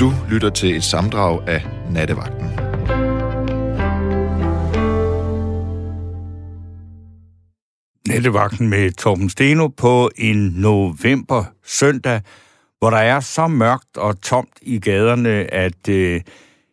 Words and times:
Du 0.00 0.12
lytter 0.30 0.50
til 0.50 0.76
et 0.76 0.84
samdrag 0.84 1.48
af 1.48 1.66
Nattevagten. 1.90 2.46
Nattevagten 8.08 8.68
med 8.68 8.90
Torben 8.90 9.30
Steno 9.30 9.68
på 9.68 10.10
en 10.16 10.36
november 10.36 11.44
søndag, 11.64 12.20
hvor 12.78 12.90
der 12.90 12.96
er 12.96 13.20
så 13.20 13.46
mørkt 13.46 13.96
og 13.96 14.20
tomt 14.20 14.58
i 14.62 14.78
gaderne, 14.78 15.54
at 15.54 15.88
øh, 15.88 16.20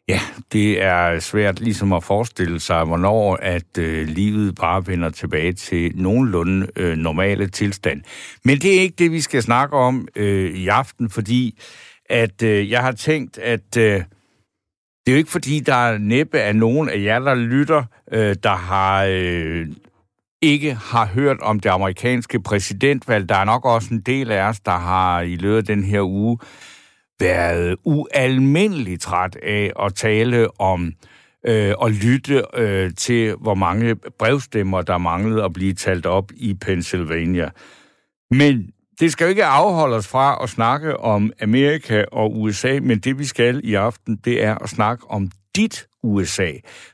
ja, 0.08 0.20
det 0.52 0.82
er 0.82 1.20
svært 1.20 1.60
ligesom 1.60 1.94
at 1.94 2.04
forestille 2.04 2.60
sig, 2.60 2.86
hvornår 2.86 3.36
at 3.36 3.78
øh, 3.78 4.08
livet 4.08 4.56
bare 4.56 4.88
vender 4.88 5.10
tilbage 5.10 5.54
til 5.54 5.92
nogenlunde 5.96 6.68
øh, 6.76 6.98
normale 6.98 7.48
tilstand. 7.48 8.02
Men 8.44 8.58
det 8.58 8.78
er 8.78 8.82
ikke 8.82 8.96
det, 8.98 9.12
vi 9.12 9.22
skal 9.22 9.44
snakke 9.44 9.76
om 9.76 10.08
øh, 10.16 10.52
i 10.56 10.68
aften, 10.68 11.10
fordi 11.10 11.60
at 12.14 12.44
øh, 12.44 12.72
jeg 12.72 12.82
har 12.82 12.92
tænkt, 12.92 13.38
at 13.38 13.78
øh, 13.78 14.04
det 15.06 15.08
er 15.08 15.12
jo 15.12 15.18
ikke 15.18 15.32
fordi, 15.32 15.60
der 15.60 15.76
er 15.76 15.98
næppe 15.98 16.40
af 16.40 16.56
nogen 16.56 16.90
af 16.90 17.04
jer, 17.04 17.20
der 17.20 17.36
lytter, 17.36 17.84
øh, 18.12 18.36
der 18.44 18.56
har 18.56 19.06
øh, 19.10 19.68
ikke 20.42 20.74
har 20.74 21.06
hørt 21.06 21.40
om 21.40 21.60
det 21.60 21.70
amerikanske 21.70 22.42
præsidentvalg. 22.42 23.30
Der 23.30 23.36
er 23.36 23.44
nok 23.44 23.66
også 23.66 23.94
en 23.94 24.02
del 24.02 24.32
af 24.32 24.42
os, 24.42 24.60
der 24.60 24.78
har 24.78 25.22
i 25.22 25.36
løbet 25.36 25.58
af 25.58 25.64
den 25.64 25.84
her 25.84 26.02
uge 26.02 26.38
været 27.20 27.76
ualmindeligt 27.84 29.02
træt 29.02 29.36
af 29.44 29.72
at 29.80 29.96
tale 29.96 30.62
om 30.62 30.94
øh, 31.46 31.74
og 31.78 31.92
lytte 31.92 32.44
øh, 32.54 32.92
til, 32.98 33.36
hvor 33.36 33.56
mange 33.56 33.96
brevstemmer, 33.96 34.82
der 34.82 34.98
manglede 34.98 35.44
at 35.44 35.54
blive 35.54 35.74
talt 35.74 36.06
op 36.06 36.32
i 36.36 36.54
Pennsylvania. 36.54 37.50
Men 38.32 38.73
det 39.00 39.12
skal 39.12 39.26
jo 39.26 39.30
ikke 39.30 39.46
afholde 39.46 39.96
os 39.96 40.08
fra 40.08 40.44
at 40.44 40.50
snakke 40.50 41.00
om 41.00 41.32
Amerika 41.42 42.06
og 42.12 42.42
USA, 42.42 42.80
men 42.82 43.00
det 43.00 43.20
vi 43.20 43.26
skal 43.26 43.62
i 43.64 43.74
aften, 43.74 44.16
det 44.26 44.44
er 44.44 44.56
at 44.56 44.70
snakke 44.70 45.12
om 45.12 45.32
dit 45.56 45.88
USA. 46.04 46.52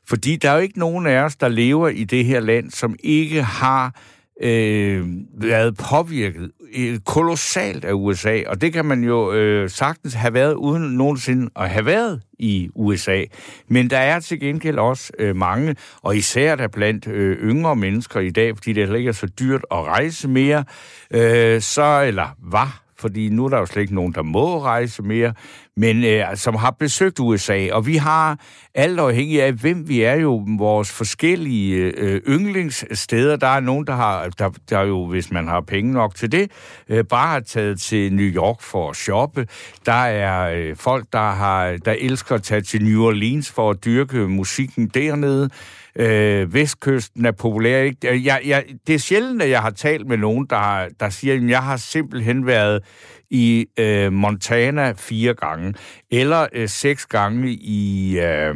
Fordi 0.07 0.35
der 0.35 0.49
er 0.49 0.53
jo 0.53 0.59
ikke 0.59 0.79
nogen 0.79 1.07
af 1.07 1.23
os, 1.23 1.35
der 1.35 1.47
lever 1.47 1.87
i 1.87 2.03
det 2.03 2.25
her 2.25 2.39
land, 2.39 2.71
som 2.71 2.95
ikke 3.03 3.43
har 3.43 3.95
øh, 4.41 5.07
været 5.33 5.77
påvirket 5.77 6.51
Øh, 6.77 6.99
kolossalt 6.99 7.85
af 7.85 7.93
USA, 7.93 8.41
og 8.47 8.61
det 8.61 8.73
kan 8.73 8.85
man 8.85 9.03
jo 9.03 9.33
øh, 9.33 9.69
sagtens 9.69 10.13
have 10.13 10.33
været 10.33 10.53
uden 10.53 10.83
nogensinde 10.83 11.49
at 11.55 11.69
have 11.69 11.85
været 11.85 12.21
i 12.39 12.69
USA. 12.75 13.23
Men 13.67 13.89
der 13.89 13.97
er 13.97 14.19
til 14.19 14.39
gengæld 14.39 14.79
også 14.79 15.13
øh, 15.19 15.35
mange, 15.35 15.75
og 16.01 16.17
især 16.17 16.55
der 16.55 16.67
blandt 16.67 17.07
øh, 17.07 17.37
yngre 17.37 17.75
mennesker 17.75 18.19
i 18.19 18.29
dag, 18.29 18.57
fordi 18.57 18.73
det 18.73 18.83
heller 18.83 18.97
ikke 18.97 19.09
er 19.09 19.13
så 19.13 19.27
dyrt 19.27 19.65
at 19.71 19.77
rejse 19.77 20.27
mere, 20.27 20.63
øh, 21.11 21.61
så, 21.61 22.03
eller 22.07 22.27
var 22.39 22.89
fordi 22.99 23.29
nu 23.29 23.45
er 23.45 23.49
der 23.49 23.57
jo 23.57 23.65
slet 23.65 23.81
ikke 23.81 23.95
nogen, 23.95 24.13
der 24.13 24.21
må 24.21 24.63
rejse 24.63 25.03
mere, 25.03 25.33
men 25.79 26.03
øh, 26.03 26.25
som 26.35 26.55
har 26.55 26.71
besøgt 26.71 27.19
USA. 27.19 27.67
Og 27.71 27.85
vi 27.85 27.95
har, 27.95 28.39
alt 28.75 28.99
afhængig 28.99 29.43
af, 29.43 29.53
hvem 29.53 29.89
vi 29.89 30.01
er 30.01 30.15
jo, 30.15 30.45
vores 30.57 30.91
forskellige 30.91 31.75
øh, 31.75 32.21
yndlingssteder. 32.27 33.35
Der 33.35 33.47
er 33.47 33.59
nogen, 33.59 33.87
der 33.87 33.95
har, 33.95 34.29
der, 34.39 34.49
der 34.69 34.81
jo, 34.81 35.05
hvis 35.05 35.31
man 35.31 35.47
har 35.47 35.61
penge 35.61 35.93
nok 35.93 36.15
til 36.15 36.31
det, 36.31 36.51
øh, 36.89 37.03
bare 37.03 37.27
har 37.27 37.39
taget 37.39 37.81
til 37.81 38.13
New 38.13 38.25
York 38.25 38.61
for 38.61 38.89
at 38.89 38.95
shoppe. 38.95 39.47
Der 39.85 39.91
er 39.91 40.53
øh, 40.55 40.75
folk, 40.75 41.05
der, 41.13 41.31
har, 41.31 41.77
der 41.85 41.95
elsker 41.99 42.35
at 42.35 42.43
tage 42.43 42.61
til 42.61 42.83
New 42.83 43.03
Orleans 43.03 43.51
for 43.51 43.69
at 43.69 43.85
dyrke 43.85 44.17
musikken 44.17 44.87
dernede 44.87 45.49
øh, 45.95 46.53
vestkysten 46.53 47.25
er 47.25 47.31
populær. 47.31 47.81
Ikke? 47.81 48.23
Jeg, 48.25 48.41
jeg, 48.45 48.65
det 48.87 48.95
er 48.95 48.99
sjældent, 48.99 49.41
at 49.41 49.49
jeg 49.49 49.61
har 49.61 49.69
talt 49.69 50.07
med 50.07 50.17
nogen, 50.17 50.45
der, 50.49 50.87
der 50.99 51.09
siger, 51.09 51.35
at 51.35 51.49
jeg 51.49 51.63
har 51.63 51.77
simpelthen 51.77 52.45
været 52.45 52.83
i 53.29 53.65
øh, 53.77 54.13
Montana 54.13 54.93
fire 54.97 55.33
gange, 55.33 55.73
eller 56.11 56.47
øh, 56.53 56.69
seks 56.69 57.05
gange 57.05 57.51
i... 57.51 58.19
Øh, 58.19 58.55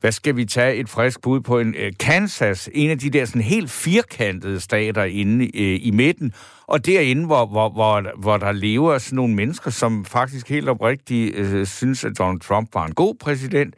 hvad 0.00 0.12
skal 0.12 0.36
vi 0.36 0.44
tage 0.44 0.74
et 0.74 0.88
frisk 0.88 1.22
bud 1.22 1.40
på 1.40 1.58
en 1.58 1.74
øh, 1.78 1.92
Kansas, 2.00 2.68
en 2.74 2.90
af 2.90 2.98
de 2.98 3.10
der 3.10 3.24
sådan 3.24 3.42
helt 3.42 3.70
firkantede 3.70 4.60
stater 4.60 5.04
inde 5.04 5.44
øh, 5.44 5.78
i 5.82 5.90
midten, 5.90 6.32
og 6.66 6.86
derinde, 6.86 7.26
hvor, 7.26 7.46
hvor, 7.46 7.68
hvor, 7.68 8.20
hvor 8.20 8.36
der 8.36 8.52
lever 8.52 8.98
sådan 8.98 9.16
nogle 9.16 9.34
mennesker, 9.34 9.70
som 9.70 10.04
faktisk 10.04 10.48
helt 10.48 10.68
oprigtigt 10.68 11.36
øh, 11.36 11.66
synes, 11.66 12.04
at 12.04 12.18
Donald 12.18 12.40
Trump 12.40 12.74
var 12.74 12.86
en 12.86 12.94
god 12.94 13.14
præsident, 13.20 13.74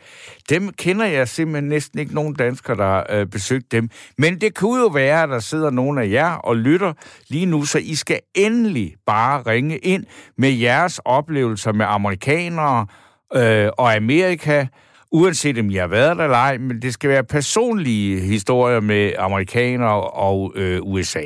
dem 0.51 0.73
kender 0.73 1.07
jeg 1.07 1.29
simpelthen 1.29 1.69
næsten 1.69 1.99
ikke 1.99 2.15
nogen 2.15 2.35
danskere, 2.35 2.77
der 2.77 3.03
øh, 3.11 3.27
besøgt 3.27 3.73
dem. 3.73 3.91
Men 4.19 4.41
det 4.41 4.55
kunne 4.55 4.81
jo 4.81 4.87
være, 4.87 5.23
at 5.23 5.29
der 5.29 5.39
sidder 5.39 5.71
nogen 5.71 5.99
af 5.99 6.11
jer 6.11 6.31
og 6.31 6.57
lytter 6.57 6.93
lige 7.29 7.47
nu, 7.47 7.65
så 7.65 7.79
I 7.79 7.95
skal 7.95 8.21
endelig 8.35 8.95
bare 9.07 9.43
ringe 9.43 9.79
ind 9.79 10.05
med 10.39 10.51
jeres 10.51 11.01
oplevelser 11.05 11.73
med 11.73 11.87
amerikanere 11.89 12.87
øh, 13.35 13.71
og 13.79 13.95
Amerika, 13.95 14.67
uanset 15.13 15.59
om 15.59 15.71
jeg 15.71 15.83
har 15.83 15.89
været 15.89 16.17
der 16.17 16.25
eller 16.25 16.37
ej, 16.37 16.59
men 16.59 16.83
det 16.83 16.95
skal 16.95 17.11
være 17.11 17.25
personlige 17.25 18.21
historier 18.21 18.81
med 18.81 19.13
amerikanere 19.19 20.01
og 20.11 20.53
øh, 20.55 20.81
USA. 20.83 21.23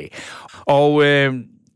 Og 0.65 1.05
øh, 1.05 1.33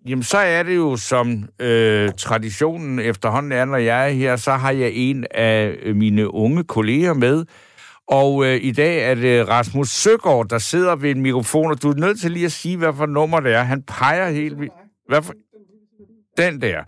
jamen, 0.08 0.24
så 0.24 0.38
er 0.38 0.64
det 0.64 0.76
jo 0.76 0.98
som 0.98 1.50
øh, 1.60 2.12
traditionen 2.18 3.00
efterhånden 3.00 3.52
er, 3.52 3.66
når 3.66 3.78
jeg 3.78 4.10
er 4.10 4.14
her, 4.14 4.36
så 4.36 4.52
har 4.52 4.72
jeg 4.72 4.92
en 4.94 5.26
af 5.32 5.78
mine 5.96 6.34
unge 6.34 6.64
kolleger 6.64 7.14
med, 7.14 7.46
og 8.08 8.46
øh, 8.46 8.60
i 8.64 8.72
dag 8.72 9.12
er 9.12 9.16
det 9.16 9.50
Rasmus 9.50 9.90
Søgaard, 9.90 10.48
der 10.50 10.58
sidder 10.58 10.96
ved 10.96 11.12
en 11.12 11.22
mikrofon, 11.22 11.72
og 11.72 11.82
du 11.82 11.90
er 11.90 11.96
nødt 11.96 12.22
til 12.22 12.32
lige 12.32 12.46
at 12.46 12.52
sige, 12.52 12.78
hvad 12.78 12.94
for 12.94 13.06
nummer 13.06 13.40
det 13.40 13.54
er. 13.54 13.64
Han 13.64 13.82
peger 13.82 14.30
helt 14.30 14.60
vildt. 14.60 14.74
Hvad 15.08 15.22
for... 15.22 15.34
Den 16.38 16.62
der. 16.62 16.84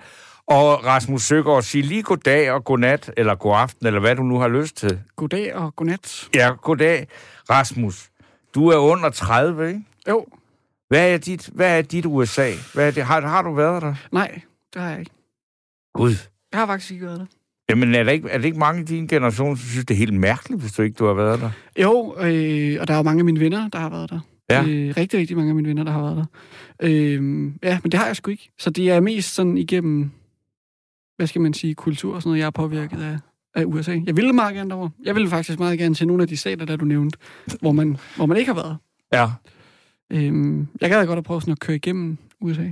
Og 0.47 0.85
Rasmus 0.85 1.21
Søgaard, 1.21 1.61
sig 1.61 1.83
lige 1.83 2.03
goddag 2.03 2.51
og 2.51 2.63
godnat, 2.63 3.13
eller 3.17 3.35
god 3.35 3.55
aften, 3.55 3.87
eller 3.87 3.99
hvad 3.99 4.15
du 4.15 4.23
nu 4.23 4.39
har 4.39 4.47
lyst 4.47 4.77
til. 4.77 4.99
Goddag 5.15 5.55
og 5.55 5.75
godnat. 5.75 6.29
Ja, 6.35 6.51
goddag. 6.61 7.07
Rasmus, 7.49 8.09
du 8.55 8.67
er 8.67 8.77
under 8.77 9.09
30, 9.09 9.67
ikke? 9.67 9.81
Jo. 10.09 10.25
Hvad 10.87 11.13
er 11.13 11.17
dit, 11.17 11.49
hvad 11.53 11.77
er 11.77 11.81
dit 11.81 12.05
USA? 12.05 12.51
Hvad 12.73 12.87
er 12.87 12.91
det? 12.91 13.03
Har, 13.03 13.21
har 13.21 13.41
du 13.41 13.53
været 13.53 13.81
der? 13.81 13.95
Nej, 14.11 14.41
det 14.73 14.81
har 14.81 14.89
jeg 14.89 14.99
ikke. 14.99 15.11
Gud. 15.93 16.15
Jeg 16.51 16.59
har 16.59 16.65
faktisk 16.65 16.91
ikke 16.91 17.05
været 17.05 17.19
der. 17.19 17.25
Jamen, 17.69 17.95
er 17.95 18.03
der 18.03 18.11
ikke, 18.11 18.29
er 18.29 18.37
det 18.37 18.45
ikke 18.45 18.59
mange 18.59 18.81
i 18.81 18.85
din 18.85 19.07
generation, 19.07 19.57
som 19.57 19.67
synes, 19.67 19.85
det 19.85 19.93
er 19.93 19.97
helt 19.97 20.13
mærkeligt, 20.13 20.61
hvis 20.61 20.71
du 20.71 20.81
ikke 20.81 20.95
du 20.95 21.05
har 21.05 21.13
været 21.13 21.39
der? 21.39 21.51
Jo, 21.81 22.15
øh, 22.19 22.77
og 22.81 22.87
der 22.87 22.93
er 22.93 22.97
jo 22.97 23.03
mange 23.03 23.19
af 23.21 23.25
mine 23.25 23.39
venner, 23.39 23.69
der 23.69 23.79
har 23.79 23.89
været 23.89 24.09
der. 24.09 24.19
Ja. 24.49 24.63
Øh, 24.63 24.93
rigtig, 24.97 25.19
rigtig 25.19 25.37
mange 25.37 25.49
af 25.49 25.55
mine 25.55 25.67
venner, 25.67 25.83
der 25.83 25.91
har 25.91 26.01
været 26.01 26.15
der. 26.17 26.25
Øh, 26.81 27.51
ja, 27.63 27.79
men 27.83 27.91
det 27.91 27.93
har 27.93 28.05
jeg 28.05 28.15
sgu 28.15 28.31
ikke. 28.31 28.51
Så 28.59 28.69
det 28.69 28.91
er 28.91 28.99
mest 28.99 29.33
sådan 29.33 29.57
igennem 29.57 30.11
hvad 31.17 31.27
skal 31.27 31.41
man 31.41 31.53
sige, 31.53 31.75
kultur 31.75 32.15
og 32.15 32.21
sådan 32.21 32.29
noget, 32.29 32.39
jeg 32.39 32.45
er 32.45 32.51
påvirket 32.51 33.01
af, 33.01 33.17
af 33.55 33.63
USA. 33.65 33.99
Jeg 34.05 34.17
ville 34.17 34.33
meget 34.33 34.55
gerne 34.55 34.69
derovre. 34.69 34.89
Jeg 35.03 35.15
ville 35.15 35.29
faktisk 35.29 35.59
meget 35.59 35.79
gerne 35.79 35.95
til 35.95 36.07
nogle 36.07 36.23
af 36.23 36.27
de 36.27 36.37
stater, 36.37 36.65
der 36.65 36.75
du 36.75 36.85
nævnte, 36.85 37.17
hvor 37.61 37.71
man, 37.71 37.97
hvor 38.15 38.25
man 38.25 38.37
ikke 38.37 38.53
har 38.53 38.61
været. 38.61 38.77
Ja. 39.13 39.29
Øhm, 40.09 40.67
jeg 40.81 40.89
gad 40.89 41.07
godt 41.07 41.19
at 41.19 41.25
prøve 41.25 41.41
sådan 41.41 41.51
at 41.51 41.59
køre 41.59 41.75
igennem 41.75 42.17
USA. 42.41 42.71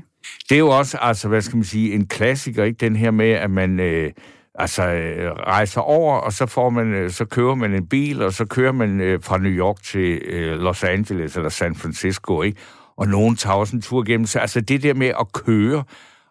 Det 0.50 0.56
er 0.56 0.60
jo 0.60 0.70
også, 0.70 0.98
altså, 1.02 1.28
hvad 1.28 1.42
skal 1.42 1.56
man 1.56 1.64
sige, 1.64 1.94
en 1.94 2.08
klassiker, 2.08 2.64
ikke? 2.64 2.78
Den 2.78 2.96
her 2.96 3.12
med, 3.12 3.30
at 3.30 3.52
man... 3.52 3.80
Øh, 3.80 4.12
altså 4.56 4.84
øh, 4.84 5.32
rejser 5.32 5.82
over, 5.82 6.18
og 6.18 6.34
så 6.34 6.46
får 6.46 6.70
man, 6.70 6.94
øh, 6.94 7.12
så 7.12 7.26
kører 7.26 7.56
man 7.56 7.74
en 7.74 7.88
bil, 7.88 8.22
og 8.22 8.34
så 8.34 8.46
kører 8.46 8.72
man 8.72 9.02
øh, 9.02 9.24
fra 9.24 9.38
New 9.38 9.52
York 9.52 9.84
til 9.84 10.22
øh, 10.26 10.60
Los 10.60 10.84
Angeles 10.84 11.36
eller 11.36 11.50
San 11.50 11.76
Francisco, 11.76 12.42
ikke? 12.42 12.58
Og 12.98 13.08
nogen 13.08 13.36
tager 13.36 13.56
også 13.56 13.76
en 13.76 13.82
tur 13.82 14.04
igennem. 14.04 14.26
Så 14.26 14.40
altså 14.40 14.62
det 14.62 14.84
der 14.84 14.94
med 14.94 15.08
at 15.08 15.34
køre, 15.34 15.84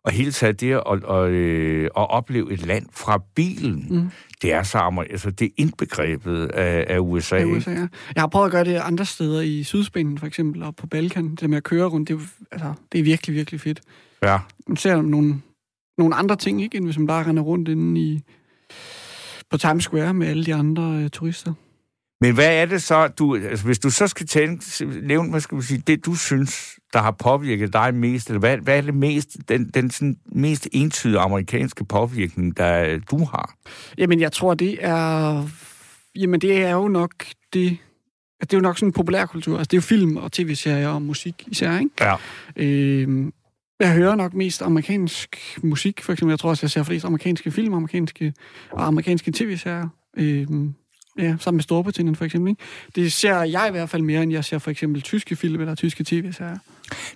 og 0.05 0.13
hele 0.13 0.33
taget 0.33 0.61
det 0.61 0.73
at, 0.73 1.05
at, 1.11 1.31
øh, 1.31 1.85
at 1.85 2.11
opleve 2.11 2.53
et 2.53 2.67
land 2.67 2.87
fra 2.93 3.23
bilen, 3.35 3.87
mm. 3.91 4.11
det 4.43 4.53
er 4.53 4.63
så 4.63 5.05
altså 5.11 5.31
det 5.31 5.45
er 5.45 5.51
indbegrebet 5.57 6.47
af, 6.47 6.85
af 6.89 6.99
USA. 6.99 7.37
Af 7.37 7.45
USA 7.45 7.71
ja. 7.71 7.89
Jeg 8.15 8.23
har 8.23 8.27
prøvet 8.27 8.47
at 8.47 8.53
gøre 8.53 8.65
det 8.65 8.75
andre 8.75 9.05
steder 9.05 9.41
i 9.41 9.63
Sydspanien, 9.63 10.19
for 10.19 10.27
eksempel, 10.27 10.63
og 10.63 10.77
på 10.77 10.87
Balkan. 10.87 11.35
Det 11.35 11.51
med 11.51 11.57
at 11.57 11.65
køre 11.65 11.87
rundt, 11.87 12.09
det 12.09 12.15
er, 12.15 12.21
altså, 12.53 12.75
det 12.93 12.99
er 12.99 13.05
virkelig, 13.05 13.37
virkelig 13.37 13.61
fedt. 13.61 13.81
Ja. 14.23 14.39
Man 14.67 14.77
ser 14.77 15.03
nogle, 15.03 15.41
nogle 15.99 16.15
andre 16.15 16.37
ting, 16.37 16.63
ikke, 16.63 16.77
end 16.77 16.85
hvis 16.85 16.99
man 16.99 17.07
bare 17.07 17.27
render 17.27 17.43
rundt 17.43 17.69
inde 17.69 18.01
i, 18.01 18.23
på 19.51 19.59
Times 19.59 19.85
Square 19.85 20.15
med 20.15 20.27
alle 20.27 20.45
de 20.45 20.55
andre 20.55 20.83
øh, 20.83 21.11
turister. 21.11 21.53
Men 22.21 22.35
hvad 22.35 22.63
er 22.63 22.67
det 22.67 22.83
så, 22.83 23.09
du, 23.09 23.37
altså 23.37 23.65
hvis 23.65 23.79
du 23.79 23.91
så 23.91 24.07
skal 24.07 24.27
tænke, 24.27 24.85
nævne, 25.03 25.31
hvad 25.31 25.41
skal 25.41 25.55
man 25.55 25.63
sige, 25.63 25.83
det 25.87 26.07
du 26.07 26.15
synes, 26.15 26.79
der 26.93 26.99
har 26.99 27.11
påvirket 27.11 27.73
dig 27.73 27.95
mest, 27.95 28.29
eller 28.29 28.41
hvad, 28.41 28.59
hvad 28.59 28.77
er 28.77 28.81
det 28.81 28.95
mest, 28.95 29.37
den, 29.49 29.69
den 29.69 29.91
sådan 29.91 30.17
mest 30.33 30.69
entydige 30.73 31.19
amerikanske 31.19 31.85
påvirkning, 31.85 32.57
der 32.57 32.99
du 33.11 33.25
har? 33.25 33.55
Jamen, 33.99 34.21
jeg 34.21 34.33
tror, 34.33 34.55
det 34.55 34.79
er, 34.81 35.49
jamen, 36.17 36.41
det 36.41 36.63
er 36.63 36.73
jo 36.73 36.89
nok 36.89 37.25
det, 37.53 37.79
det 38.41 38.53
er 38.53 38.57
jo 38.57 38.63
nok 38.63 38.79
sådan 38.79 38.89
en 38.89 38.93
populærkultur. 38.93 39.59
Altså, 39.59 39.69
det 39.69 39.77
er 39.77 39.79
jo 39.79 39.83
film 39.83 40.17
og 40.17 40.33
tv-serier 40.33 40.89
og 40.89 41.03
musik 41.03 41.45
især, 41.47 41.79
ikke? 41.79 41.91
Ja. 42.01 42.17
Øhm, 42.57 43.33
jeg 43.81 43.95
hører 43.95 44.15
nok 44.15 44.35
mest 44.35 44.63
amerikansk 44.63 45.59
musik, 45.63 46.03
for 46.03 46.13
eksempel. 46.13 46.33
Jeg 46.33 46.39
tror 46.39 46.51
også, 46.51 46.67
jeg 46.67 46.71
ser 46.71 46.83
flest 46.83 47.05
amerikanske 47.05 47.51
film, 47.51 47.75
amerikanske 47.75 48.33
og 48.71 48.87
amerikanske 48.87 49.33
tv-serier. 49.33 49.89
Øhm, 50.17 50.75
Ja, 51.19 51.37
sammen 51.41 51.57
med 51.57 51.63
Storbritannien 51.63 52.17
for 52.17 52.25
eksempel. 52.25 52.51
Ikke? 52.51 52.63
Det 52.95 53.13
ser 53.13 53.43
jeg 53.43 53.67
i 53.69 53.71
hvert 53.71 53.91
fald 53.91 54.03
mere, 54.03 54.23
end 54.23 54.33
jeg 54.33 54.45
ser 54.45 54.59
for 54.59 54.71
eksempel 54.71 55.03
tyske 55.03 55.37
film 55.37 55.61
eller 55.61 55.75
tyske 55.75 56.05
tv-serier. 56.05 56.59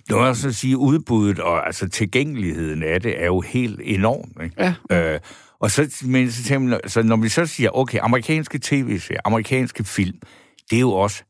Nu 0.09 0.33
så 0.33 0.47
at 0.47 0.55
sige, 0.55 0.77
udbuddet 0.77 1.39
og 1.39 1.65
altså 1.65 1.89
tilgængeligheden 1.89 2.83
af 2.83 3.01
det 3.01 3.21
er 3.21 3.25
jo 3.25 3.41
helt 3.41 3.81
enorm. 3.83 4.43
Ikke? 4.43 4.73
Ja. 4.89 5.13
Øh, 5.13 5.19
Og 5.59 5.71
så, 5.71 6.03
men, 6.05 6.31
så, 6.31 6.43
tænker 6.43 6.79
så 6.87 7.03
når 7.03 7.15
vi 7.17 7.29
så 7.29 7.45
siger, 7.45 7.69
okay, 7.77 7.99
amerikanske 8.01 8.59
tv-serier, 8.61 9.21
amerikanske 9.25 9.83
film, 9.83 10.17
det 10.69 10.75
er 10.75 10.79
jo 10.79 10.91
også 10.91 11.23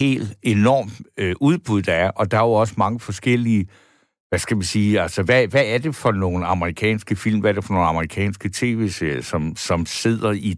helt 0.00 0.34
enormt 0.42 1.00
øh, 1.18 1.34
udbud, 1.40 1.82
der 1.82 1.92
er, 1.92 2.10
og 2.10 2.30
der 2.30 2.36
er 2.38 2.42
jo 2.44 2.52
også 2.52 2.74
mange 2.76 3.00
forskellige, 3.00 3.66
hvad 4.28 4.38
skal 4.38 4.56
man 4.56 4.64
sige, 4.64 5.00
altså 5.00 5.22
hvad, 5.22 5.46
hvad 5.46 5.64
er 5.66 5.78
det 5.78 5.94
for 5.94 6.12
nogle 6.12 6.46
amerikanske 6.46 7.16
film, 7.16 7.40
hvad 7.40 7.50
er 7.50 7.54
det 7.54 7.64
for 7.64 7.74
nogle 7.74 7.88
amerikanske 7.88 8.50
tv-serier, 8.52 9.22
som, 9.22 9.56
som 9.56 9.86
sidder 9.86 10.32
i, 10.32 10.56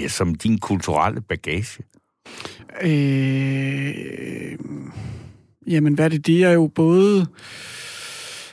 ja, 0.00 0.08
som 0.08 0.34
din 0.34 0.58
kulturelle 0.58 1.20
bagage? 1.20 1.82
Øh, 2.82 4.58
jamen, 5.66 5.94
hvad 5.94 6.04
er 6.04 6.08
det? 6.08 6.26
Det 6.26 6.44
er 6.44 6.52
jo 6.52 6.66
både... 6.74 7.26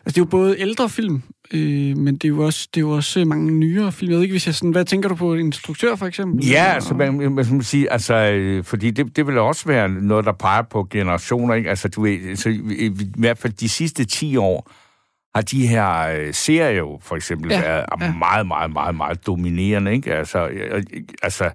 Altså, 0.05 0.15
det 0.15 0.17
er 0.17 0.21
jo 0.21 0.25
både 0.25 0.59
ældre 0.59 0.89
film, 0.89 1.21
øh, 1.53 1.97
men 1.97 2.15
det 2.15 2.23
er, 2.23 2.29
jo 2.29 2.45
også, 2.45 2.67
det 2.73 2.79
er 2.79 2.81
jo 2.81 2.89
også 2.89 3.25
mange 3.25 3.51
nyere 3.51 3.91
film. 3.91 4.11
Jeg 4.11 4.15
ved 4.15 4.23
ikke, 4.23 4.33
hvis 4.33 4.47
jeg 4.47 4.55
sådan... 4.55 4.71
Hvad 4.71 4.85
tænker 4.85 5.09
du 5.09 5.15
på? 5.15 5.33
En 5.33 5.39
instruktør, 5.39 5.95
for 5.95 6.05
eksempel? 6.05 6.47
Ja, 6.47 6.63
altså, 6.63 6.93
man, 6.93 7.31
man 7.31 7.45
skal 7.45 7.63
sige, 7.63 7.91
altså, 7.91 8.15
øh, 8.15 8.63
fordi 8.63 8.91
det, 8.91 9.15
det 9.15 9.27
vil 9.27 9.37
også 9.37 9.65
være 9.67 9.89
noget, 9.89 10.25
der 10.25 10.31
peger 10.31 10.61
på 10.61 10.87
generationer, 10.91 11.53
ikke? 11.53 11.69
Altså, 11.69 11.87
du 11.87 12.01
ved, 12.01 12.35
så, 12.35 12.49
i, 12.49 12.85
i 12.85 12.91
hvert 13.17 13.37
fald 13.37 13.53
de 13.53 13.69
sidste 13.69 14.05
10 14.05 14.37
år, 14.37 14.71
har 15.35 15.41
de 15.41 15.67
her 15.67 16.07
øh, 16.07 16.33
serier 16.33 16.69
jo 16.69 16.99
for 17.01 17.15
eksempel 17.15 17.51
ja, 17.51 17.61
været 17.61 17.85
ja. 18.01 18.13
meget, 18.13 18.47
meget, 18.47 18.73
meget, 18.73 18.95
meget 18.95 19.27
dominerende, 19.27 19.93
ikke? 19.93 20.13
Altså, 20.13 20.47
øh, 20.47 20.83
altså, 21.23 21.51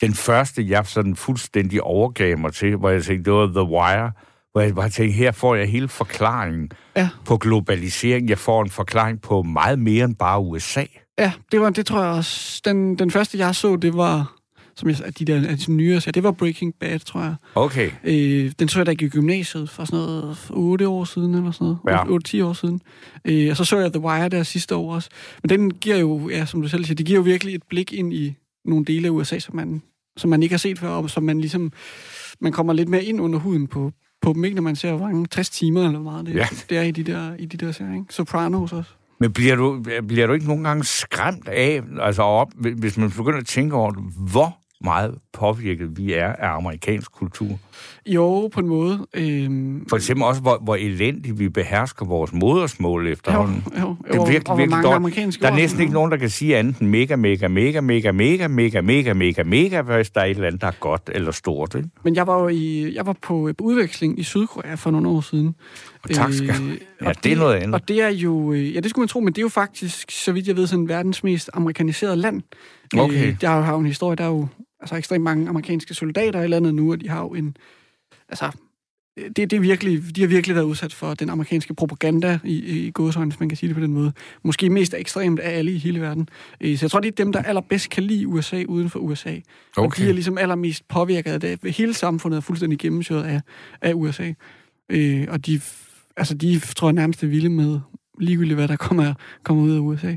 den 0.00 0.14
første, 0.14 0.68
jeg 0.68 0.86
sådan 0.86 1.16
fuldstændig 1.16 1.82
overgav 1.82 2.38
mig 2.38 2.52
til, 2.52 2.76
hvor 2.76 2.90
jeg 2.90 3.04
tænkte, 3.04 3.30
det 3.30 3.38
var 3.38 3.46
The 3.46 3.62
Wire, 3.62 4.12
hvor 4.52 4.60
jeg 4.60 4.74
bare 4.74 4.88
tænkte, 4.88 5.16
her 5.16 5.32
får 5.32 5.54
jeg 5.54 5.68
hele 5.68 5.88
forklaringen 5.88 6.70
ja. 6.96 7.08
på 7.24 7.36
globalisering. 7.36 8.28
Jeg 8.28 8.38
får 8.38 8.62
en 8.62 8.70
forklaring 8.70 9.20
på 9.20 9.42
meget 9.42 9.78
mere 9.78 10.04
end 10.04 10.16
bare 10.16 10.40
USA. 10.40 10.84
Ja, 11.18 11.32
det 11.52 11.60
var 11.60 11.70
det 11.70 11.86
tror 11.86 12.02
jeg 12.02 12.12
også. 12.12 12.62
Den, 12.64 12.98
den 12.98 13.10
første, 13.10 13.38
jeg 13.38 13.54
så, 13.54 13.76
det 13.76 13.96
var 13.96 14.32
som 14.76 14.88
jeg, 14.88 15.18
de 15.18 15.24
der 15.24 15.56
de 15.56 15.72
nye 15.72 16.00
så 16.00 16.10
det 16.10 16.22
var 16.22 16.30
Breaking 16.30 16.74
Bad, 16.80 16.98
tror 16.98 17.20
jeg. 17.20 17.34
Okay. 17.54 17.90
Øh, 18.04 18.52
den 18.58 18.68
så 18.68 18.78
jeg 18.78 18.86
da 18.86 18.90
i 18.90 18.94
gymnasiet 18.94 19.70
for 19.70 19.84
sådan 19.84 19.98
noget 19.98 20.50
8 20.50 20.88
år 20.88 21.04
siden, 21.04 21.34
eller 21.34 21.50
sådan 21.50 21.76
noget. 21.84 22.32
Ja. 22.34 22.42
8-10 22.42 22.48
år 22.48 22.52
siden. 22.52 22.80
Øh, 23.24 23.50
og 23.50 23.56
så 23.56 23.64
så 23.64 23.78
jeg 23.78 23.92
The 23.92 24.02
Wire 24.02 24.28
der 24.28 24.42
sidste 24.42 24.76
år 24.76 24.94
også. 24.94 25.08
Men 25.42 25.48
den 25.48 25.70
giver 25.70 25.96
jo, 25.96 26.28
ja, 26.28 26.46
som 26.46 26.62
du 26.62 26.68
selv 26.68 26.84
siger, 26.84 26.94
det 26.94 27.06
giver 27.06 27.18
jo 27.18 27.22
virkelig 27.22 27.54
et 27.54 27.62
blik 27.68 27.92
ind 27.92 28.14
i 28.14 28.34
nogle 28.64 28.84
dele 28.84 29.08
af 29.08 29.10
USA, 29.10 29.38
som 29.38 29.56
man, 29.56 29.82
som 30.16 30.30
man 30.30 30.42
ikke 30.42 30.52
har 30.52 30.58
set 30.58 30.78
før, 30.78 30.88
og 30.88 31.10
som 31.10 31.22
man 31.22 31.40
ligesom, 31.40 31.72
man 32.40 32.52
kommer 32.52 32.72
lidt 32.72 32.88
mere 32.88 33.04
ind 33.04 33.20
under 33.20 33.38
huden 33.38 33.66
på, 33.66 33.92
på 34.22 34.32
dem, 34.32 34.44
ikke, 34.44 34.54
når 34.54 34.62
man 34.62 34.76
ser, 34.76 34.92
hvor 34.92 35.06
mange 35.06 35.26
60 35.26 35.50
timer 35.50 35.86
eller 35.86 36.00
meget 36.00 36.26
det, 36.26 36.34
ja. 36.34 36.46
det 36.70 36.78
er 36.78 36.82
i 36.82 36.90
de 36.90 37.02
der, 37.02 37.34
i 37.38 37.46
de 37.46 37.56
der 37.66 37.72
serier, 37.72 37.94
ikke? 37.94 38.06
Sopranos 38.10 38.72
også. 38.72 38.90
Men 39.20 39.32
bliver 39.32 39.56
du, 39.56 39.84
bliver 40.08 40.26
du 40.26 40.32
ikke 40.32 40.46
nogen 40.46 40.64
gange 40.64 40.84
skræmt 40.84 41.48
af, 41.48 41.82
altså 42.00 42.22
op, 42.22 42.48
hvis 42.54 42.96
man 42.96 43.10
begynder 43.10 43.38
at 43.38 43.46
tænke 43.46 43.76
over, 43.76 43.92
hvor 44.30 44.58
meget 44.84 45.14
påvirket 45.32 45.96
vi 45.96 46.12
er 46.12 46.32
af 46.32 46.56
amerikansk 46.56 47.12
kultur? 47.12 47.58
Jo, 48.06 48.48
på 48.52 48.60
en 48.60 48.68
måde. 48.68 49.06
Øhm... 49.14 49.86
For 49.88 49.96
eksempel 49.96 50.24
også, 50.24 50.40
hvor, 50.40 50.58
hvor 50.62 50.74
elendigt 50.74 51.38
vi 51.38 51.48
behersker 51.48 52.06
vores 52.06 52.32
modersmål 52.32 53.08
efterhånden. 53.08 53.64
Jo, 53.80 53.80
jo, 53.80 53.96
det 54.06 54.14
er 54.14 54.26
virkelig, 54.26 54.50
og, 54.50 54.58
virkelig 54.58 54.82
dårligt. 54.82 55.40
Der 55.40 55.50
er 55.50 55.56
næsten 55.56 55.80
ikke 55.80 55.92
nogen, 55.92 56.10
der 56.10 56.16
kan 56.16 56.30
sige 56.30 56.56
andet 56.56 56.78
end 56.78 56.88
mega, 56.88 57.16
mega, 57.16 57.48
mega, 57.48 57.80
mega, 57.80 58.12
mega, 58.12 58.48
mega, 58.48 58.80
mega, 58.80 59.12
mega, 59.12 59.42
mega, 59.42 59.82
hvis 59.82 60.10
der 60.10 60.20
er 60.20 60.24
et 60.24 60.30
eller 60.30 60.46
andet, 60.46 60.60
der 60.60 60.66
er 60.66 60.76
godt 60.80 61.10
eller 61.14 61.32
stort. 61.32 61.74
Ikke? 61.74 61.88
Men 62.04 62.14
jeg 62.14 62.26
var 62.26 62.42
jo 62.42 62.48
i, 62.48 62.94
jeg 62.94 63.06
var 63.06 63.16
på 63.22 63.50
udveksling 63.60 64.18
i 64.18 64.22
Sydkorea 64.22 64.74
for 64.74 64.90
nogle 64.90 65.08
år 65.08 65.20
siden. 65.20 65.54
Og 66.02 66.10
tak 66.10 66.32
skal 66.32 66.48
øh, 66.48 66.78
Ja, 67.02 67.08
det, 67.08 67.24
det 67.24 67.32
er 67.32 67.36
noget 67.36 67.54
andet. 67.54 67.74
Og 67.74 67.88
det 67.88 68.02
er 68.02 68.08
jo, 68.08 68.52
øh, 68.52 68.74
ja, 68.74 68.80
det 68.80 68.90
skulle 68.90 69.02
man 69.02 69.08
tro, 69.08 69.20
men 69.20 69.32
det 69.32 69.38
er 69.38 69.42
jo 69.42 69.48
faktisk, 69.48 70.10
så 70.10 70.32
vidt 70.32 70.48
jeg 70.48 70.56
ved, 70.56 70.66
sådan 70.66 70.88
verdens 70.88 71.24
mest 71.24 71.50
amerikaniserede 71.54 72.16
land. 72.16 72.42
Okay. 72.98 73.28
Øh, 73.28 73.40
der 73.40 73.48
har 73.48 73.72
jo 73.72 73.78
en 73.78 73.86
historie, 73.86 74.16
der 74.16 74.24
er 74.24 74.28
jo 74.28 74.46
altså 74.84 74.96
ekstremt 74.96 75.24
mange 75.24 75.48
amerikanske 75.48 75.94
soldater 75.94 76.42
i 76.42 76.48
landet 76.48 76.74
nu, 76.74 76.92
og 76.92 77.00
de 77.00 77.08
har 77.08 77.20
jo 77.20 77.28
en... 77.28 77.56
Altså, 78.28 78.50
det, 79.16 79.36
det 79.36 79.52
er 79.52 79.60
virkelig, 79.60 80.16
de 80.16 80.20
har 80.20 80.28
virkelig 80.28 80.56
været 80.56 80.64
udsat 80.64 80.92
for 80.92 81.14
den 81.14 81.30
amerikanske 81.30 81.74
propaganda 81.74 82.38
i, 82.44 82.86
i 82.86 82.90
godsøjne, 82.90 83.30
hvis 83.30 83.40
man 83.40 83.48
kan 83.48 83.58
sige 83.58 83.68
det 83.68 83.76
på 83.76 83.82
den 83.82 83.92
måde. 83.92 84.12
Måske 84.42 84.70
mest 84.70 84.94
ekstremt 84.94 85.40
af 85.40 85.58
alle 85.58 85.72
i 85.72 85.78
hele 85.78 86.00
verden. 86.00 86.28
Øh, 86.60 86.78
så 86.78 86.84
jeg 86.84 86.90
tror, 86.90 87.00
det 87.00 87.08
er 87.08 87.24
dem, 87.24 87.32
der 87.32 87.42
allerbedst 87.42 87.90
kan 87.90 88.02
lide 88.02 88.26
USA 88.26 88.64
uden 88.68 88.90
for 88.90 88.98
USA. 88.98 89.30
Okay. 89.30 89.42
Og 89.76 89.96
de 89.96 90.08
er 90.08 90.12
ligesom 90.12 90.38
allermest 90.38 90.88
påvirket 90.88 91.30
af 91.30 91.40
det. 91.40 91.76
Hele 91.76 91.94
samfundet 91.94 92.36
er 92.36 92.40
fuldstændig 92.40 92.78
gennemsyret 92.78 93.24
af, 93.24 93.40
af 93.82 93.92
USA. 93.94 94.32
Øh, 94.88 95.26
og 95.28 95.46
de, 95.46 95.60
altså, 96.16 96.34
de 96.34 96.58
tror 96.58 96.88
jeg 96.88 96.92
nærmest 96.92 97.22
er 97.22 97.26
vilde 97.26 97.48
med 97.48 97.80
ligegyldigt, 98.18 98.56
hvad 98.56 98.68
der 98.68 98.76
kommer, 98.76 99.14
kommer 99.44 99.62
ud 99.62 99.72
af 99.72 99.78
USA 99.78 100.16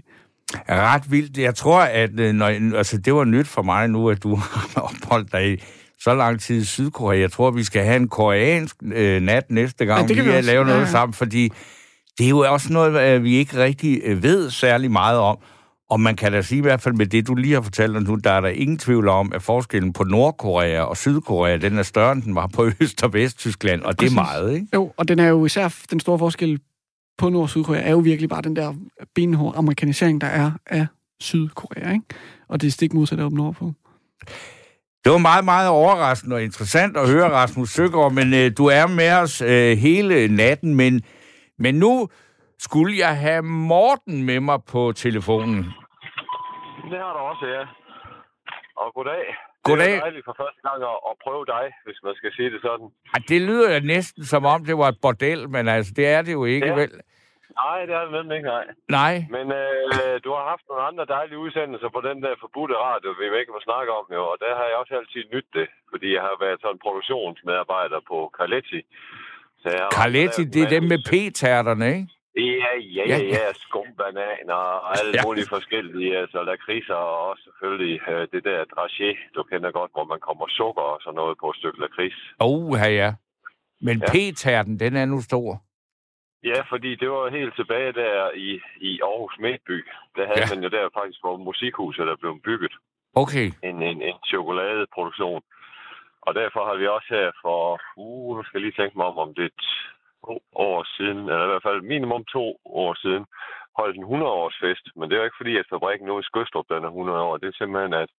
ret 0.76 1.12
vildt. 1.12 1.38
Jeg 1.38 1.56
tror, 1.56 1.80
at 1.80 2.20
øh, 2.20 2.34
når, 2.34 2.46
altså, 2.78 2.98
det 2.98 3.14
var 3.14 3.24
nyt 3.24 3.48
for 3.48 3.62
mig 3.62 3.88
nu, 3.88 4.10
at 4.10 4.24
du 4.24 4.36
har 4.76 4.82
opholdt 4.82 5.32
dig 5.32 5.54
i 5.54 5.64
så 6.00 6.16
lang 6.16 6.42
tid 6.42 6.62
i 6.62 6.66
Sydkorea. 6.66 7.20
Jeg 7.20 7.32
tror, 7.32 7.52
vi 7.52 7.64
skal 7.64 7.84
have 7.84 7.96
en 7.96 8.08
koreansk 8.08 8.76
øh, 8.84 9.22
nat 9.22 9.52
næste 9.52 9.86
gang, 9.86 10.10
ja, 10.10 10.16
vi, 10.16 10.22
vi 10.22 10.42
lave 10.42 10.66
noget 10.66 10.78
ja, 10.78 10.84
ja. 10.84 10.92
sammen, 10.92 11.14
fordi 11.14 11.52
det 12.18 12.26
er 12.26 12.30
jo 12.30 12.40
også 12.40 12.74
noget, 12.74 13.16
øh, 13.16 13.24
vi 13.24 13.36
ikke 13.36 13.58
rigtig 13.58 14.02
øh, 14.04 14.24
ved 14.24 14.50
særlig 14.50 14.92
meget 14.92 15.20
om. 15.20 15.38
Og 15.90 16.00
man 16.00 16.16
kan 16.16 16.32
da 16.32 16.42
sige 16.42 16.60
i 16.60 16.62
hvert 16.62 16.82
fald 16.82 16.96
med 16.96 17.06
det, 17.06 17.28
du 17.28 17.36
lige 17.36 17.54
har 17.54 17.62
fortalt 17.62 18.04
nu, 18.04 18.16
der 18.16 18.32
er 18.32 18.42
der 18.42 18.50
ingen 18.50 18.78
tvivl 18.78 19.08
om, 19.08 19.32
at 19.36 19.42
forskellen 19.42 19.94
på 19.94 20.04
Nordkorea 20.04 20.82
og 20.82 20.98
Sydkorea, 20.98 21.58
den 21.58 21.78
er 21.78 21.84
større, 21.84 22.12
end 22.12 22.22
den 22.22 22.36
var 22.36 22.48
på 22.48 22.70
Øst- 22.82 23.04
og 23.04 23.14
Vesttyskland, 23.14 23.82
og 23.82 24.00
det 24.00 24.12
er 24.12 24.16
meget, 24.16 24.54
ikke? 24.54 24.68
Jo, 24.74 24.94
og 24.98 25.08
den 25.08 25.20
er 25.20 25.28
jo 25.28 25.46
især 25.46 25.76
den 25.92 26.00
store 26.00 26.20
forskel 26.20 26.60
på 27.18 27.30
Nord- 27.30 27.42
og 27.44 27.50
Sydkorea 27.50 27.82
er 27.82 27.92
jo 27.92 27.98
virkelig 27.98 28.30
bare 28.30 28.42
den 28.42 28.56
der 28.56 28.74
benhårde 29.16 29.58
amerikanisering, 29.58 30.22
der 30.22 30.28
er 30.28 30.52
af 30.66 30.88
Sydkorea, 31.20 31.92
ikke? 31.92 32.06
Og 32.48 32.62
det 32.62 32.68
er 32.68 32.72
stik 32.72 32.94
modsat 32.94 33.20
op 33.20 33.32
nordpå. 33.32 33.74
Det 35.04 35.12
var 35.12 35.18
meget, 35.18 35.46
meget 35.46 35.70
overraskende 35.70 36.36
og 36.36 36.44
interessant 36.44 36.98
at 36.98 37.10
høre, 37.10 37.30
Rasmus 37.30 37.70
Søgaard, 37.70 38.12
men 38.12 38.34
øh, 38.34 38.52
du 38.58 38.66
er 38.66 38.88
med 38.88 39.12
os 39.12 39.42
øh, 39.42 39.78
hele 39.78 40.36
natten, 40.36 40.76
men, 40.76 41.02
men 41.60 41.76
nu 41.76 42.08
skulle 42.60 42.98
jeg 42.98 43.18
have 43.18 43.42
Morten 43.42 44.24
med 44.24 44.40
mig 44.40 44.60
på 44.64 44.92
telefonen. 44.92 45.58
Det 46.92 46.98
har 47.04 47.14
du 47.14 47.20
også, 47.20 47.46
ja. 47.46 47.62
Og 48.78 48.94
goddag. 48.96 49.26
Goddag. 49.70 49.94
Det 49.94 49.98
er 49.98 50.08
dejligt 50.08 50.26
for 50.30 50.36
første 50.44 50.62
gang 50.68 50.80
at, 50.92 50.98
at 51.10 51.16
prøve 51.26 51.44
dig, 51.56 51.66
hvis 51.86 52.00
man 52.06 52.14
skal 52.20 52.32
sige 52.38 52.50
det 52.54 52.62
sådan. 52.68 52.88
Ja, 53.12 53.18
det 53.32 53.40
lyder 53.50 53.68
jo 53.76 53.80
næsten 53.94 54.24
som 54.34 54.42
om, 54.54 54.60
det 54.70 54.76
var 54.82 54.90
et 54.94 55.00
bordel, 55.06 55.42
men 55.56 55.64
altså, 55.76 55.92
det 56.00 56.06
er 56.16 56.22
det 56.28 56.34
jo 56.40 56.44
ikke, 56.56 56.68
ja. 56.68 56.80
vel? 56.82 56.94
Nej, 57.64 57.80
det 57.88 57.94
er 57.96 58.04
det 58.06 58.14
nemlig 58.18 58.36
ikke, 58.38 58.50
nej. 58.56 58.66
Nej. 59.00 59.16
Men 59.36 59.46
øh, 59.62 60.16
du 60.26 60.30
har 60.38 60.44
haft 60.54 60.66
nogle 60.70 60.84
andre 60.90 61.06
dejlige 61.16 61.40
udsendelser 61.46 61.90
på 61.96 62.02
den 62.08 62.18
der 62.26 62.34
forbudte 62.44 62.76
radio, 62.88 63.10
vi 63.20 63.26
ikke 63.42 63.56
må 63.56 63.62
snakke 63.70 63.92
om 64.00 64.06
jo, 64.18 64.22
og 64.32 64.38
der 64.44 64.52
har 64.60 64.66
jeg 64.70 64.78
også 64.82 64.94
altid 65.00 65.24
nyt 65.36 65.50
det, 65.58 65.68
fordi 65.92 66.08
jeg 66.16 66.24
har 66.28 66.36
været 66.46 66.60
sådan 66.62 66.84
produktionsmedarbejder 66.86 68.00
på 68.12 68.18
Carletti. 68.38 68.82
Carletti, 69.98 70.44
det 70.54 70.62
er 70.64 70.70
dem 70.70 70.84
med 70.84 71.00
p-tærterne, 71.10 71.88
ikke? 71.96 72.08
Ja, 72.38 72.72
ja, 72.98 73.04
ja, 73.14 73.18
ja, 73.18 73.54
skumbananer 73.54 74.54
og 74.54 74.92
alle 75.00 75.14
ja. 75.18 75.22
mulige 75.26 75.50
forskellige, 75.50 76.18
altså 76.18 76.44
lakridser 76.44 76.94
og 76.94 77.30
også 77.30 77.44
selvfølgelig 77.44 78.02
øh, 78.10 78.28
det 78.34 78.44
der 78.44 78.66
dragé, 78.74 79.10
du 79.36 79.44
kender 79.44 79.72
godt, 79.72 79.92
hvor 79.92 80.04
man 80.04 80.20
kommer 80.20 80.46
sukker 80.50 80.82
og 80.82 81.00
sådan 81.02 81.16
noget 81.16 81.38
på 81.42 81.50
et 81.50 81.56
stykke 81.56 81.80
lakrids. 81.80 82.22
Oh, 82.40 82.78
ja, 82.80 82.90
ja. 83.02 83.14
Men 83.82 83.98
ja. 83.98 84.12
p-tærten, 84.12 84.80
den 84.80 84.96
er 84.96 85.06
nu 85.06 85.22
stor. 85.22 85.62
Ja, 86.44 86.62
fordi 86.72 86.96
det 86.96 87.10
var 87.10 87.30
helt 87.30 87.56
tilbage 87.56 87.92
der 87.94 88.32
i, 88.36 88.50
i 88.90 89.00
Aarhus 89.02 89.36
Midtby. 89.40 89.78
Der 90.16 90.26
havde 90.28 90.46
ja. 90.50 90.56
man 90.56 90.64
jo 90.64 90.70
der 90.70 90.90
faktisk, 90.98 91.20
hvor 91.24 91.38
musikhuset 91.38 92.08
der 92.08 92.16
blev 92.16 92.42
bygget. 92.44 92.74
Okay. 93.16 93.48
En, 93.64 93.82
en, 93.84 94.02
en 94.02 94.18
chokoladeproduktion. 94.28 95.42
Og 96.22 96.36
derfor 96.36 96.62
har 96.70 96.76
vi 96.82 96.88
også 96.88 97.08
her 97.10 97.32
for, 97.42 97.80
uh, 97.98 98.38
nu 98.38 98.44
skal 98.44 98.58
jeg 98.58 98.66
lige 98.66 98.80
tænke 98.82 98.98
mig 98.98 99.06
om, 99.06 99.18
om 99.18 99.34
det 99.34 99.52
to 100.26 100.36
år 100.70 100.80
siden, 100.98 101.22
eller 101.32 101.46
i 101.46 101.52
hvert 101.52 101.68
fald 101.68 101.82
minimum 101.94 102.24
to 102.26 102.46
år 102.66 102.94
siden, 103.04 103.26
holdt 103.80 103.98
en 103.98 104.10
100-års 104.14 104.58
fest. 104.64 104.86
Men 104.96 105.06
det 105.06 105.14
er 105.14 105.22
jo 105.22 105.30
ikke 105.30 105.42
fordi, 105.42 105.58
at 105.58 105.72
fabrikken 105.74 106.08
nu 106.08 106.20
i 106.20 106.28
Skøstrup, 106.30 106.68
den 106.70 106.84
er 106.84 106.92
100 106.92 107.22
år. 107.28 107.38
Det 107.38 107.48
er 107.48 107.58
simpelthen, 107.58 107.94
at, 108.04 108.10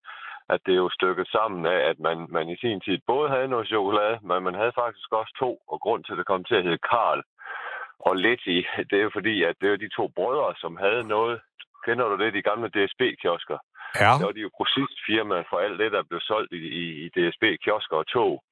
at 0.52 0.60
det 0.66 0.72
er 0.74 0.82
jo 0.84 0.96
stykket 0.98 1.28
sammen 1.36 1.66
af, 1.66 1.80
at 1.90 1.98
man, 2.06 2.18
man 2.36 2.48
i 2.48 2.56
sin 2.62 2.80
tid 2.80 2.98
både 3.06 3.28
havde 3.34 3.52
noget 3.54 3.68
chokolade, 3.74 4.18
men 4.28 4.42
man 4.42 4.54
havde 4.60 4.78
faktisk 4.82 5.08
også 5.20 5.32
to, 5.42 5.50
og 5.72 5.80
grund 5.84 6.04
til, 6.04 6.12
at 6.12 6.18
det 6.18 6.26
kom 6.26 6.44
til 6.44 6.58
at 6.58 6.64
hedde 6.66 6.86
Karl 6.90 7.20
og 8.06 8.16
Letty, 8.16 8.58
det 8.90 8.96
er 8.98 9.06
jo 9.08 9.10
fordi, 9.18 9.42
at 9.42 9.56
det 9.60 9.68
er 9.68 9.76
de 9.76 9.96
to 9.98 10.04
brødre, 10.16 10.54
som 10.62 10.76
havde 10.76 11.04
noget. 11.16 11.40
Kender 11.84 12.08
du 12.08 12.16
det, 12.22 12.34
de 12.34 12.42
gamle 12.42 12.68
DSB-kiosker? 12.76 13.58
Ja. 14.02 14.12
Det 14.18 14.26
var 14.26 14.36
de 14.36 14.46
jo 14.46 14.50
grossistfirma 14.56 15.38
for 15.50 15.58
alt 15.64 15.78
det, 15.78 15.92
der 15.92 16.02
blev 16.10 16.20
solgt 16.20 16.52
i, 16.52 16.62
i, 16.82 16.84
i 17.04 17.08
DSB-kiosker 17.16 17.96
og 17.96 18.06
tog. 18.06 18.42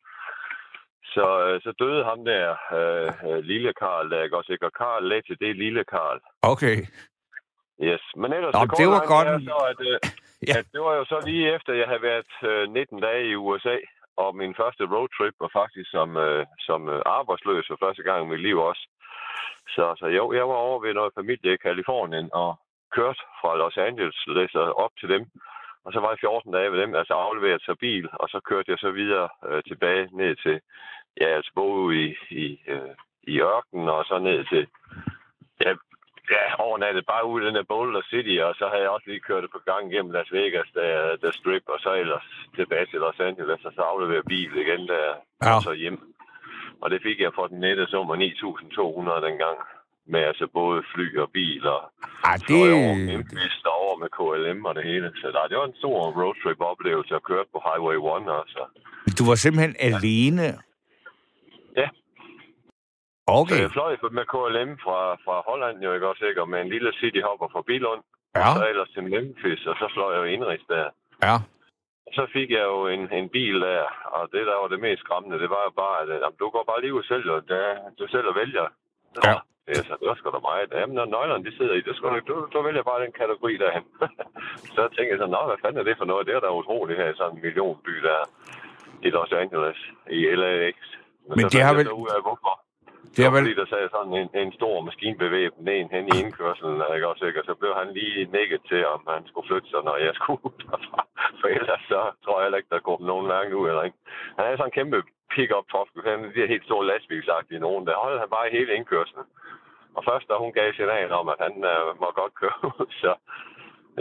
Så, 1.17 1.27
øh, 1.47 1.61
så 1.65 1.71
døde 1.83 2.05
ham 2.11 2.21
der, 2.25 2.47
øh, 2.79 3.11
øh 3.29 3.39
lille 3.53 3.73
Karl, 3.81 4.11
der 4.11 4.23
ikke 4.23 4.37
også 4.37 4.53
ikke? 4.53 4.67
Og 4.67 4.73
Karl 4.81 5.09
Lette, 5.11 5.37
det 5.41 5.49
er 5.51 5.63
lille 5.65 5.85
Karl. 5.85 6.21
Okay. 6.53 6.79
Yes, 7.89 8.05
men 8.21 8.33
ellers... 8.37 8.55
Nå, 8.55 8.63
det, 8.81 8.89
var 8.95 9.03
godt. 9.15 9.29
Så, 9.51 9.59
at, 9.73 9.81
øh, 9.91 9.99
ja. 10.49 10.55
at 10.59 10.67
det 10.73 10.81
var 10.87 10.95
jo 11.01 11.05
så 11.13 11.19
lige 11.29 11.55
efter, 11.55 11.81
jeg 11.83 11.89
havde 11.91 12.09
været 12.13 12.33
øh, 12.51 12.73
19 12.73 13.01
dage 13.01 13.25
i 13.31 13.35
USA, 13.35 13.77
og 14.23 14.37
min 14.41 14.55
første 14.61 14.85
roadtrip 14.93 15.35
var 15.41 15.51
faktisk 15.61 15.91
som, 15.91 16.17
øh, 16.17 16.47
som 16.69 16.81
øh, 16.89 17.03
arbejdsløs 17.07 17.67
for 17.69 17.79
første 17.85 18.03
gang 18.03 18.21
i 18.23 18.31
mit 18.31 18.43
liv 18.49 18.59
også. 18.71 18.85
Så, 19.75 19.85
så 20.01 20.07
jo, 20.07 20.25
jeg 20.33 20.49
var 20.49 20.59
over 20.67 20.79
ved 20.85 20.95
noget 20.95 21.17
familie 21.19 21.53
i 21.55 21.63
Kalifornien 21.67 22.29
og 22.33 22.51
kørte 22.97 23.23
fra 23.41 23.57
Los 23.57 23.77
Angeles 23.77 24.19
op 24.85 24.93
til 25.01 25.09
dem. 25.09 25.23
Og 25.85 25.93
så 25.93 25.99
var 26.01 26.11
jeg 26.11 26.19
14 26.21 26.53
dage 26.53 26.73
ved 26.73 26.81
dem, 26.83 26.95
altså 26.95 27.15
afleveret 27.15 27.63
sig 27.63 27.79
bil, 27.79 28.09
og 28.13 28.29
så 28.29 28.39
kørte 28.49 28.71
jeg 28.71 28.79
så 28.79 28.91
videre 28.91 29.29
øh, 29.49 29.63
tilbage 29.71 30.09
ned 30.21 30.37
til, 30.45 30.57
ja, 31.21 31.29
altså 31.37 31.53
både 31.55 31.97
i, 32.05 32.17
i, 32.31 32.61
øh, 32.69 32.95
i 33.23 33.41
ørkenen, 33.41 33.89
og 33.89 34.05
så 34.05 34.19
ned 34.19 34.45
til, 34.53 34.67
ja, 35.65 35.71
ja, 36.35 36.45
overnattet 36.67 37.07
bare 37.07 37.27
ude 37.31 37.43
i 37.43 37.47
den 37.47 37.55
der 37.55 37.71
Boulder 37.73 38.03
City, 38.11 38.37
og 38.47 38.55
så 38.59 38.65
havde 38.69 38.83
jeg 38.83 38.91
også 38.91 39.09
lige 39.09 39.27
kørt 39.29 39.43
det 39.43 39.51
på 39.53 39.61
gang 39.71 39.91
gennem 39.93 40.13
Las 40.13 40.33
Vegas, 40.33 40.69
der, 40.75 41.17
der 41.23 41.31
strip, 41.31 41.65
og 41.75 41.79
så 41.81 41.91
ellers 42.03 42.27
tilbage 42.57 42.87
til 42.87 42.99
Los 43.05 43.21
Angeles, 43.21 43.65
og 43.65 43.73
så 43.77 43.81
afleverede 43.81 44.31
bil 44.33 44.53
igen 44.57 44.83
der, 44.93 45.07
ja. 45.45 45.57
og 45.57 45.63
så 45.63 45.73
hjem. 45.73 45.99
Og 46.83 46.91
det 46.91 47.03
fik 47.03 47.21
jeg 47.21 47.33
for 47.35 47.47
den 47.47 47.61
nette 47.61 47.87
summer 47.87 48.17
9.200 48.17 49.27
dengang 49.27 49.59
med 50.13 50.21
altså 50.21 50.47
både 50.53 50.83
fly 50.95 51.07
og 51.19 51.31
bil 51.31 51.67
og 51.67 51.83
Ej, 52.25 52.37
det... 52.49 52.73
over 52.79 52.95
Memphis 53.09 53.57
og 53.65 53.75
over 53.85 53.97
med 54.03 54.11
KLM 54.19 54.65
og 54.69 54.75
det 54.75 54.85
hele. 54.85 55.13
Så 55.21 55.27
der, 55.35 55.49
det 55.51 55.57
var 55.59 55.67
en 55.67 55.81
stor 55.83 55.97
roadtrip 56.21 56.61
oplevelse 56.61 57.15
at 57.15 57.23
køre 57.23 57.45
på 57.53 57.59
Highway 57.67 57.97
1 57.97 58.29
også. 58.41 58.63
Du 59.19 59.23
var 59.31 59.35
simpelthen 59.35 59.75
ja. 59.81 59.85
alene? 59.87 60.47
Ja. 61.77 61.89
Okay. 63.27 63.57
Så 63.57 63.63
jeg 63.63 63.73
fløj 63.73 64.11
med 64.19 64.27
KLM 64.33 64.73
fra, 64.85 64.99
fra 65.25 65.37
Holland, 65.49 65.83
jo 65.83 65.93
ikke 65.93 66.09
også, 66.09 66.25
ikke? 66.25 66.41
Og 66.43 66.49
med 66.49 66.61
en 66.61 66.69
lille 66.69 66.93
cityhopper 67.01 67.49
fra 67.53 67.63
Bilund. 67.63 68.03
Ja. 68.37 68.49
Og 68.49 68.57
så 68.57 68.69
ellers 68.69 68.89
til 68.95 69.03
Memphis, 69.03 69.67
og 69.67 69.77
så 69.81 69.87
fløj 69.95 70.13
jeg 70.13 70.21
jo 70.23 70.25
indrigs 70.35 70.67
der. 70.69 70.87
Ja. 71.27 71.37
Så 72.17 72.27
fik 72.33 72.51
jeg 72.51 72.65
jo 72.73 72.89
en, 72.95 73.13
en 73.13 73.29
bil 73.29 73.61
der, 73.61 73.85
og 74.17 74.23
det 74.33 74.47
der 74.47 74.57
var 74.63 74.69
det 74.69 74.81
mest 74.81 75.01
skræmmende, 75.01 75.39
det 75.43 75.51
var 75.51 75.63
jo 75.69 75.73
bare, 75.83 75.97
at 76.03 76.09
jamen, 76.23 76.39
du 76.43 76.49
går 76.55 76.65
bare 76.71 76.81
lige 76.81 76.95
ud 76.95 77.03
selv, 77.03 77.31
og 77.31 77.49
der, 77.49 77.65
du 77.99 78.07
selv 78.09 78.27
og 78.29 78.35
vælger. 78.35 78.67
Ja. 79.25 79.37
Ja, 79.69 79.75
så 79.89 79.95
det 80.01 80.07
var 80.09 80.15
sgu 80.15 80.31
da 80.31 80.39
meget. 80.51 80.73
Jamen, 80.81 80.95
når 80.95 81.05
nøglerne 81.05 81.45
de 81.45 81.57
sidder 81.57 81.75
i, 81.75 81.81
det 81.81 81.97
skal 81.97 82.09
du, 82.09 82.21
du, 82.31 82.35
du 82.53 82.63
vælger 82.63 82.83
bare 82.83 83.05
den 83.05 83.13
kategori 83.13 83.57
derhen. 83.57 83.85
så 84.77 84.83
tænkte 84.95 85.13
jeg 85.13 85.19
så, 85.23 85.27
nå, 85.27 85.41
hvad 85.47 85.59
fanden 85.63 85.81
er 85.81 85.87
det 85.89 85.99
for 85.99 86.05
noget? 86.05 86.27
Det 86.27 86.35
er 86.35 86.41
da 86.41 86.59
utroligt 86.61 86.99
her 87.01 87.09
i 87.11 87.17
sådan 87.17 87.37
en 87.37 87.43
millionby 87.43 87.95
der 88.09 88.21
i 89.07 89.09
Los 89.11 89.33
Angeles, 89.33 89.79
i 90.11 90.21
LAX. 90.41 90.77
Men, 91.29 91.35
Men 91.39 91.45
det 91.55 91.63
har 91.67 91.75
vel- 91.75 91.93
ud 92.03 92.11
af, 92.17 92.23
hvorfor. 92.27 92.55
Det 93.17 93.23
er 93.27 93.31
vel... 93.35 93.43
fordi 93.45 93.61
der 93.63 93.69
sad 93.73 93.89
sådan 93.97 94.15
en, 94.23 94.29
en 94.43 94.53
stor 94.59 94.75
maskinbevæbning 94.89 95.69
en 95.81 95.89
hen 95.95 96.05
i 96.13 96.15
indkørselen, 96.23 96.83
ikke 96.95 97.09
også, 97.13 97.25
ikke? 97.29 97.41
Og 97.41 97.47
så 97.51 97.55
blev 97.61 97.73
han 97.81 97.89
lige 97.99 98.19
nikket 98.39 98.61
til, 98.71 98.83
om 98.95 99.01
han 99.15 99.23
skulle 99.29 99.49
flytte 99.49 99.69
sig, 99.71 99.81
når 99.89 99.97
jeg 100.07 100.15
skulle 100.21 100.43
derfra. 100.71 101.01
For 101.41 101.49
ellers 101.59 101.83
så 101.93 102.01
tror 102.25 102.37
jeg 102.39 102.45
heller 102.47 102.61
ikke, 102.61 102.75
der 102.75 102.87
går 102.89 102.99
nogen 103.11 103.27
langt 103.35 103.53
ud, 103.61 103.67
eller 103.69 103.83
ikke. 103.89 103.99
Han 104.37 104.45
havde 104.45 104.59
sådan 104.59 104.71
en 104.73 104.79
kæmpe 104.79 104.99
pick-up 105.35 105.67
truck, 105.73 105.89
han 106.11 106.19
de 106.35 106.41
her 106.43 106.53
helt 106.55 106.65
store 106.69 106.87
lastbilsagtige 106.91 107.65
nogen, 107.67 107.87
der 107.87 108.03
holdt 108.05 108.21
han 108.23 108.31
bare 108.37 108.49
i 108.49 108.57
hele 108.57 108.75
indkørselen. 108.79 109.27
Og 109.97 110.03
først, 110.09 110.29
da 110.29 110.35
hun 110.45 110.53
gav 110.59 110.69
signal 110.73 111.13
om, 111.21 111.27
at 111.35 111.39
han 111.47 111.55
øh, 111.73 111.83
må 112.01 112.09
godt 112.21 112.35
køre 112.41 112.59
så 113.03 113.13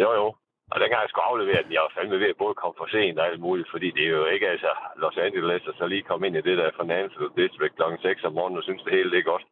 jo 0.03 0.09
jo. 0.19 0.27
Og 0.71 0.77
dengang 0.81 1.01
jeg 1.01 1.11
skulle 1.11 1.29
aflevere 1.31 1.63
den, 1.63 1.73
jeg 1.73 1.85
var 1.85 1.95
fandme 1.95 2.19
ved 2.19 2.29
at 2.33 2.41
både 2.43 2.55
komme 2.61 2.75
for 2.77 2.87
sent 2.93 3.19
og 3.19 3.25
alt 3.27 3.39
muligt, 3.47 3.69
fordi 3.73 3.87
det 3.91 4.03
er 4.05 4.13
jo 4.19 4.25
ikke 4.25 4.47
altså 4.53 4.71
Los 5.01 5.17
Angeles, 5.17 5.67
og 5.69 5.73
så 5.77 5.87
lige 5.87 6.09
komme 6.09 6.27
ind 6.27 6.35
i 6.37 6.47
det 6.47 6.57
der 6.57 6.77
Financial 6.81 7.27
District 7.41 7.75
kl. 7.75 7.83
6 8.01 8.23
om 8.23 8.33
morgenen 8.33 8.57
og 8.57 8.63
synes, 8.63 8.83
det 8.83 8.93
hele 8.97 9.11
det 9.11 9.19
er 9.19 9.31
godt. 9.33 9.45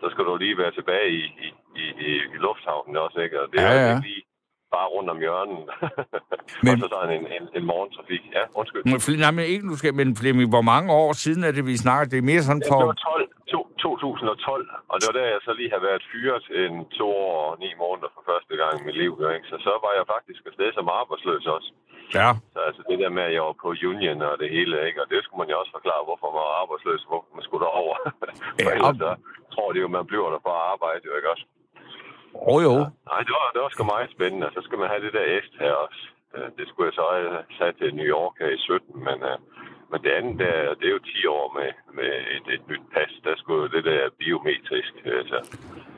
Så 0.00 0.06
skal 0.10 0.24
du 0.24 0.36
lige 0.36 0.58
være 0.58 0.72
tilbage 0.72 1.08
i, 1.20 1.22
i, 1.46 1.48
i, 1.82 1.84
i, 2.08 2.38
lufthavnen 2.46 2.96
også, 2.96 3.18
ikke? 3.20 3.40
Og 3.42 3.46
det 3.52 3.60
er 3.60 3.72
ja. 3.72 3.90
ikke 3.90 4.08
lige 4.08 4.24
bare 4.76 4.88
rundt 4.94 5.08
om 5.14 5.18
hjørnet. 5.24 5.60
Men- 6.64 6.72
og 6.74 6.78
så 6.82 6.86
sådan 6.94 7.12
en, 7.18 7.24
en, 7.36 7.44
en 7.58 7.64
morgentrafik. 7.72 8.22
Ja, 8.36 8.42
undskyld. 8.60 8.82
Men 8.84 9.18
Nej, 9.24 9.32
men 9.38 9.44
ikke 9.52 9.64
nu 9.70 9.74
skal, 9.80 9.90
men 10.00 10.08
Flemming, 10.20 10.48
hvor 10.54 10.64
mange 10.72 10.88
år 11.02 11.10
siden 11.24 11.42
er 11.48 11.52
det, 11.56 11.64
vi 11.70 11.76
snakker? 11.84 12.04
Det 12.12 12.18
er 12.18 12.26
mere 12.32 12.42
sådan 12.48 12.62
Ja, 12.64 12.70
for... 12.70 12.78
det 12.80 12.86
var 12.92 13.00
12, 13.12 13.28
to, 13.54 13.60
2012, 13.78 14.70
og 14.90 14.94
det 15.00 15.04
var 15.08 15.14
der, 15.20 15.26
jeg 15.36 15.40
så 15.48 15.52
lige 15.60 15.70
har 15.76 15.82
været 15.88 16.02
fyret 16.12 16.44
en 16.62 16.74
to 17.00 17.06
år 17.28 17.36
og 17.50 17.54
ni 17.64 17.70
måneder 17.84 18.10
for 18.16 18.22
første 18.30 18.54
gang 18.60 18.72
i 18.80 18.84
mit 18.88 18.98
liv. 19.02 19.12
Ikke? 19.36 19.46
Så 19.52 19.56
så 19.66 19.72
var 19.84 19.92
jeg 19.98 20.04
faktisk 20.14 20.40
afsted 20.50 20.68
som 20.78 20.86
arbejdsløs 21.00 21.46
også. 21.56 21.70
Ja. 22.18 22.28
Så 22.54 22.58
altså 22.68 22.82
det 22.90 22.96
der 23.02 23.10
med, 23.18 23.24
at 23.28 23.34
jeg 23.36 23.42
var 23.48 23.56
på 23.62 23.68
union 23.92 24.20
og 24.30 24.36
det 24.42 24.48
hele, 24.56 24.74
ikke? 24.88 24.98
og 25.02 25.06
det 25.12 25.18
skulle 25.22 25.40
man 25.42 25.50
jo 25.52 25.56
også 25.62 25.72
forklare, 25.78 26.02
hvorfor 26.08 26.26
man 26.30 26.40
var 26.48 26.56
arbejdsløs, 26.62 27.02
hvorfor 27.10 27.30
man 27.38 27.44
skulle 27.46 27.64
derover. 27.66 27.96
Ja, 28.58 28.64
For 28.64 28.70
ellers 28.76 28.96
og- 29.00 29.02
så 29.04 29.10
tror 29.54 29.68
de 29.74 29.78
jo, 29.84 29.88
man 29.98 30.06
bliver 30.10 30.28
der 30.34 30.40
for 30.46 30.52
at 30.58 30.64
arbejde, 30.74 31.02
jo 31.08 31.14
ikke 31.18 31.30
også? 31.34 31.44
Åh 32.52 32.60
jo. 32.66 32.74
Nej, 33.10 33.20
det 33.26 33.32
var, 33.38 33.46
det 33.54 33.60
var 33.64 33.70
sgu 33.72 33.82
meget 33.94 34.10
spændende. 34.16 34.46
Så 34.56 34.60
skal 34.66 34.78
man 34.78 34.88
have 34.92 35.02
det 35.06 35.12
der 35.18 35.24
æst 35.36 35.54
her 35.64 35.72
også. 35.86 36.00
Øh, 36.36 36.48
Det 36.58 36.64
skulle 36.68 36.86
jeg 36.90 36.96
så 37.00 37.06
have 37.16 37.42
sat 37.58 37.74
til 37.80 37.88
New 37.98 38.08
York 38.16 38.34
her 38.42 38.50
i 38.56 38.58
17, 38.58 39.04
men, 39.08 39.16
øh, 39.30 39.36
men 39.90 39.98
det 40.04 40.10
andet, 40.18 40.34
der, 40.42 40.54
det 40.78 40.86
er 40.88 40.94
jo 40.98 41.02
10 41.22 41.26
år 41.38 41.46
med, 41.58 41.70
med 41.98 42.10
et, 42.36 42.46
et 42.56 42.62
nyt 42.70 42.84
pas. 42.94 43.12
Der 43.26 43.34
skulle 43.40 43.60
jo 43.64 43.68
det 43.76 43.84
der 43.90 44.00
biometrisk, 44.20 44.92
øh, 45.10 45.22
så 45.30 45.38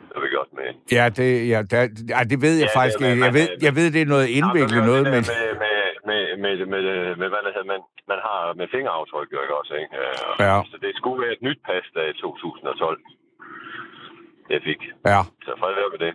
det 0.08 0.14
var 0.16 0.22
vi 0.26 0.36
godt 0.40 0.52
med. 0.60 0.68
Ja, 0.98 1.04
det, 1.18 1.28
ja, 1.52 1.58
der, 1.72 1.80
ej, 2.18 2.24
det 2.32 2.38
ved 2.46 2.54
jeg 2.64 2.70
Ja, 2.72 2.78
faktisk 2.78 3.00
er- 3.00 3.08
ikke. 3.10 3.24
Jeg 3.28 3.34
ved, 3.38 3.48
jeg 3.66 3.72
ved, 3.78 3.86
det 3.96 4.02
er 4.02 4.10
noget 4.14 4.28
indviklet 4.40 4.76
Jamen, 4.80 4.90
noget, 4.90 5.04
men... 5.14 5.22
Med, 5.32 5.46
med, 5.64 5.76
med, 6.10 6.22
med, 6.44 6.54
med, 6.72 6.82
med, 7.20 7.28
hvad 7.32 7.42
det 7.46 7.52
hedder, 7.56 7.70
man, 7.74 7.82
man 8.12 8.20
har 8.28 8.40
med 8.60 8.66
fingeraftryk, 8.74 9.28
jo 9.34 9.38
ikke 9.44 9.56
også, 9.60 9.74
ikke? 9.82 9.94
Øh, 10.02 10.16
Ja. 10.46 10.56
Så 10.72 10.76
det 10.84 10.90
skulle 11.00 11.18
være 11.24 11.34
et 11.38 11.42
nyt 11.48 11.60
pas, 11.68 11.84
der 11.96 12.04
i 12.12 12.14
2012, 12.22 13.00
jeg 14.50 14.60
fik. 14.64 14.80
Ja. 15.06 15.22
Så 15.42 15.50
fred 15.58 15.74
være 15.74 15.90
med 15.98 16.06
det. 16.06 16.14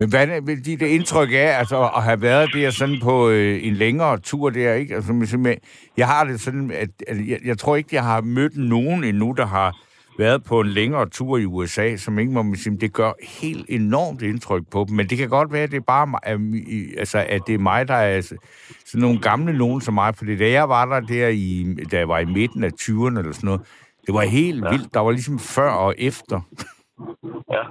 Men 0.00 0.08
hvad 0.08 0.28
er 0.28 0.40
det, 0.40 0.64
dit 0.66 0.82
indtryk 0.82 1.32
af 1.32 1.58
altså, 1.58 1.90
at 1.96 2.02
have 2.02 2.22
været 2.22 2.50
der 2.54 2.70
sådan 2.70 3.00
på 3.02 3.28
øh, 3.28 3.66
en 3.66 3.74
længere 3.74 4.18
tur 4.18 4.50
der, 4.50 4.74
ikke? 4.74 4.94
Altså, 4.94 5.56
jeg 5.96 6.06
har 6.06 6.24
det 6.24 6.40
sådan, 6.40 6.70
at, 6.70 6.88
at 7.08 7.28
jeg, 7.28 7.38
jeg 7.44 7.58
tror 7.58 7.76
ikke, 7.76 7.88
jeg 7.92 8.04
har 8.04 8.20
mødt 8.20 8.56
nogen 8.56 9.04
endnu, 9.04 9.34
der 9.36 9.46
har 9.46 9.76
været 10.18 10.44
på 10.44 10.60
en 10.60 10.66
længere 10.66 11.08
tur 11.08 11.38
i 11.38 11.44
USA, 11.44 11.96
som 11.96 12.18
ikke 12.18 12.32
må 12.32 12.54
sige, 12.54 12.76
det 12.76 12.92
gør 12.92 13.12
helt 13.40 13.66
enormt 13.68 14.22
indtryk 14.22 14.62
på 14.70 14.84
dem. 14.88 14.96
Men 14.96 15.06
det 15.06 15.18
kan 15.18 15.28
godt 15.28 15.52
være, 15.52 15.62
at 15.62 15.70
det 15.70 15.76
er 15.76 15.84
bare 15.86 16.06
mig, 16.06 16.20
altså, 16.98 17.24
at 17.28 17.40
det 17.46 17.54
er 17.54 17.58
mig, 17.58 17.88
der 17.88 17.94
er 17.94 18.20
sådan 18.20 18.38
nogle 18.94 19.20
gamle 19.20 19.58
nogen 19.58 19.80
som 19.80 19.94
mig. 19.94 20.14
Fordi 20.14 20.36
da 20.36 20.50
jeg 20.50 20.68
var 20.68 20.84
der, 20.84 21.00
der 21.00 21.28
i, 21.28 21.76
da 21.90 21.98
jeg 21.98 22.08
var 22.08 22.18
i 22.18 22.24
midten 22.24 22.64
af 22.64 22.70
20'erne 22.80 23.18
eller 23.18 23.32
sådan 23.32 23.46
noget, 23.46 23.60
det 24.06 24.14
var 24.14 24.22
helt 24.22 24.64
ja. 24.64 24.70
vildt. 24.70 24.94
Der 24.94 25.00
var 25.00 25.10
ligesom 25.10 25.38
før 25.38 25.70
og 25.70 25.94
efter. 25.98 26.40
Ja, 27.56 27.64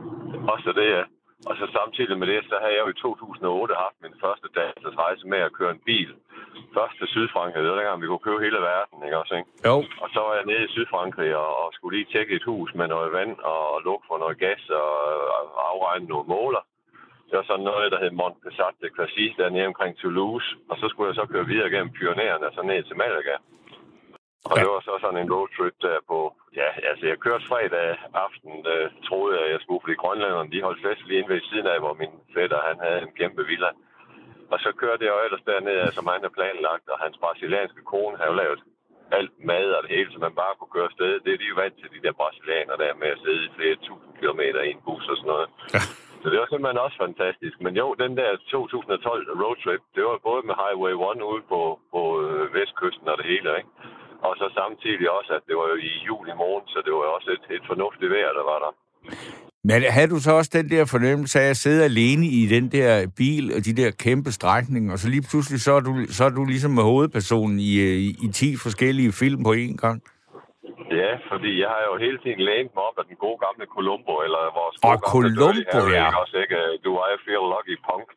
også 0.53 0.69
det, 0.79 0.87
ja. 0.97 1.03
Og 1.49 1.53
så 1.59 1.65
samtidig 1.77 2.15
med 2.19 2.27
det, 2.27 2.41
så 2.49 2.55
har 2.61 2.69
jeg 2.73 2.81
jo 2.83 2.89
i 2.93 2.99
2008 3.01 3.73
haft 3.83 3.97
min 4.03 4.15
første 4.23 4.47
dagsrejse 4.57 5.23
med 5.27 5.41
at 5.47 5.53
køre 5.57 5.71
en 5.71 5.85
bil. 5.89 6.11
Først 6.77 6.95
til 6.97 7.07
Sydfrankrig, 7.07 7.63
det 7.63 7.71
var 7.71 7.79
dengang, 7.79 8.01
vi 8.01 8.07
kunne 8.07 8.27
købe 8.27 8.45
hele 8.47 8.59
verden, 8.71 8.97
ikke 9.05 9.19
også, 9.21 9.33
ikke? 9.39 9.49
Jo. 9.67 9.75
Og 10.03 10.07
så 10.13 10.19
var 10.25 10.33
jeg 10.39 10.45
nede 10.51 10.63
i 10.65 10.73
Sydfrankrig 10.75 11.31
og, 11.43 11.49
og 11.61 11.67
skulle 11.73 11.97
lige 11.97 12.11
tjekke 12.11 12.35
et 12.35 12.49
hus 12.51 12.69
med 12.79 12.87
noget 12.95 13.09
vand 13.17 13.35
og 13.51 13.81
lukke 13.87 14.05
for 14.09 14.17
noget 14.23 14.37
gas 14.45 14.63
og, 14.81 14.91
og 15.57 15.63
afregne 15.71 16.05
nogle 16.11 16.27
måler. 16.35 16.63
Det 17.27 17.35
var 17.39 17.45
sådan 17.47 17.69
noget, 17.71 17.91
der 17.91 17.99
hed 18.03 18.11
Mont 18.11 18.37
Passat 18.43 18.75
de 18.81 18.89
Classy, 18.95 19.25
dernede 19.37 19.71
omkring 19.71 19.93
Toulouse. 19.97 20.47
Og 20.69 20.75
så 20.77 20.85
skulle 20.89 21.07
jeg 21.09 21.15
så 21.15 21.25
køre 21.33 21.49
videre 21.51 21.69
gennem 21.69 21.95
Pyrenæerne 21.97 22.47
og 22.49 22.53
så 22.55 22.61
ned 22.61 22.83
til 22.83 22.97
Malaga. 22.97 23.35
Og 24.49 24.55
Ja. 24.55 24.61
det 24.61 24.69
var 24.75 24.81
så 24.89 24.93
sådan 25.03 25.21
en 25.23 25.33
roadtrip 25.33 25.75
der 25.87 25.97
på, 26.11 26.19
ja, 26.61 26.69
altså 26.89 27.03
jeg 27.11 27.17
kørte 27.25 27.47
fredag 27.51 27.87
aften, 28.25 28.51
øh, 28.73 28.85
troede 29.07 29.33
jeg, 29.39 29.45
jeg 29.53 29.59
skulle, 29.61 29.81
fordi 29.83 29.95
grønlænderne, 30.03 30.51
de 30.53 30.65
holdt 30.67 30.81
fest 30.85 31.03
lige 31.07 31.19
inde 31.19 31.33
ved 31.33 31.41
siden 31.49 31.67
af, 31.73 31.79
hvor 31.83 31.93
min 32.01 32.13
fætter, 32.35 32.59
han 32.69 32.77
havde 32.85 33.01
en 33.01 33.13
kæmpe 33.19 33.43
villa. 33.51 33.71
Og 34.53 34.57
så 34.65 34.69
kørte 34.81 35.03
jeg 35.05 35.13
jo 35.15 35.19
ellers 35.25 35.45
dernede, 35.51 35.91
som 35.97 36.07
han 36.11 36.21
havde 36.23 36.37
planlagt, 36.39 36.87
og 36.93 36.97
hans 37.05 37.17
brasilianske 37.23 37.81
kone 37.91 38.17
havde 38.17 38.31
jo 38.33 38.41
lavet 38.43 38.59
alt 39.17 39.33
mad 39.51 39.67
og 39.75 39.81
det 39.83 39.91
hele, 39.95 40.09
så 40.13 40.19
man 40.19 40.35
bare 40.41 40.53
kunne 40.55 40.73
køre 40.75 40.89
afsted. 40.91 41.11
Det 41.23 41.31
er 41.33 41.37
de 41.41 41.51
jo 41.51 41.55
vant 41.63 41.75
til, 41.77 41.89
de 41.95 42.03
der 42.05 42.19
brasilianere 42.21 42.77
der 42.83 42.93
med 43.01 43.09
at 43.15 43.21
sidde 43.23 43.41
i 43.45 43.53
flere 43.57 43.75
tusind 43.87 44.13
kilometer 44.19 44.61
i 44.61 44.71
en 44.75 44.81
bus 44.85 45.05
og 45.11 45.17
sådan 45.17 45.31
noget. 45.33 45.47
Ja. 45.75 45.81
Så 46.21 46.25
det 46.31 46.39
var 46.39 46.47
simpelthen 46.49 46.85
også 46.85 46.97
fantastisk. 47.05 47.55
Men 47.65 47.73
jo, 47.81 47.87
den 48.03 48.13
der 48.19 48.29
2012 48.35 49.41
roadtrip, 49.41 49.81
det 49.95 50.03
var 50.09 50.17
både 50.29 50.41
med 50.49 50.55
Highway 50.63 50.93
1 51.15 51.21
ude 51.31 51.43
på, 51.53 51.61
på 51.93 52.01
øh, 52.25 52.53
vestkysten 52.57 53.07
og 53.11 53.17
det 53.17 53.25
hele, 53.33 53.49
ikke? 53.59 53.69
Og 54.27 54.33
så 54.39 54.45
samtidig 54.59 55.05
også, 55.17 55.31
at 55.37 55.43
det 55.47 55.55
var 55.59 55.67
jo 55.73 55.77
i 55.91 55.93
juli 56.07 56.33
måned, 56.43 56.67
så 56.73 56.79
det 56.85 56.91
var 56.95 57.03
jo 57.07 57.11
også 57.17 57.29
et, 57.37 57.45
et 57.57 57.63
fornuftigt 57.71 58.11
vejr, 58.15 58.31
der 58.39 58.45
var 58.51 58.59
der. 58.65 58.71
Men 59.69 59.77
havde 59.95 60.11
du 60.15 60.19
så 60.19 60.31
også 60.39 60.51
den 60.59 60.69
der 60.69 60.85
fornemmelse 60.95 61.35
af 61.39 61.49
at 61.49 61.57
sidde 61.57 61.83
alene 61.83 62.25
i 62.39 62.41
den 62.55 62.65
der 62.77 62.89
bil 63.17 63.45
og 63.55 63.59
de 63.67 63.73
der 63.81 63.89
kæmpe 64.05 64.31
strækninger, 64.31 64.91
og 64.93 64.99
så 64.99 65.07
lige 65.09 65.25
pludselig 65.31 65.59
så 65.67 65.71
er 65.79 65.83
du, 65.87 65.93
så 66.17 66.21
er 66.29 66.33
du 66.39 66.43
ligesom 66.53 66.71
med 66.71 66.83
hovedpersonen 66.83 67.57
i, 67.59 67.71
øh, 67.87 67.95
i, 68.07 68.09
i 68.25 68.27
10 68.31 68.57
forskellige 68.65 69.11
film 69.21 69.39
på 69.47 69.53
én 69.63 69.75
gang? 69.83 69.97
Ja, 71.01 71.11
fordi 71.31 71.51
jeg 71.63 71.69
har 71.75 71.83
jo 71.89 71.93
hele 72.05 72.17
tiden 72.23 72.41
lænet 72.49 72.71
mig 72.75 72.83
op 72.89 72.97
af 73.01 73.05
den 73.09 73.17
gode 73.25 73.39
gamle 73.45 73.65
Columbo, 73.75 74.13
eller 74.25 74.41
vores 74.59 74.75
Og 74.75 74.81
gode 74.83 74.99
gamle 74.99 75.05
Columbo, 75.11 75.45
Dirty 75.45 75.63
Harry, 75.75 75.93
ja. 75.99 76.05
Ikke 76.07 76.19
også, 76.23 76.37
ikke? 76.43 76.57
Du 76.85 76.91
I 77.11 77.15
feel 77.25 77.45
lucky 77.53 77.75
punk, 77.87 78.07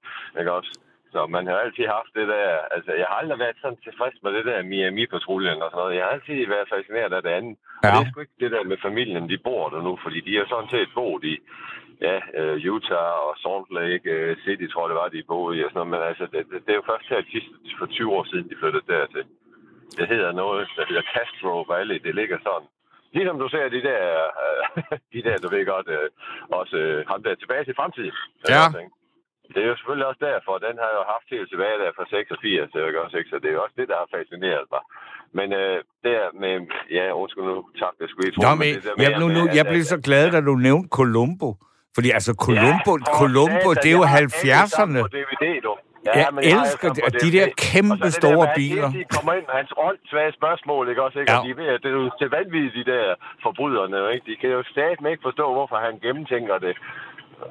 ikke 0.40 0.52
også? 0.58 0.70
Så 1.16 1.22
man 1.36 1.44
har 1.46 1.56
altid 1.64 1.86
haft 1.98 2.12
det 2.18 2.26
der, 2.34 2.48
altså 2.76 2.90
jeg 3.00 3.06
har 3.08 3.16
aldrig 3.20 3.38
været 3.44 3.58
sådan 3.62 3.82
tilfreds 3.86 4.16
med 4.22 4.30
det 4.36 4.44
der 4.50 4.68
Miami-patruljen 4.72 5.58
og 5.64 5.68
sådan 5.70 5.82
noget. 5.82 5.96
Jeg 5.96 6.04
har 6.04 6.12
altid 6.16 6.46
været 6.54 6.72
fascineret 6.74 7.12
af 7.18 7.22
det 7.22 7.32
andet. 7.38 7.56
Ja. 7.84 7.88
Og 7.88 7.92
det 7.94 8.06
er 8.06 8.10
sgu 8.10 8.20
ikke 8.20 8.42
det 8.44 8.50
der 8.54 8.64
med 8.70 8.78
familien, 8.88 9.30
de 9.32 9.38
bor 9.46 9.64
der 9.74 9.80
nu, 9.88 9.92
fordi 10.04 10.18
de 10.26 10.36
har 10.38 10.46
sådan 10.48 10.72
set 10.74 10.90
boet 10.98 11.24
i 11.32 11.34
ja, 12.06 12.16
øh, 12.40 12.56
Utah 12.74 13.12
og 13.26 13.32
Salt 13.44 13.68
Lake 13.78 14.10
øh, 14.16 14.36
City, 14.44 14.66
tror 14.68 14.82
jeg 14.82 14.90
det 14.92 15.00
var, 15.02 15.08
de 15.08 15.30
boede 15.32 15.52
i 15.58 15.64
og 15.64 15.70
sådan 15.70 15.78
noget. 15.78 15.92
Men 15.94 16.02
altså, 16.10 16.24
det, 16.32 16.40
det, 16.50 16.58
det 16.64 16.72
er 16.72 16.80
jo 16.80 16.90
først 16.90 17.06
her 17.12 17.22
sidst 17.32 17.50
for 17.78 17.86
20 17.86 18.16
år 18.16 18.24
siden, 18.30 18.46
de 18.50 18.60
flyttede 18.60 18.90
dertil. 18.92 19.24
Det 19.98 20.06
hedder 20.12 20.32
noget, 20.42 20.62
der 20.76 20.84
hedder 20.90 21.04
Castro 21.14 21.52
Valley. 21.72 21.98
Det 22.06 22.14
ligger 22.20 22.38
sådan. 22.48 22.68
Ligesom 23.16 23.38
du 23.42 23.48
ser 23.48 23.68
de 23.76 23.82
der, 23.90 24.02
øh, 24.44 24.82
de 25.14 25.20
der, 25.26 25.36
du 25.42 25.48
ved 25.54 25.66
godt, 25.74 25.88
øh, 25.96 26.08
også 26.60 26.76
øh, 26.76 27.06
ham 27.10 27.22
der 27.22 27.34
tilbage 27.34 27.64
til 27.64 27.78
fremtiden. 27.80 28.14
Ja. 28.48 28.64
Ikke? 28.82 28.96
Det 29.54 29.60
er 29.64 29.68
jo 29.72 29.76
selvfølgelig 29.78 30.06
også 30.10 30.22
derfor, 30.30 30.52
den 30.66 30.74
har 30.82 30.88
jeg 30.92 30.98
jo 31.02 31.06
haft 31.14 31.26
helt 31.34 31.48
tilbage 31.52 31.76
der 31.82 31.90
fra 31.96 32.04
86, 32.10 32.72
det 32.72 32.78
er 32.80 32.86
jo 32.92 33.02
også, 33.04 33.16
ikke? 33.20 33.30
så 33.32 33.36
det 33.42 33.48
er 33.50 33.56
jo 33.58 33.62
også 33.66 33.76
det, 33.80 33.88
der 33.92 33.96
har 34.02 34.08
fascineret 34.18 34.66
mig. 34.74 34.82
Men 35.38 35.48
øh, 35.60 35.76
det 36.04 36.12
er 36.22 36.28
med, 36.42 36.54
ja, 36.98 37.04
undskyld 37.20 37.44
nu, 37.52 37.56
tak, 37.82 37.94
det 38.00 38.06
skulle 38.10 38.26
I 38.28 38.32
tro. 38.32 38.40
Nå, 38.46 38.50
men, 38.62 38.68
det 38.74 38.84
der 38.84 38.92
jeg, 39.04 39.10
nu, 39.20 39.26
nu, 39.36 39.42
jeg 39.58 39.64
blev 39.72 39.82
så 39.94 39.98
glad, 40.08 40.24
da 40.34 40.38
du 40.50 40.54
nævnte 40.68 40.88
Columbo. 40.98 41.48
Fordi 41.96 42.08
altså, 42.18 42.32
Columbo, 42.46 42.92
Ja, 42.98 43.04
Columbo 43.20 43.68
det 43.82 43.88
er 43.92 43.96
jo 43.98 44.02
jeg 44.04 44.10
har 44.12 44.18
alle 44.18 44.30
sammen 44.78 44.96
70'erne. 44.96 45.00
På 45.06 45.08
DVD, 45.18 45.46
du. 45.66 45.72
Jeg 46.20 46.28
men 46.36 46.42
elsker 46.54 46.88
på 46.88 47.10
de- 47.22 47.32
der 47.36 47.46
kæmpe 47.68 47.92
Og 47.94 47.98
så 47.98 48.04
det 48.06 48.12
store 48.20 48.46
der 48.46 48.54
biler. 48.60 48.88
De 48.98 49.04
kommer 49.16 49.32
ind 49.38 49.46
med 49.50 49.54
hans 49.60 49.72
åndssvage 49.86 50.32
spørgsmål, 50.40 50.84
ikke 50.90 51.02
også? 51.06 51.18
Ikke? 51.20 51.32
Ja. 51.32 51.36
Ja. 51.36 51.40
Og 51.42 51.46
de, 51.48 51.52
ved- 51.60 51.78
det 51.82 51.88
er 51.92 51.96
jo 52.02 52.10
til 52.20 52.28
vanvittigt, 52.38 52.74
de 52.80 52.84
der 52.92 53.04
forbryderne, 53.44 53.96
ikke? 54.14 54.24
De 54.30 54.36
kan 54.40 54.50
jo 54.56 54.62
stadig 54.74 55.10
ikke 55.12 55.26
forstå, 55.28 55.46
hvorfor 55.56 55.76
han 55.86 55.94
gennemtænker 56.04 56.56
det. 56.66 56.74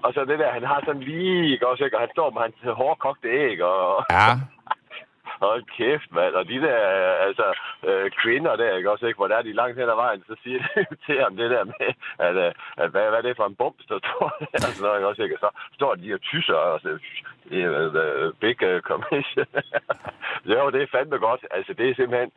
Og 0.04 0.14
så 0.14 0.26
det 0.26 0.40
der, 0.40 0.52
han 0.52 0.64
har 0.64 0.82
sådan 0.86 1.02
lige, 1.02 1.54
ikke 1.54 1.68
også? 1.68 1.84
Ikke? 1.84 1.98
Og 1.98 2.02
han 2.02 2.10
står 2.16 2.30
med 2.30 2.42
hans 2.42 2.78
hårdkogte 2.78 3.28
æg, 3.28 3.64
og 3.64 4.06
Ja, 4.12 4.30
hold 5.46 5.64
kæft, 5.78 6.12
mand. 6.12 6.34
Og 6.34 6.48
de 6.48 6.62
der, 6.62 6.78
altså, 7.28 7.48
øh, 7.88 8.12
kvinder 8.22 8.56
der, 8.56 8.78
ikke 8.78 8.92
også? 8.92 9.06
Ikke? 9.06 9.18
Hvor 9.18 9.28
der 9.28 9.38
er 9.38 9.42
de 9.42 9.54
langt 9.54 9.80
hen 9.80 9.90
ad 9.90 9.96
vejen, 9.96 10.24
så 10.28 10.36
siger 10.44 10.60
de 10.60 10.96
til 11.06 11.22
ham 11.24 11.36
det 11.38 11.50
der 11.52 11.64
med, 11.64 11.88
at, 12.28 12.36
øh, 12.46 12.52
at 12.78 12.90
hvad, 12.90 13.06
hvad 13.10 13.20
er 13.20 13.22
det 13.22 13.38
for 13.38 13.46
en 13.48 13.56
bums, 13.56 13.86
der 13.92 14.00
står 14.00 14.38
der? 14.40 14.46
Og 14.54 14.62
sådan 14.62 14.88
noget, 14.88 15.06
også? 15.06 15.24
Ikke? 15.24 15.36
Og 15.36 15.40
så 15.40 15.50
står 15.74 15.96
de 15.96 16.14
og 16.14 16.22
tysser, 16.22 16.54
og 16.54 16.80
så, 16.82 16.90
yeah, 17.52 17.92
the 17.98 18.08
big 18.44 18.58
uh, 18.70 18.80
commission. 18.90 19.46
jo, 20.46 20.70
det 20.70 20.82
er 20.82 20.94
fandme 20.96 21.18
godt. 21.18 21.46
Altså, 21.52 21.74
det 21.74 21.90
er 21.90 21.96
simpelthen, 21.96 22.32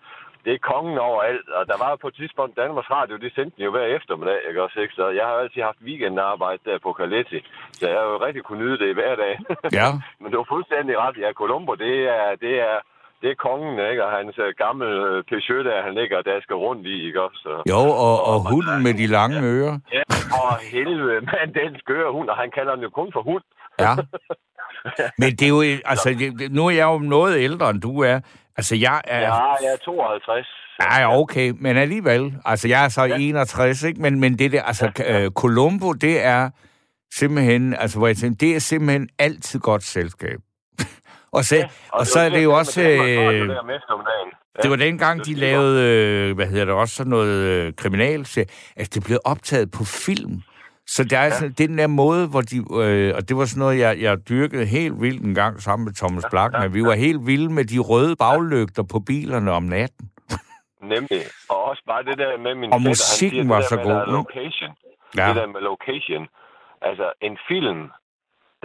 det 0.49 0.57
er 0.57 0.69
kongen 0.73 0.99
overalt, 1.09 1.49
og 1.59 1.62
der 1.71 1.78
var 1.85 1.93
på 2.02 2.09
et 2.11 2.17
tidspunkt 2.21 2.57
Danmarks 2.62 2.90
Radio, 2.97 3.14
de 3.25 3.31
sendte 3.37 3.55
den 3.57 3.64
jo 3.67 3.71
hver 3.75 3.87
eftermiddag, 3.97 4.38
ikke 4.49 4.62
også, 4.67 4.78
ikke? 4.85 4.95
Så 4.99 5.05
jeg 5.19 5.25
har 5.28 5.35
altid 5.43 5.62
haft 5.62 5.87
weekendarbejde 5.88 6.62
der 6.69 6.78
på 6.87 6.90
Kaletti, 6.99 7.40
så 7.78 7.83
jeg 7.90 7.99
har 8.00 8.07
jo 8.12 8.17
rigtig 8.26 8.43
kunne 8.45 8.62
nyde 8.64 8.78
det 8.85 8.95
hver 8.99 9.14
dag. 9.25 9.35
ja. 9.78 9.88
Men 10.21 10.28
du 10.33 10.37
har 10.40 10.47
fuldstændig 10.55 10.95
ret. 11.05 11.17
Ja, 11.25 11.31
Columbo, 11.40 11.73
det 11.75 11.95
er, 12.17 12.26
det 12.45 12.55
er, 12.69 12.76
det 13.21 13.28
er 13.31 13.43
kongen, 13.47 13.78
ikke? 13.90 14.05
Og 14.07 14.11
hans 14.19 14.35
øh, 14.45 14.50
gamle 14.64 14.88
øh, 15.09 15.17
Peugeot, 15.28 15.64
der 15.69 15.83
han 15.87 15.95
ligger 16.00 16.17
og 16.21 16.26
dasker 16.33 16.57
rundt 16.64 16.87
i, 16.95 16.97
ikke 17.09 17.21
også? 17.26 17.38
Så, 17.47 17.52
Jo, 17.73 17.81
og, 18.07 18.17
og 18.31 18.37
hunden 18.50 18.78
med 18.87 18.95
de 19.00 19.07
lange 19.17 19.37
ører. 19.52 19.76
ja, 19.97 20.02
og 20.40 20.50
helvede, 20.75 21.21
mand, 21.31 21.50
den 21.61 21.78
skøre 21.83 22.12
hund, 22.17 22.28
og 22.33 22.37
han 22.43 22.50
kalder 22.57 22.73
den 22.75 22.83
jo 22.87 22.90
kun 22.99 23.11
for 23.17 23.23
hund. 23.31 23.45
Ja. 23.85 23.93
Men 25.21 25.31
det 25.38 25.43
er 25.49 25.55
jo, 25.57 25.62
altså, 25.93 26.09
nu 26.50 26.67
er 26.67 26.75
jeg 26.81 26.87
jo 26.93 26.99
noget 26.99 27.33
ældre, 27.49 27.71
end 27.71 27.81
du 27.81 27.95
er. 28.12 28.21
Altså, 28.59 28.77
jeg 28.77 29.00
er... 29.05 29.21
Ja, 29.21 29.35
jeg 29.62 29.73
er 29.73 29.77
52. 29.85 30.47
Ja, 30.83 31.19
okay, 31.19 31.53
men 31.61 31.77
alligevel. 31.77 32.35
Altså, 32.45 32.69
jeg 32.69 32.85
er 32.85 32.88
så 32.88 33.05
61, 33.05 33.83
ikke? 33.83 34.03
Men, 34.03 34.21
men 34.21 34.38
det 34.38 34.53
der, 34.53 34.62
altså, 34.62 34.91
øh, 35.07 35.31
Columbo, 35.31 35.93
det 35.93 36.25
er 36.25 36.50
simpelthen, 37.15 37.75
altså, 37.75 37.99
hvor 37.99 38.07
jeg 38.07 38.17
tænker, 38.17 38.37
det 38.37 38.57
er 38.57 38.59
simpelthen 38.59 39.09
altid 39.19 39.61
godt 39.61 39.83
selskab. 39.83 40.38
og, 41.37 41.45
så, 41.45 41.57
ja, 41.57 41.69
og, 41.93 42.07
så 42.07 42.21
er 42.21 42.29
det 42.29 42.45
jo 42.45 42.53
også... 42.53 42.83
Øh, 42.83 43.49
det 44.62 44.71
var 44.71 44.77
dengang, 44.77 45.25
de 45.25 45.35
lavede, 45.35 45.83
øh, 45.83 46.35
hvad 46.35 46.47
hedder 46.47 46.65
det, 46.65 46.75
også 46.75 46.95
sådan 46.95 47.11
noget 47.11 47.35
øh, 47.35 47.73
kriminalserie. 47.73 48.47
Altså, 48.77 48.91
det 48.95 49.05
blev 49.05 49.19
optaget 49.25 49.71
på 49.71 49.85
film. 49.85 50.43
Så 50.95 51.04
der 51.04 51.18
er 51.18 51.25
ja. 51.25 51.30
sådan, 51.30 51.52
det 51.57 51.64
er 51.64 51.68
den 51.68 51.78
der 51.78 51.87
måde, 51.87 52.23
hvor 52.33 52.42
de... 52.50 52.57
Øh, 52.83 53.16
og 53.16 53.23
det 53.28 53.35
var 53.37 53.45
sådan 53.45 53.62
noget, 53.64 53.78
jeg, 53.78 53.92
jeg 54.07 54.28
dyrkede 54.28 54.66
helt 54.66 54.97
vildt 55.04 55.23
en 55.30 55.35
gang 55.35 55.54
sammen 55.66 55.85
med 55.85 55.95
Thomas 56.00 56.25
Blackman. 56.30 56.62
Ja, 56.62 56.66
ja, 56.68 56.73
Vi 56.78 56.83
var 56.90 56.95
helt 57.07 57.26
vilde 57.26 57.50
med 57.59 57.64
de 57.73 57.78
røde 57.78 58.16
baglygter 58.16 58.85
på 58.92 58.99
bilerne 59.11 59.50
om 59.52 59.62
natten. 59.62 60.04
Nemlig. 60.95 61.23
Og 61.52 61.59
også 61.71 61.83
bare 61.87 62.02
det 62.09 62.18
der 62.18 62.38
med 62.47 62.54
min 62.54 62.73
Og 62.73 62.78
fætter, 62.80 62.90
musikken 62.90 63.45
siger, 63.45 63.54
var 63.54 63.61
så 63.73 63.76
god? 63.88 64.00
Location. 64.18 64.71
Ja. 65.18 65.28
Det 65.28 65.37
der 65.40 65.47
med 65.54 65.61
location. 65.73 66.25
Altså, 66.88 67.07
en 67.28 67.37
film, 67.49 67.80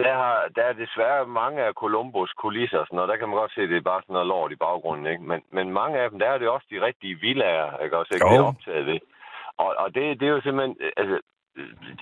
der, 0.02 0.12
har, 0.22 0.36
der 0.56 0.64
er 0.70 0.74
desværre 0.84 1.26
mange 1.42 1.58
af 1.68 1.72
Columbus 1.82 2.32
kulisser, 2.42 2.78
og 2.78 2.86
sådan 2.86 2.96
noget. 2.96 3.10
der 3.12 3.16
kan 3.20 3.28
man 3.28 3.38
godt 3.42 3.54
se, 3.54 3.60
at 3.60 3.70
det 3.72 3.76
er 3.76 3.90
bare 3.92 4.02
sådan 4.02 4.14
noget 4.16 4.30
lort 4.32 4.52
i 4.52 4.62
baggrunden, 4.66 5.06
ikke? 5.12 5.24
Men, 5.30 5.40
men 5.56 5.66
mange 5.80 5.94
af 6.00 6.10
dem, 6.10 6.18
der 6.18 6.28
er 6.30 6.38
det 6.38 6.48
også 6.48 6.66
de 6.74 6.84
rigtige 6.88 7.16
villager, 7.26 7.68
ikke 7.84 7.96
også? 7.98 8.10
Ikke? 8.14 8.26
Det 8.30 8.36
er 8.36 8.52
optaget 8.52 8.86
det. 8.92 9.00
Og, 9.62 9.70
og 9.82 9.88
det, 9.94 10.02
det 10.20 10.26
er 10.26 10.34
jo 10.36 10.42
simpelthen, 10.46 10.76
altså, 11.02 11.16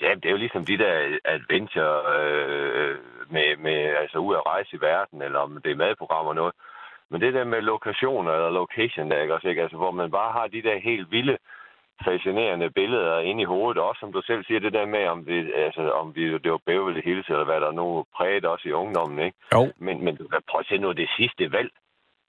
ja, 0.02 0.14
det 0.14 0.24
er 0.24 0.30
jo 0.30 0.36
ligesom 0.36 0.64
de 0.64 0.78
der 0.78 1.18
adventure 1.24 1.94
øh, 2.18 2.96
med, 3.30 3.56
med, 3.56 3.78
altså 4.02 4.18
ud 4.18 4.34
at 4.34 4.46
rejse 4.46 4.76
i 4.76 4.80
verden, 4.80 5.22
eller 5.22 5.38
om 5.38 5.60
det 5.64 5.70
er 5.70 5.76
madprogrammer 5.76 6.28
og 6.28 6.34
noget. 6.34 6.54
Men 7.10 7.20
det 7.20 7.34
der 7.34 7.44
med 7.44 7.60
lokationer 7.60 8.32
eller 8.32 8.50
location, 8.50 9.10
der, 9.10 9.22
ikke 9.22 9.34
også, 9.34 9.48
ikke? 9.48 9.62
Altså, 9.62 9.76
hvor 9.76 9.90
man 9.90 10.10
bare 10.10 10.32
har 10.32 10.46
de 10.46 10.62
der 10.62 10.78
helt 10.78 11.10
vilde, 11.10 11.38
fascinerende 12.04 12.70
billeder 12.70 13.18
inde 13.18 13.42
i 13.42 13.50
hovedet, 13.54 13.82
også 13.82 14.00
som 14.00 14.12
du 14.12 14.22
selv 14.22 14.44
siger, 14.44 14.60
det 14.60 14.72
der 14.72 14.86
med, 14.86 15.06
om, 15.06 15.24
det, 15.24 15.52
altså, 15.54 15.90
om 15.90 16.14
det, 16.14 16.44
det 16.44 16.52
var 16.52 16.60
Beverly 16.66 17.00
Hills, 17.04 17.28
eller 17.28 17.44
hvad 17.44 17.60
der 17.60 17.72
nu 17.72 18.04
prægede 18.16 18.48
også 18.48 18.68
i 18.68 18.72
ungdommen, 18.72 19.18
ikke? 19.26 19.36
Jo. 19.54 19.72
Men, 19.78 20.04
men 20.04 20.16
prøv 20.48 20.60
at 20.60 20.66
se 20.66 20.78
nu 20.78 20.92
det 20.92 21.08
sidste 21.16 21.52
valg. 21.52 21.70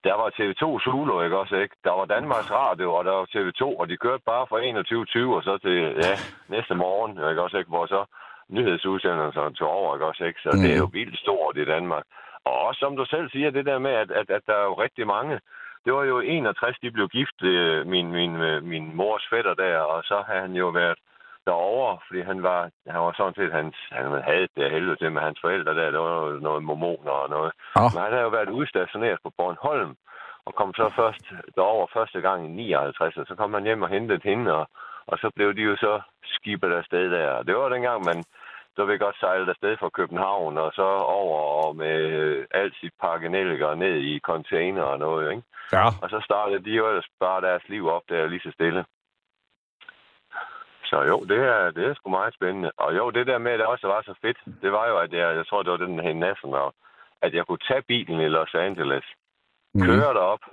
Der 0.03 0.15
var 0.21 0.29
TV2 0.37 0.83
Zulu, 0.83 1.21
ikke 1.21 1.37
også, 1.37 1.55
ikke? 1.55 1.75
Der 1.83 1.91
var 1.91 2.05
Danmarks 2.05 2.51
Radio, 2.51 2.93
og 2.93 3.05
der 3.05 3.11
var 3.11 3.25
TV2, 3.35 3.63
og 3.79 3.89
de 3.89 3.97
kørte 3.97 4.23
bare 4.25 4.45
fra 4.49 4.59
21.20 4.59 5.35
og 5.37 5.43
så 5.43 5.57
til, 5.57 5.77
ja, 6.05 6.13
næste 6.55 6.75
morgen, 6.75 7.11
ikke 7.29 7.41
også, 7.41 7.57
ikke? 7.57 7.69
Hvor 7.69 7.85
så 7.85 8.05
nyhedsudsendelserne 8.49 9.55
tog 9.55 9.69
over, 9.69 9.95
ikke 9.95 10.05
også, 10.05 10.23
ikke? 10.25 10.39
Så 10.41 10.49
mm. 10.53 10.59
det 10.61 10.73
er 10.73 10.77
jo 10.77 10.89
vildt 10.93 11.19
stort 11.19 11.57
i 11.57 11.65
Danmark. 11.65 12.05
Og 12.45 12.53
også 12.67 12.79
som 12.79 12.95
du 12.95 13.05
selv 13.05 13.29
siger, 13.29 13.49
det 13.51 13.65
der 13.65 13.79
med, 13.79 13.91
at, 13.91 14.11
at, 14.11 14.29
at 14.29 14.41
der 14.47 14.55
er 14.55 14.63
jo 14.63 14.73
rigtig 14.73 15.07
mange, 15.07 15.39
det 15.85 15.93
var 15.93 16.03
jo 16.03 16.19
61, 16.19 16.77
de 16.81 16.91
blev 16.91 17.09
gift, 17.09 17.43
øh, 17.43 17.87
min, 17.87 18.11
min, 18.11 18.35
øh, 18.35 18.63
min 18.63 18.95
mors 18.95 19.25
fætter 19.29 19.53
der, 19.53 19.77
og 19.77 20.03
så 20.03 20.23
havde 20.27 20.41
han 20.41 20.53
jo 20.53 20.67
været 20.67 20.99
derovre, 21.45 21.99
fordi 22.07 22.21
han 22.21 22.43
var, 22.43 22.69
han 22.87 23.01
var 23.05 23.13
sådan 23.17 23.35
set, 23.35 23.51
hans, 23.59 23.75
han 23.91 24.05
havde 24.29 24.47
det 24.55 24.71
helvede 24.71 24.95
til 24.95 25.11
med 25.11 25.21
hans 25.21 25.39
forældre 25.41 25.75
der, 25.79 25.91
der 25.91 25.99
var 25.99 26.39
noget 26.47 26.63
mormoner 26.63 27.11
og 27.11 27.29
noget. 27.29 27.51
Ja. 27.75 27.81
Men 27.93 28.01
han 28.03 28.11
havde 28.11 28.27
jo 28.27 28.35
været 28.37 28.49
udstationeret 28.59 29.19
på 29.23 29.29
Bornholm, 29.37 29.95
og 30.45 30.55
kom 30.55 30.73
så 30.73 30.85
først 30.95 31.25
derover 31.55 31.87
første 31.93 32.21
gang 32.21 32.39
i 32.45 32.49
59, 32.49 33.17
og 33.17 33.25
så 33.27 33.35
kom 33.35 33.53
han 33.53 33.63
hjem 33.63 33.81
og 33.81 33.89
hentede 33.89 34.21
hende, 34.23 34.53
og, 34.53 34.65
og 35.07 35.17
så 35.17 35.31
blev 35.35 35.55
de 35.55 35.61
jo 35.61 35.75
så 35.75 36.01
skibet 36.23 36.71
afsted 36.73 37.11
der. 37.11 37.29
Og 37.29 37.47
det 37.47 37.55
var 37.55 37.69
dengang, 37.69 38.05
man 38.05 38.23
så 38.75 38.85
vil 38.85 38.99
godt 38.99 39.19
sejle 39.19 39.49
afsted 39.49 39.77
fra 39.77 39.89
København, 39.89 40.57
og 40.57 40.71
så 40.75 40.87
over 41.19 41.65
og 41.65 41.75
med 41.75 41.97
øh, 42.21 42.45
alt 42.51 42.75
sit 42.79 42.93
pakkenælger 43.01 43.75
ned 43.75 43.95
i 43.95 44.19
container 44.19 44.83
og 44.83 44.99
noget, 44.99 45.31
ikke? 45.31 45.43
Ja. 45.71 45.85
Og 46.01 46.09
så 46.09 46.19
startede 46.25 46.63
de 46.63 46.69
jo 46.69 46.87
ellers 46.89 47.09
bare 47.19 47.41
deres 47.41 47.69
liv 47.69 47.87
op 47.87 48.01
der 48.09 48.27
lige 48.27 48.45
så 48.45 48.51
stille. 48.51 48.85
Så 50.93 51.01
jo, 51.11 51.17
det 51.31 51.39
er, 51.53 51.71
det 51.71 51.83
er 51.85 51.93
sgu 51.93 52.09
meget 52.09 52.33
spændende. 52.33 52.71
Og 52.77 52.89
jo, 52.97 53.09
det 53.09 53.27
der 53.27 53.37
med, 53.37 53.51
at 53.51 53.59
det 53.59 53.67
også 53.67 53.87
var 53.87 54.01
så 54.01 54.13
fedt, 54.21 54.39
det 54.61 54.71
var 54.71 54.85
jo, 54.87 54.97
at 54.97 55.11
jeg, 55.13 55.35
jeg 55.35 55.45
tror, 55.47 55.63
det 55.63 55.71
var 55.71 55.85
den 55.85 55.99
her 55.99 56.13
National, 56.13 56.69
at 57.21 57.33
jeg 57.33 57.45
kunne 57.45 57.65
tage 57.67 57.81
bilen 57.81 58.19
i 58.19 58.27
Los 58.27 58.53
Angeles, 58.53 59.05
Mm. 59.75 59.85
køre 59.85 60.13
derop, 60.17 60.43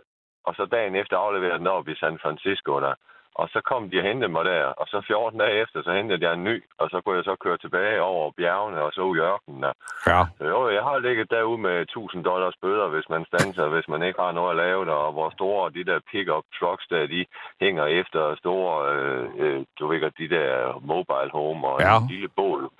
og 0.47 0.55
så 0.55 0.65
dagen 0.65 0.95
efter 0.97 1.17
aflevere 1.17 1.59
den 1.59 1.67
op 1.67 1.89
i 1.89 1.95
San 1.95 2.19
Francisco 2.23 2.81
der. 2.81 2.95
Og 3.41 3.47
så 3.53 3.61
kom 3.71 3.83
de 3.91 3.99
og 4.01 4.05
hentede 4.11 4.33
mig 4.33 4.45
der, 4.45 4.65
og 4.81 4.87
så 4.93 4.99
14 5.07 5.39
dage 5.41 5.61
efter, 5.63 5.83
så 5.83 5.93
hentede 5.93 6.25
jeg 6.27 6.33
en 6.35 6.45
ny, 6.45 6.57
og 6.79 6.87
så 6.91 7.01
kunne 7.01 7.17
jeg 7.17 7.25
så 7.25 7.37
køre 7.45 7.59
tilbage 7.59 8.03
over 8.03 8.31
bjergene 8.39 8.81
og 8.83 8.93
så 8.93 9.01
ud 9.01 9.17
i 9.17 9.21
ørkenen. 9.21 9.65
Ja. 10.07 10.21
Så 10.39 10.45
Jo, 10.53 10.59
jeg 10.77 10.83
har 10.83 10.99
ligget 10.99 11.31
derude 11.31 11.59
med 11.59 11.77
1000 11.81 12.25
dollars 12.25 12.55
bøder, 12.63 12.89
hvis 12.89 13.09
man 13.09 13.25
standser, 13.25 13.67
hvis 13.69 13.89
man 13.89 14.03
ikke 14.03 14.21
har 14.21 14.33
noget 14.33 14.51
at 14.51 14.57
lave 14.65 14.85
der, 14.87 14.93
og 15.07 15.13
hvor 15.13 15.31
store 15.31 15.71
de 15.77 15.85
der 15.91 15.99
pick-up 16.11 16.45
trucks 16.59 16.87
der, 16.91 17.07
de 17.07 17.27
hænger 17.61 17.85
efter 17.87 18.35
store, 18.43 18.75
øh, 18.95 19.25
øh, 19.39 19.61
du 19.79 19.87
ved 19.87 20.01
godt, 20.01 20.19
de 20.19 20.29
der 20.37 20.81
mobile 20.93 21.31
home 21.39 21.67
og 21.69 21.81
Ja. 21.81 21.97
en 21.99 22.09
lille 22.15 22.29
bål. 22.29 22.71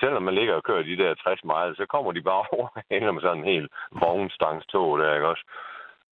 Selvom 0.00 0.22
man 0.22 0.34
ligger 0.34 0.54
og 0.54 0.62
kører 0.62 0.82
de 0.82 0.96
der 1.02 1.14
60 1.14 1.44
miles, 1.44 1.76
så 1.76 1.86
kommer 1.94 2.12
de 2.12 2.22
bare 2.22 2.44
over 2.54 2.68
og 2.76 2.82
hænger 2.90 3.12
med 3.12 3.22
sådan 3.22 3.38
en 3.38 3.44
helt 3.54 3.70
vognstangstog 4.02 4.98
der, 4.98 5.14
ikke 5.14 5.28
også? 5.28 5.44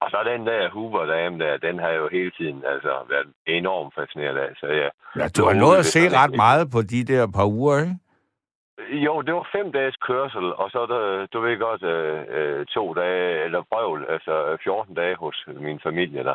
Og 0.00 0.10
så 0.10 0.18
den 0.32 0.46
der 0.46 0.70
Hoover-dame 0.70 1.38
der, 1.44 1.56
den 1.56 1.78
har 1.78 1.90
jo 1.90 2.08
hele 2.12 2.30
tiden 2.30 2.64
altså, 2.64 2.92
været 3.08 3.28
enormt 3.46 3.94
fascineret 3.94 4.36
af. 4.36 4.50
Så 4.60 4.66
ja, 4.66 4.88
ja 5.20 5.28
du 5.28 5.44
har 5.44 5.54
nået 5.54 5.78
at 5.78 5.86
se 5.86 6.00
ret 6.20 6.34
meget 6.36 6.70
på 6.74 6.82
de 6.82 7.04
der 7.04 7.26
par 7.36 7.46
uger, 7.46 7.78
ikke? 7.78 7.96
Jo, 9.06 9.20
det 9.20 9.34
var 9.34 9.48
fem 9.52 9.72
dages 9.72 9.96
kørsel, 9.96 10.54
og 10.54 10.70
så 10.70 10.78
er 10.80 10.86
der, 10.86 11.26
du 11.32 11.40
ved 11.40 11.58
godt, 11.58 11.82
øh, 11.82 12.20
øh, 12.36 12.66
to 12.66 12.94
dage, 12.94 13.44
eller 13.44 13.62
brøvl, 13.70 14.06
altså 14.08 14.56
14 14.64 14.94
dage 14.94 15.16
hos 15.16 15.44
min 15.46 15.80
familie 15.80 16.24
der. 16.24 16.34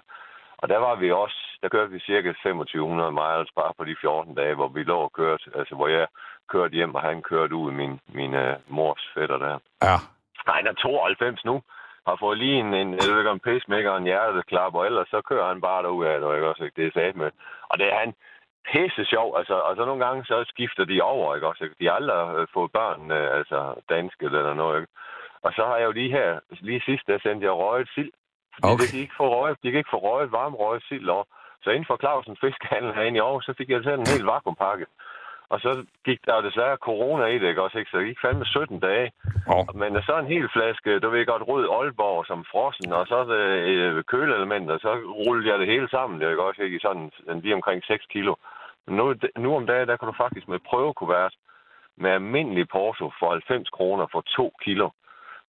Og 0.57 0.69
der 0.69 0.77
var 0.77 0.95
vi 0.95 1.11
også, 1.11 1.39
der 1.61 1.69
kørte 1.69 1.91
vi 1.91 1.99
cirka 1.99 2.27
2500 2.27 3.11
miles 3.11 3.51
bare 3.55 3.73
på 3.77 3.83
de 3.85 3.95
14 4.01 4.35
dage, 4.35 4.55
hvor 4.55 4.67
vi 4.67 4.83
lå 4.83 4.97
og 4.97 5.11
kørte, 5.13 5.43
altså 5.55 5.75
hvor 5.75 5.87
jeg 5.87 6.07
kørte 6.49 6.73
hjem, 6.73 6.95
og 6.95 7.01
han 7.01 7.21
kørte 7.21 7.55
ud 7.55 7.71
min, 7.71 7.99
min 8.13 8.33
øh, 8.33 8.55
mors 8.67 9.03
fætter 9.13 9.37
der. 9.37 9.59
Ja. 9.87 9.97
Nej, 10.47 10.55
han 10.55 10.67
er 10.67 10.73
92 10.73 11.45
nu. 11.45 11.61
Har 12.07 12.17
fået 12.19 12.37
lige 12.37 12.59
en, 12.59 12.73
en, 12.73 12.89
jeg 12.93 13.05
ved 13.09 13.17
ikke, 13.19 13.31
en 13.31 13.47
pacemaker 13.49 13.89
og 13.91 13.97
en 13.97 14.09
hjerteklap, 14.11 14.73
og 14.75 14.85
ellers 14.85 15.07
så 15.07 15.21
kører 15.21 15.47
han 15.47 15.61
bare 15.61 15.83
derud 15.83 16.05
af 16.05 16.19
det, 16.19 16.35
ikke 16.35 16.47
også? 16.49 16.63
ikke? 16.63 16.81
Det 16.81 16.87
er 16.87 16.91
sat 16.99 17.15
med. 17.15 17.31
Og 17.69 17.79
det 17.79 17.87
er 17.93 17.99
han 17.99 18.13
pisse 18.71 19.05
sjov, 19.05 19.37
altså, 19.37 19.53
og 19.53 19.75
så 19.75 19.85
nogle 19.85 20.05
gange 20.05 20.25
så 20.25 20.45
skifter 20.47 20.85
de 20.85 21.01
over, 21.01 21.35
ikke 21.35 21.47
også? 21.47 21.63
ikke? 21.63 21.75
De 21.79 21.85
har 21.85 21.93
aldrig 21.93 22.39
øh, 22.39 22.47
fået 22.53 22.71
børn, 22.71 23.11
øh, 23.11 23.37
altså 23.37 23.59
danske 23.89 24.25
eller 24.25 24.53
noget, 24.53 24.81
ikke? 24.81 24.93
Og 25.45 25.51
så 25.55 25.63
har 25.65 25.77
jeg 25.77 25.85
jo 25.85 25.91
lige 25.91 26.11
her, 26.11 26.39
lige 26.51 26.81
sidst, 26.85 27.07
der 27.07 27.19
sendte 27.19 27.45
jeg 27.45 27.53
røget 27.53 27.89
sild. 27.95 28.11
Fordi 28.53 28.73
Okay. 28.73 28.83
det, 28.83 28.91
de, 28.91 28.99
ikke 28.99 29.19
få 29.21 29.27
røget, 29.35 29.57
de 29.63 29.71
kan 29.71 29.77
ikke 29.77 29.93
få 29.95 30.01
røget 30.07 30.31
varm 30.31 30.55
røget 30.55 30.83
sild 30.89 31.09
over. 31.09 31.23
Så 31.63 31.69
inden 31.69 31.85
for 31.89 31.97
Clausens 32.03 32.39
Fiskehandel 32.43 32.93
herinde 32.93 33.17
i 33.17 33.25
år, 33.29 33.39
så 33.39 33.53
fik 33.57 33.69
jeg 33.69 33.83
selv 33.83 33.99
en 33.99 34.07
hel 34.13 34.25
vakuumpakke. 34.25 34.85
Og 35.53 35.59
så 35.59 35.71
gik 36.07 36.19
der 36.25 36.35
jo 36.35 36.47
desværre 36.49 36.83
corona 36.87 37.25
i 37.25 37.39
det, 37.39 37.47
ikke 37.47 37.63
også? 37.63 37.77
Ikke? 37.77 37.91
Så 37.91 37.97
det 37.97 38.07
gik 38.07 38.23
fandme 38.25 38.45
17 38.45 38.79
dage. 38.79 39.11
Oh. 39.53 39.65
Men 39.81 40.01
så 40.07 40.13
en 40.19 40.33
hel 40.35 40.47
flaske, 40.55 40.99
du 40.99 41.09
ved 41.09 41.25
godt, 41.25 41.47
rød 41.47 41.65
Aalborg 41.77 42.25
som 42.25 42.45
frossen, 42.51 42.93
og 42.93 43.07
så 43.07 43.17
øh, 43.25 44.03
køleelementer, 44.03 44.77
så 44.77 44.91
rullede 45.25 45.49
jeg 45.51 45.59
det 45.59 45.67
hele 45.67 45.89
sammen, 45.89 46.19
det 46.19 46.29
ikke 46.29 46.43
også 46.43 46.61
ikke 46.63 46.77
i 46.77 46.85
sådan 46.85 47.11
lige 47.43 47.55
omkring 47.59 47.83
6 47.83 48.05
kilo. 48.05 48.35
Men 48.85 48.95
nu, 48.95 49.15
nu 49.37 49.55
om 49.55 49.65
dagen, 49.65 49.87
der 49.87 49.97
kan 49.97 50.07
du 50.07 50.13
faktisk 50.17 50.47
med 50.47 50.59
prøvekuvert 50.69 51.33
med 51.97 52.11
almindelig 52.11 52.69
porto 52.69 53.11
for 53.19 53.31
90 53.31 53.69
kroner 53.69 54.05
for 54.11 54.21
2 54.21 54.53
kilo. 54.63 54.89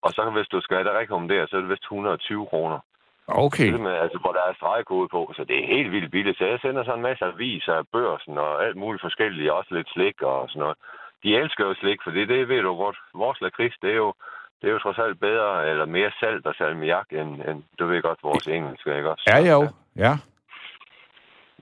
Og 0.03 0.11
så 0.11 0.31
hvis 0.31 0.49
du 0.49 0.61
skal 0.61 0.77
have 0.77 0.89
det 0.89 0.99
rekommenderet, 0.99 1.51
så 1.51 1.57
er 1.57 1.61
det 1.61 1.71
vist 1.71 1.83
120 1.83 2.47
kroner. 2.47 2.79
Okay. 3.29 3.71
Med, 3.71 3.93
altså, 4.05 4.19
hvor 4.19 4.33
der 4.33 4.45
er 4.49 4.55
stregkode 4.55 5.09
på, 5.09 5.33
så 5.37 5.45
det 5.45 5.57
er 5.59 5.75
helt 5.77 5.93
vildt 5.93 6.11
billigt. 6.11 6.39
Så 6.39 6.45
jeg 6.45 6.59
sender 6.61 6.85
sådan 6.85 6.99
en 6.99 7.03
masse 7.03 7.25
aviser 7.25 7.75
af 7.75 7.89
børsen 7.93 8.39
og 8.39 8.65
alt 8.67 8.77
muligt 8.77 9.03
forskelligt, 9.03 9.51
også 9.51 9.75
lidt 9.75 9.89
slik 9.91 10.23
og 10.23 10.49
sådan 10.49 10.61
noget. 10.61 10.77
De 11.23 11.37
elsker 11.37 11.65
jo 11.67 11.75
slik, 11.75 11.99
for 12.05 12.11
det, 12.11 12.29
det 12.29 12.49
ved 12.49 12.63
du 12.63 12.77
godt. 12.77 12.99
Vores 13.15 13.41
lakrids, 13.41 13.77
det 13.83 13.91
er 13.91 14.01
jo, 14.05 14.13
det 14.61 14.69
er 14.69 14.73
jo 14.73 14.79
trods 14.79 14.99
alt 14.99 15.21
bedre, 15.21 15.71
eller 15.71 15.87
mere 15.87 16.11
salt 16.21 16.47
og 16.47 16.55
salmiak, 16.55 17.07
end, 17.11 17.31
end 17.49 17.63
du 17.79 17.87
ved 17.87 18.03
godt, 18.03 18.19
vores 18.23 18.47
engelske, 18.47 18.97
ikke 18.97 19.11
også? 19.11 19.25
Ja, 19.33 19.39
jo. 19.53 19.69
Ja. 19.97 20.13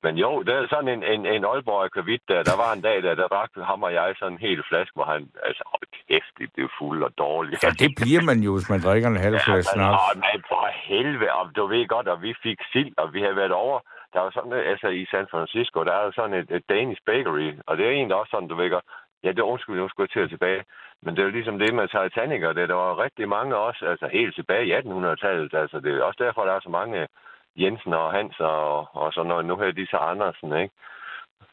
Men 0.03 0.13
jo, 0.23 0.31
det 0.45 0.53
er 0.55 0.67
sådan 0.69 0.91
en, 0.95 1.03
en, 1.13 1.25
en 1.25 1.43
Aalborg 1.45 1.83
akvavit, 1.85 2.23
der, 2.27 2.43
der 2.49 2.55
var 2.63 2.71
en 2.73 2.81
dag, 2.81 2.97
der, 3.03 3.15
der 3.15 3.27
drak 3.27 3.49
ham 3.71 3.83
og 3.83 3.93
jeg 3.93 4.15
sådan 4.19 4.33
en 4.33 4.45
hel 4.47 4.63
flaske, 4.69 4.93
hvor 4.97 5.07
han, 5.13 5.21
altså, 5.47 5.63
hold 5.71 5.87
kæft, 6.07 6.33
det, 6.55 6.63
er 6.63 6.73
fuld 6.79 7.03
og 7.07 7.11
dårligt. 7.17 7.63
Ja, 7.63 7.69
det 7.83 7.91
bliver 8.01 8.23
man 8.29 8.39
jo, 8.45 8.51
hvis 8.55 8.69
man 8.73 8.81
drikker 8.87 9.09
en 9.09 9.23
halv 9.27 9.39
flaske 9.45 9.71
ja, 9.71 9.75
snaps. 9.75 10.01
men, 10.13 10.23
men 10.27 10.39
for 10.49 10.63
helvede, 10.89 11.31
og 11.39 11.45
du 11.55 11.63
ved 11.73 11.87
godt, 11.87 12.07
at 12.13 12.21
vi 12.21 12.31
fik 12.43 12.59
sild, 12.71 12.93
og 12.97 13.13
vi 13.13 13.19
havde 13.21 13.35
været 13.41 13.55
over, 13.63 13.79
der 14.13 14.19
var 14.19 14.31
sådan, 14.31 14.53
altså 14.73 14.87
i 14.87 15.03
San 15.11 15.27
Francisco, 15.31 15.77
der 15.83 15.93
er 15.99 16.03
jo 16.05 16.11
sådan 16.11 16.37
et, 16.41 16.49
et 16.57 16.63
Danish 16.69 17.01
bakery, 17.05 17.49
og 17.67 17.77
det 17.77 17.85
er 17.85 17.91
egentlig 17.91 18.17
også 18.21 18.31
sådan, 18.31 18.49
du 18.49 18.55
ved 18.55 18.69
godt, 18.69 18.85
ja, 19.23 19.29
det 19.31 19.49
undskyld, 19.51 19.75
nu 19.75 19.89
skulle 19.89 20.07
jeg 20.07 20.13
til 20.13 20.29
tilbage, 20.29 20.63
men 21.03 21.15
det 21.15 21.21
er 21.21 21.27
jo 21.29 21.37
ligesom 21.37 21.59
det 21.59 21.73
med 21.73 21.87
Titanic, 21.87 22.43
og 22.43 22.55
det 22.55 22.69
der 22.69 22.75
var 22.75 23.03
rigtig 23.05 23.29
mange 23.29 23.55
også, 23.55 23.85
altså 23.85 24.07
helt 24.17 24.35
tilbage 24.35 24.65
i 24.67 24.73
1800-tallet, 24.79 25.53
altså 25.53 25.79
det 25.79 25.91
er 25.91 26.03
også 26.03 26.23
derfor, 26.25 26.41
der 26.45 26.53
er 26.53 26.63
så 26.63 26.69
mange 26.69 27.07
Jensen 27.55 27.93
og 27.93 28.11
Hans 28.11 28.39
og, 28.39 28.95
og 28.95 29.13
så 29.13 29.23
noget. 29.23 29.45
Nu 29.45 29.55
her 29.57 29.71
de 29.71 29.87
så 29.87 29.97
Andersen, 29.97 30.53
ikke? 30.61 30.73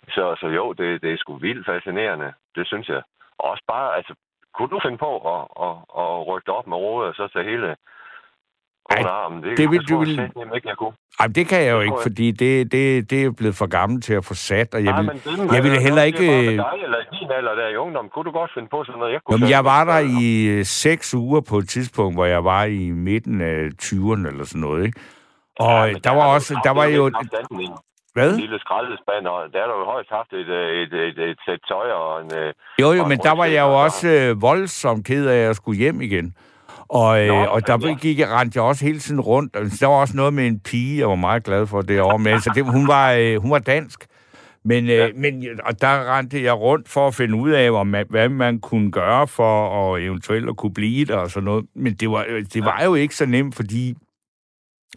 Så, 0.09 0.37
så 0.41 0.47
jo, 0.47 0.73
det, 0.73 1.03
det 1.03 1.13
er 1.13 1.17
sgu 1.19 1.37
vildt 1.37 1.67
fascinerende. 1.67 2.33
Det 2.55 2.67
synes 2.67 2.89
jeg. 2.89 3.03
Og 3.39 3.51
også 3.51 3.65
bare, 3.69 3.97
altså, 3.97 4.15
kunne 4.55 4.69
du 4.69 4.81
finde 4.85 4.99
på 4.99 5.13
at, 5.35 5.43
at, 5.67 5.77
at 6.03 6.27
rykke 6.29 6.53
op 6.53 6.67
med 6.67 6.77
rådet 6.77 7.09
og 7.09 7.15
så 7.15 7.29
tage 7.33 7.51
hele 7.51 7.77
under 8.97 9.11
armen? 9.11 9.43
Det, 9.43 9.59
det 9.59 9.71
vil 9.71 9.81
det 9.81 9.89
du 9.89 9.99
vil... 9.99 10.17
Jeg 10.17 10.55
ikke, 10.55 10.69
jeg 10.69 10.77
kunne. 10.77 10.93
Ej, 11.21 11.27
det 11.27 11.49
kan 11.49 11.63
jeg 11.63 11.73
jo 11.73 11.81
ikke, 11.81 11.95
jeg. 11.95 12.03
fordi 12.03 12.31
det, 12.31 12.73
det, 12.73 13.11
det 13.11 13.25
er 13.25 13.31
blevet 13.31 13.57
for 13.57 13.67
gammelt 13.67 14.05
til 14.05 14.15
at 14.15 14.25
få 14.25 14.35
sat, 14.35 14.75
og 14.75 14.85
jeg 14.85 14.95
vil, 14.99 15.11
jeg 15.53 15.63
ville 15.63 15.81
heller 15.81 16.03
er 16.03 16.07
ikke... 16.07 16.27
dig, 16.57 16.79
eller 16.83 16.99
din 17.13 17.31
alder 17.31 17.55
der 17.55 17.69
i 17.69 17.77
ungdom, 17.77 18.09
kunne 18.09 18.25
du 18.25 18.31
godt 18.31 18.51
finde 18.55 18.69
på 18.69 18.85
sådan 18.85 18.99
noget? 18.99 19.13
Jeg, 19.13 19.21
kunne 19.25 19.35
Jamen, 19.35 19.51
jeg 19.51 19.65
var 19.65 19.85
der 19.85 19.99
i 20.23 20.47
øh, 20.47 20.65
seks 20.65 21.15
uger 21.15 21.41
på 21.41 21.59
et 21.59 21.69
tidspunkt, 21.69 22.17
hvor 22.17 22.25
jeg 22.25 22.45
var 22.45 22.65
i 22.65 22.91
midten 22.91 23.41
af 23.41 23.69
20'erne 23.83 24.27
eller 24.29 24.45
sådan 24.45 24.61
noget, 24.61 24.87
ikke? 24.87 25.01
Og 25.59 25.89
Ja, 25.89 25.95
der 26.05 26.11
har 26.11 26.17
var 26.17 26.27
også, 26.35 26.61
der 26.65 26.71
var 26.71 26.85
jo... 26.85 27.11
Hvad? 28.15 28.33
En 28.35 28.41
lille 28.41 28.59
skraldespand, 28.59 29.27
og 29.27 29.41
der 29.53 29.59
har 29.61 29.67
du 29.73 29.79
jo 29.79 29.85
højst 29.85 30.11
haft 30.11 30.33
et, 30.33 30.49
øh, 30.49 30.83
et, 30.83 30.93
et, 30.93 31.19
et, 31.31 31.39
sæt 31.47 31.59
tøj 31.69 31.91
og 31.91 32.21
en... 32.23 32.31
øh, 32.39 32.53
Jo, 32.81 32.89
og 32.89 32.97
jo, 32.97 33.03
en 33.03 33.09
men 33.09 33.19
der 33.19 33.35
var 33.37 33.45
jeg 33.45 33.61
jo 33.61 33.67
og 33.75 33.81
også 33.83 34.09
øh, 34.09 34.43
voldsomt 34.43 35.07
ked 35.07 35.27
af, 35.27 35.37
at 35.37 35.45
jeg 35.47 35.55
skulle 35.57 35.79
hjem 35.79 36.01
igen. 36.01 36.35
Og, 36.89 37.21
øh, 37.23 37.29
Nå, 37.29 37.35
og 37.45 37.67
der 37.67 37.79
ja. 37.89 37.95
gik 37.95 38.19
jeg, 38.19 38.29
rendte 38.31 38.57
jeg 38.57 38.65
også 38.65 38.85
hele 38.85 38.99
tiden 38.99 39.21
rundt. 39.21 39.57
Og 39.57 39.63
Der 39.81 39.87
var 39.87 39.95
også 39.95 40.17
noget 40.17 40.35
med 40.35 40.47
en 40.47 40.61
pige, 40.61 40.99
jeg 40.99 41.09
var 41.09 41.15
meget 41.15 41.45
glad 41.45 41.67
for 41.67 41.83
det 41.83 42.01
år. 42.01 42.17
Men 42.17 42.27
altså, 42.27 42.53
det, 42.55 42.65
hun, 42.65 42.89
var, 42.89 43.13
øh, 43.13 43.37
hun 43.43 43.51
var 43.51 43.59
dansk. 43.59 44.07
Men, 44.65 44.85
øh, 44.85 44.91
Ja. 44.91 45.09
men 45.15 45.45
og 45.65 45.81
der 45.81 46.17
rendte 46.17 46.43
jeg 46.43 46.55
rundt 46.55 46.89
for 46.89 47.07
at 47.07 47.15
finde 47.15 47.35
ud 47.37 47.51
af, 47.51 47.71
om, 47.71 47.87
man- 47.87 48.07
hvad 48.11 48.29
man 48.29 48.61
kunne 48.61 48.91
gøre 48.93 49.27
for 49.27 49.95
at 49.95 50.03
eventuelt 50.03 50.49
at 50.49 50.57
kunne 50.57 50.75
blive 50.75 51.05
der 51.05 51.17
og 51.17 51.31
sådan 51.31 51.45
noget. 51.45 51.65
Men 51.75 51.95
det 51.95 52.11
var, 52.11 52.25
øh, 52.29 52.45
det 52.55 52.65
var 52.65 52.83
jo 52.85 52.95
ikke 52.95 53.17
så 53.17 53.27
nemt, 53.27 53.55
fordi 53.57 53.95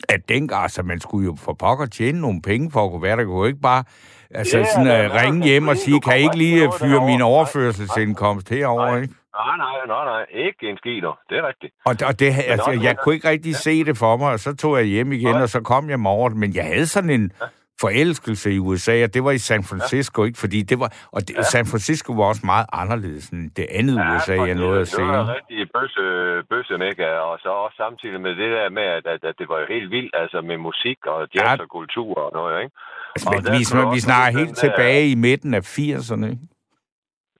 at 0.09 0.29
dengang, 0.29 0.63
altså 0.63 0.83
man 0.83 0.99
skulle 0.99 1.25
jo 1.25 1.35
for 1.35 1.53
pokker 1.53 1.85
tjene 1.85 2.21
nogle 2.21 2.41
penge 2.41 2.71
for 2.71 2.85
at 2.85 2.91
kunne 2.91 3.01
være 3.01 3.17
der. 3.17 3.25
kunne 3.25 3.37
jo 3.37 3.45
ikke 3.45 3.61
bare 3.61 3.83
altså, 4.31 4.57
Ja, 4.57 4.65
sådan, 4.65 5.05
uh, 5.05 5.15
ringe 5.15 5.39
noget, 5.39 5.51
hjem 5.51 5.67
og 5.67 5.77
sige, 5.77 6.01
kan 6.01 6.19
I 6.19 6.21
ikke 6.21 6.37
lige 6.37 6.71
fyre 6.79 7.05
min 7.05 7.19
derovre?" 7.19 7.23
overførselsindkomst 7.23 8.49
herover, 8.49 8.85
Nej. 8.85 9.01
ikke? 9.01 9.13
Nej, 9.35 9.57
nej, 9.57 9.75
nej, 9.87 10.05
nej. 10.05 10.25
Ikke 10.47 10.69
en 10.69 10.77
skider. 10.77 11.19
Det 11.29 11.37
er 11.37 11.47
rigtigt. 11.47 11.73
Og, 11.85 11.95
og 12.07 12.19
det, 12.19 12.33
altså, 12.47 12.71
jeg 12.71 12.95
kunne 13.03 13.15
ikke 13.15 13.29
rigtig 13.29 13.55
se 13.55 13.83
det 13.83 13.97
for 13.97 14.17
mig, 14.17 14.31
og 14.31 14.39
så 14.39 14.55
tog 14.55 14.77
jeg 14.77 14.85
hjem 14.85 15.11
igen, 15.11 15.31
Nej. 15.31 15.41
og 15.41 15.49
så 15.49 15.61
kom 15.61 15.89
jeg 15.89 15.99
mig 15.99 16.11
over 16.11 16.29
det. 16.29 16.37
Men 16.37 16.55
jeg 16.55 16.65
havde 16.65 16.87
sådan 16.87 17.09
en 17.09 17.31
forelskelse 17.81 18.47
i 18.53 18.59
USA, 18.67 18.95
og 19.03 19.13
det 19.13 19.21
var 19.23 19.31
i 19.31 19.37
San 19.49 19.63
Francisco, 19.69 20.23
ikke? 20.23 20.39
Fordi 20.43 20.59
det 20.61 20.77
var... 20.79 20.89
Og 21.15 21.19
det, 21.27 21.33
San 21.53 21.65
Francisco 21.71 22.09
var 22.19 22.25
også 22.31 22.41
meget 22.53 22.65
anderledes 22.81 23.25
end 23.29 23.51
det 23.59 23.65
andet 23.79 23.95
USA, 24.15 24.35
for 24.37 24.45
jeg 24.45 24.55
nåede 24.55 24.81
at 24.81 24.87
se. 24.87 25.01
Det 25.01 25.07
var 25.07 25.35
rigtig 25.35 25.61
bøsse, 25.77 26.03
bøsse 26.51 26.73
ikke? 26.91 27.05
Og 27.29 27.39
så 27.43 27.49
også 27.65 27.77
samtidig 27.83 28.21
med 28.21 28.31
det 28.41 28.49
der 28.57 28.69
med, 28.77 28.83
at, 28.97 29.05
at, 29.13 29.21
at 29.29 29.35
det 29.39 29.47
var 29.51 29.57
jo 29.59 29.65
helt 29.75 29.89
vildt, 29.95 30.13
altså 30.21 30.37
med 30.49 30.57
musik 30.69 30.99
og 31.13 31.19
jazz 31.35 31.43
Ja. 31.59 31.63
og 31.63 31.69
kultur 31.79 32.11
og 32.25 32.29
noget, 32.39 32.55
ikke? 32.63 32.75
Altså, 33.15 33.29
og 33.29 33.33
men 33.35 33.43
der 33.45 33.51
vi, 33.51 33.95
vi 33.95 33.99
snakker 34.09 34.29
den 34.29 34.39
helt 34.39 34.55
der- 34.55 34.61
tilbage 34.65 35.03
i 35.13 35.15
midten 35.27 35.51
af 35.59 35.63
80'erne, 35.79 36.25
ikke? 36.33 36.43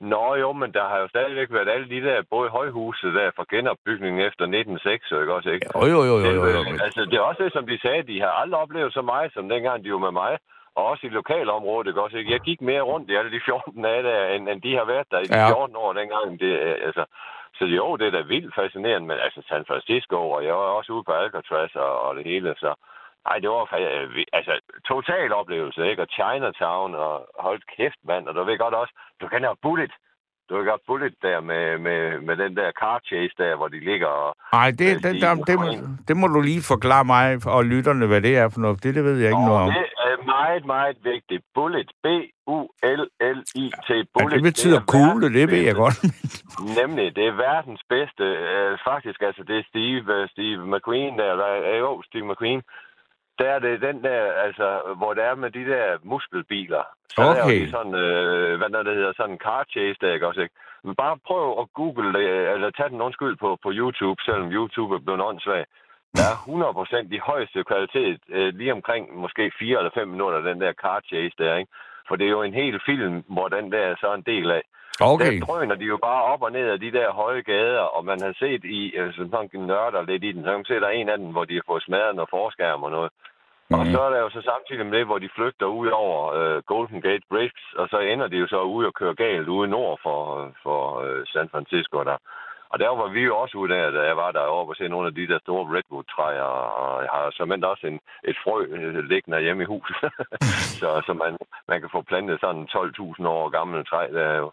Nå 0.02 0.36
jo, 0.36 0.54
men 0.54 0.70
der 0.74 0.86
har 0.92 1.00
jo 1.00 1.08
stadigvæk 1.08 1.50
været 1.52 1.70
alle 1.70 1.90
de 1.90 2.02
der, 2.08 2.22
både 2.30 2.50
højhuse 2.50 3.08
der 3.18 3.32
fra 3.36 3.46
genopbygningen 3.50 4.22
efter 4.30 4.44
1906, 4.44 5.12
ikke 5.12 5.34
også, 5.34 5.50
ikke? 5.50 5.68
Jo, 5.76 5.86
jo, 5.94 6.02
jo, 6.10 6.16
jo, 6.26 6.32
jo, 6.36 6.46
jo. 6.58 6.74
Altså, 6.86 7.02
det 7.10 7.18
er 7.18 7.22
også 7.30 7.44
det, 7.44 7.54
som 7.54 7.66
de 7.68 7.78
sagde, 7.82 8.04
de 8.12 8.22
har 8.22 8.32
aldrig 8.42 8.60
oplevet 8.62 8.94
så 8.94 9.02
meget, 9.02 9.34
som 9.34 9.50
dengang 9.50 9.84
de 9.84 9.94
var 9.94 10.04
med 10.08 10.12
mig. 10.12 10.34
Og 10.76 10.86
også 10.86 11.08
i 11.08 11.10
lokalområdet, 11.10 11.88
ikke 11.88 12.02
også? 12.02 12.18
Ikke? 12.18 12.32
Jeg 12.32 12.40
gik 12.40 12.62
mere 12.62 12.82
rundt 12.82 13.10
i 13.10 13.16
alle 13.16 13.32
de 13.32 13.42
14 13.46 13.84
dage 13.84 14.04
der, 14.04 14.28
end, 14.28 14.50
end 14.50 14.62
de 14.62 14.76
har 14.76 14.86
været 14.86 15.08
der 15.12 15.20
i 15.20 15.24
de 15.24 15.38
Ja. 15.38 15.50
14 15.50 15.76
år 15.76 15.94
dengang. 15.94 16.40
Det, 16.40 16.52
altså, 16.88 17.04
så 17.58 17.66
jo, 17.66 17.96
det 17.96 18.08
er 18.08 18.12
da 18.12 18.22
vildt 18.22 18.56
fascinerende, 18.56 19.08
men 19.08 19.18
altså 19.26 19.42
San 19.50 19.66
Francisco, 19.68 20.30
og 20.36 20.46
jeg 20.46 20.54
var 20.54 20.70
også 20.80 20.94
ude 20.94 21.04
på 21.04 21.12
Alcatraz 21.12 21.76
og, 21.76 22.02
og 22.02 22.16
det 22.16 22.24
hele, 22.26 22.56
så... 22.58 22.74
Nej, 23.28 23.38
det 23.40 23.50
var 23.50 23.64
øh, 23.80 24.24
altså 24.34 24.54
total 24.88 25.34
oplevelse, 25.34 25.82
ikke? 25.90 26.02
Og 26.02 26.08
Chinatown, 26.18 26.96
og 26.96 27.14
hold 27.40 27.62
kæft, 27.78 28.00
mand, 28.08 28.28
og 28.28 28.36
du 28.36 28.44
ved 28.44 28.58
godt 28.58 28.74
også, 28.74 28.94
du 29.22 29.28
kan 29.28 29.44
have 29.44 29.56
Bullet. 29.62 29.92
Du 30.50 30.56
kan 30.58 30.66
godt 30.66 30.82
Bullet 30.88 31.16
der 31.22 31.40
med, 31.42 31.78
med, 31.78 32.20
med 32.28 32.36
den 32.38 32.56
der 32.56 32.72
car 32.72 33.00
chase 33.08 33.34
der, 33.38 33.56
hvor 33.56 33.68
de 33.68 33.80
ligger. 33.80 34.12
Nej, 34.54 34.72
det, 34.80 34.88
Øh, 34.96 35.04
det, 35.04 35.22
der, 35.22 35.36
det, 35.50 35.56
må, 35.60 35.68
det 36.08 36.18
må 36.18 36.28
du 36.28 36.42
lige 36.42 36.64
forklare 36.74 37.06
mig 37.06 37.26
og 37.48 37.66
lytterne, 37.66 38.06
hvad 38.08 38.22
det 38.22 38.38
er 38.38 38.50
for 38.50 38.60
noget. 38.60 38.84
Det, 38.84 38.96
det 38.96 39.04
ved 39.04 39.18
jeg 39.18 39.30
ikke 39.30 39.46
noget 39.50 39.62
Og 39.62 39.64
om. 39.66 39.70
det 39.74 39.86
er 40.10 40.26
meget, 40.26 40.66
meget 40.66 40.98
vigtigt. 41.04 41.44
Bullet. 41.56 41.90
B-U-L-L-I-T. 42.04 43.90
Ja, 43.90 44.04
Bullet. 44.14 44.32
det 44.36 44.44
betyder 44.44 44.80
er 44.80 44.86
kugle, 44.96 45.34
det 45.34 45.52
ved 45.52 45.62
jeg 45.70 45.76
godt. 45.76 45.98
Nemlig, 46.80 47.16
det 47.16 47.28
er 47.28 47.32
verdens 47.50 47.82
bedste. 47.90 48.24
Øh, 48.24 48.78
faktisk, 48.90 49.22
altså, 49.22 49.44
det 49.48 49.56
er 49.58 49.64
Steve, 49.72 50.04
øh, 50.16 50.30
Steve 50.34 50.60
McQueen 50.72 51.18
der, 51.20 51.32
eller 51.32 51.78
jo, 51.78 52.02
Steve 52.08 52.26
McQueen. 52.32 52.62
Der 53.42 53.50
er 53.56 53.60
det 53.60 53.82
den 53.82 54.04
der, 54.04 54.22
altså, 54.46 54.68
hvor 54.98 55.14
det 55.14 55.24
er 55.24 55.36
med 55.36 55.52
de 55.52 55.66
der 55.74 55.86
muskelbiler. 56.04 56.84
Så 57.16 57.22
Okay. 57.22 57.62
de 57.62 57.72
sådan, 57.76 57.96
øh, 57.96 58.58
hvad 58.58 58.70
der 58.70 58.94
hedder, 58.94 59.14
sådan 59.18 59.36
en 59.36 59.44
car 59.48 59.64
chase 59.74 59.98
der, 60.02 60.14
ikke 60.14 60.28
også, 60.28 60.42
ikke? 60.42 60.56
Men 60.84 60.96
bare 60.96 61.18
prøv 61.28 61.44
at 61.62 61.68
google 61.74 62.14
det, 62.20 62.28
eller 62.54 62.70
tag 62.70 62.90
den 62.90 63.02
undskyld 63.02 63.36
på, 63.44 63.50
på 63.64 63.70
YouTube, 63.80 64.22
selvom 64.26 64.52
YouTube 64.58 64.96
er 64.96 65.00
blevet 65.00 65.22
åndssvag. 65.22 65.66
Der 66.18 66.26
er 66.32 66.38
100% 67.06 67.12
de 67.12 67.20
højeste 67.20 67.64
kvalitet, 67.64 68.20
øh, 68.30 68.54
lige 68.54 68.74
omkring 68.74 69.04
måske 69.24 69.52
4 69.60 69.78
eller 69.78 69.92
5 69.94 70.08
minutter, 70.08 70.40
den 70.42 70.62
der 70.62 70.74
car 70.74 71.02
chase 71.10 71.36
der, 71.38 71.56
ikke? 71.56 71.72
For 72.08 72.16
det 72.16 72.26
er 72.26 72.36
jo 72.38 72.44
en 72.44 72.54
hel 72.54 72.80
film, 72.86 73.24
hvor 73.28 73.48
den 73.48 73.72
der 73.72 73.84
er 73.92 73.96
så 73.96 74.14
en 74.14 74.22
del 74.22 74.52
af. 74.52 74.64
Okay. 75.00 75.40
Der 75.40 75.46
drøner 75.46 75.76
de 75.76 75.86
jo 75.86 75.98
bare 75.98 76.24
op 76.24 76.42
og 76.42 76.52
ned 76.52 76.68
af 76.70 76.80
de 76.80 76.92
der 76.92 77.12
høje 77.12 77.42
gader, 77.42 77.86
og 77.96 78.06
man 78.06 78.22
har 78.22 78.34
set 78.40 78.64
i, 78.64 78.82
øh, 78.96 79.14
sådan 79.14 79.50
nørder 79.54 80.02
lidt 80.02 80.24
i 80.24 80.32
den, 80.32 80.44
så 80.44 80.52
man 80.52 80.66
se, 80.66 80.76
at 80.76 80.82
der 80.82 80.88
er 80.88 80.92
en 80.92 81.10
af 81.10 81.18
dem, 81.18 81.28
hvor 81.32 81.46
de 81.46 81.54
har 81.54 81.64
fået 81.68 81.84
smadret 81.84 82.16
noget 82.16 82.30
forskærm 82.30 82.84
og 82.84 82.92
noget. 82.92 83.12
Mm. 83.72 83.80
Og 83.80 83.86
så 83.94 84.00
er 84.02 84.10
der 84.10 84.20
jo 84.20 84.30
så 84.30 84.42
samtidig 84.42 84.86
med 84.86 84.98
det, 84.98 85.06
hvor 85.06 85.20
de 85.20 85.36
flygter 85.36 85.66
ud 85.66 85.88
over 85.88 86.20
øh, 86.38 86.64
Golden 86.72 87.02
Gate 87.02 87.26
Bridge, 87.30 87.62
og 87.76 87.88
så 87.92 88.00
ender 88.00 88.28
de 88.28 88.38
jo 88.38 88.48
så 88.48 88.62
ude 88.62 88.88
og 88.88 88.94
køre 88.94 89.16
galt 89.16 89.48
ude 89.48 89.68
nord 89.68 90.00
for, 90.04 90.18
for 90.64 90.80
øh, 91.06 91.22
San 91.34 91.50
Francisco 91.50 92.04
der. 92.04 92.18
Og 92.72 92.80
der 92.80 92.90
var 92.90 93.08
vi 93.08 93.22
jo 93.22 93.38
også 93.38 93.58
ude 93.58 93.74
der, 93.74 93.92
da 93.92 94.02
jeg 94.02 94.18
var 94.18 94.32
deroppe 94.32 94.72
og 94.72 94.76
se 94.76 94.88
nogle 94.88 95.08
af 95.08 95.16
de 95.16 95.28
der 95.28 95.40
store 95.40 95.66
redwood-træer, 95.76 96.52
og 96.84 97.02
jeg 97.04 97.10
har 97.14 97.32
såmænd 97.32 97.64
også 97.64 97.88
en, 97.88 98.00
et 98.24 98.38
frø 98.44 98.60
øh, 98.64 99.04
liggende 99.12 99.42
hjemme 99.42 99.64
i 99.64 99.72
huset, 99.74 99.96
så, 100.82 100.90
så 101.06 101.14
man, 101.14 101.38
man 101.68 101.80
kan 101.82 101.90
få 101.92 102.02
plantet 102.02 102.40
sådan 102.40 102.68
12.000 102.72 103.28
år 103.28 103.50
gammel 103.50 103.86
træ. 103.86 104.08
Der 104.14 104.24
er 104.34 104.38
jo. 104.38 104.52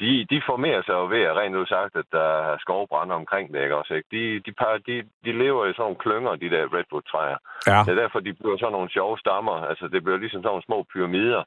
De, 0.00 0.26
de 0.30 0.42
formerer 0.50 0.82
sig 0.82 0.92
jo 0.92 1.06
ved, 1.14 1.22
at 1.22 1.36
rent 1.36 1.56
ud 1.56 1.66
sagt, 1.66 1.96
at 1.96 2.04
der 2.12 2.28
er 2.50 2.56
skovbrænde 2.58 3.14
omkring 3.14 3.52
det, 3.52 3.62
ikke 3.62 3.76
også? 3.76 3.94
Ikke? 3.94 4.08
De, 4.16 4.22
de, 4.46 4.52
de, 4.86 4.94
de 5.24 5.32
lever 5.42 5.66
i 5.66 5.72
sådan 5.72 5.82
nogle 5.82 6.02
klynger, 6.04 6.32
de 6.36 6.50
der 6.50 6.64
redwood-træer. 6.76 7.38
Ja. 7.66 7.78
Det 7.86 7.92
er 7.92 8.02
derfor, 8.02 8.20
de 8.20 8.32
bliver 8.32 8.58
sådan 8.58 8.72
nogle 8.72 8.90
sjove 8.90 9.18
stammer. 9.18 9.56
Altså, 9.70 9.88
det 9.88 10.04
bliver 10.04 10.18
ligesom 10.18 10.40
sådan 10.42 10.48
nogle 10.52 10.68
små 10.68 10.78
pyramider. 10.92 11.42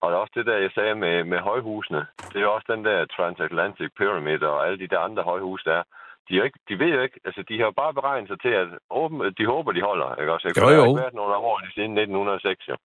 Og 0.00 0.10
det 0.10 0.16
er 0.16 0.20
også 0.24 0.36
det 0.36 0.46
der, 0.46 0.58
jeg 0.58 0.70
sagde 0.74 0.94
med, 0.94 1.24
med 1.24 1.38
højhusene. 1.38 2.06
Det 2.32 2.42
er 2.42 2.46
også 2.46 2.66
den 2.74 2.84
der 2.84 3.06
Transatlantic 3.16 3.90
Pyramid 3.98 4.42
og 4.42 4.66
alle 4.66 4.78
de 4.78 4.88
der 4.92 4.98
andre 4.98 5.22
højhus, 5.22 5.62
der 5.64 5.74
er. 5.80 5.82
De, 6.28 6.38
er 6.38 6.44
ikke, 6.44 6.58
de 6.68 6.78
ved 6.78 6.90
jo 6.96 7.00
ikke, 7.00 7.20
altså 7.24 7.42
de 7.48 7.58
har 7.58 7.64
jo 7.64 7.74
bare 7.82 7.94
beregnet 7.94 8.28
sig 8.28 8.40
til, 8.40 8.48
at 8.62 8.68
åben, 8.90 9.34
de 9.38 9.46
håber, 9.46 9.72
de 9.72 9.82
holder. 9.82 10.14
Ikke 10.20 10.32
også? 10.32 10.48
Ikke? 10.48 10.60
Jo, 10.60 10.66
For 10.66 10.70
Der 10.70 10.76
jo. 10.76 10.82
har 10.82 10.88
ikke 10.88 11.02
været 11.04 11.14
nogen 11.20 11.34
år 11.34 11.56
siden 11.74 11.92
1906, 11.98 12.68
jo. 12.68 12.76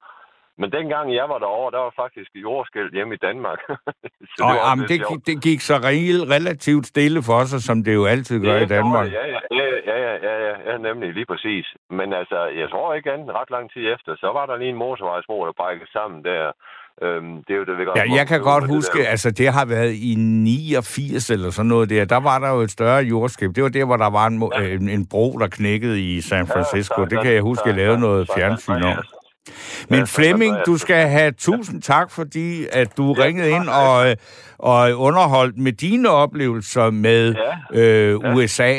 Men 0.62 0.72
dengang 0.78 1.06
jeg 1.19 1.26
var 1.34 1.39
derovre, 1.45 1.72
der 1.76 1.82
var 1.88 1.93
faktisk 2.04 2.30
jordskæld 2.36 2.89
hjemme 2.98 3.13
i 3.17 3.22
Danmark. 3.28 3.60
så 4.36 4.43
og, 4.45 4.54
det, 4.54 4.60
jamen, 4.65 4.86
det, 4.91 5.00
det 5.30 5.38
gik 5.48 5.62
så 5.62 5.76
relativt 6.36 6.86
stille 6.93 7.19
for 7.30 7.41
sig, 7.52 7.62
som 7.67 7.78
det 7.84 7.93
jo 8.00 8.06
altid 8.06 8.38
gør 8.45 8.56
ja, 8.56 8.63
i 8.67 8.69
Danmark. 8.78 9.08
Ja, 9.12 9.26
ja, 9.36 9.39
ja, 9.60 9.67
ja, 9.91 9.98
ja, 10.28 10.36
ja, 10.48 10.54
ja, 10.69 10.78
nemlig 10.78 11.13
lige 11.13 11.26
præcis. 11.26 11.65
Men 11.89 12.13
altså, 12.13 12.39
jeg 12.62 12.69
tror 12.69 12.93
ikke 12.93 13.12
andet 13.12 13.30
ret 13.39 13.52
lang 13.56 13.72
tid 13.74 13.84
efter, 13.95 14.12
så 14.24 14.28
var 14.38 14.45
der 14.45 14.56
lige 14.58 14.69
en 14.69 14.82
motorvejsbro, 14.86 15.45
der 15.45 15.52
brækkede 15.62 15.91
sammen 15.91 16.24
der. 16.24 16.52
Øhm, 17.02 17.36
det 17.43 17.54
er 17.54 17.58
jo 17.58 17.65
det, 17.65 17.78
vi 17.78 17.84
ja, 17.95 18.06
jeg 18.19 18.28
kan 18.28 18.41
godt 18.41 18.67
huske, 18.67 19.00
det 19.00 19.08
altså 19.08 19.32
det 19.32 19.48
har 19.48 19.65
været 19.65 19.93
i 19.93 20.15
89 20.17 21.30
eller 21.30 21.50
sådan 21.50 21.69
noget 21.69 21.89
der. 21.89 22.06
Der 22.06 22.19
var 22.19 22.39
der 22.39 22.50
jo 22.56 22.60
et 22.60 22.72
større 22.72 23.04
jordskab. 23.04 23.50
Det 23.56 23.63
var 23.63 23.69
der, 23.69 23.86
hvor 23.86 23.98
der 23.98 24.10
var 24.10 24.28
en, 24.28 24.52
ja. 24.54 24.76
en, 24.76 24.89
en 24.89 25.08
bro, 25.12 25.38
der 25.39 25.48
knækkede 25.48 26.02
i 26.02 26.22
San 26.22 26.48
Francisco. 26.48 27.02
Ja, 27.02 27.04
der, 27.04 27.10
det 27.10 27.22
kan 27.24 27.34
jeg 27.34 27.41
huske, 27.41 27.63
jeg 27.69 27.76
lavede 27.76 28.00
noget 28.00 28.30
fjernsyn 28.36 28.84
om. 28.84 28.98
Men 29.89 30.08
Flemming, 30.08 30.56
du 30.65 30.78
skal 30.78 31.08
have 31.08 31.32
tusind 31.32 31.82
tak, 31.82 32.12
fordi 32.12 32.65
at 32.71 32.97
du 32.97 33.15
ja, 33.17 33.23
ringede 33.23 33.49
ind 33.49 33.69
og, 33.69 34.15
og 34.58 34.99
underholdt 35.08 35.58
med 35.58 35.71
dine 35.71 36.10
oplevelser 36.10 36.89
med 36.89 37.36
ja. 37.73 37.80
øh, 37.80 38.36
USA. 38.36 38.73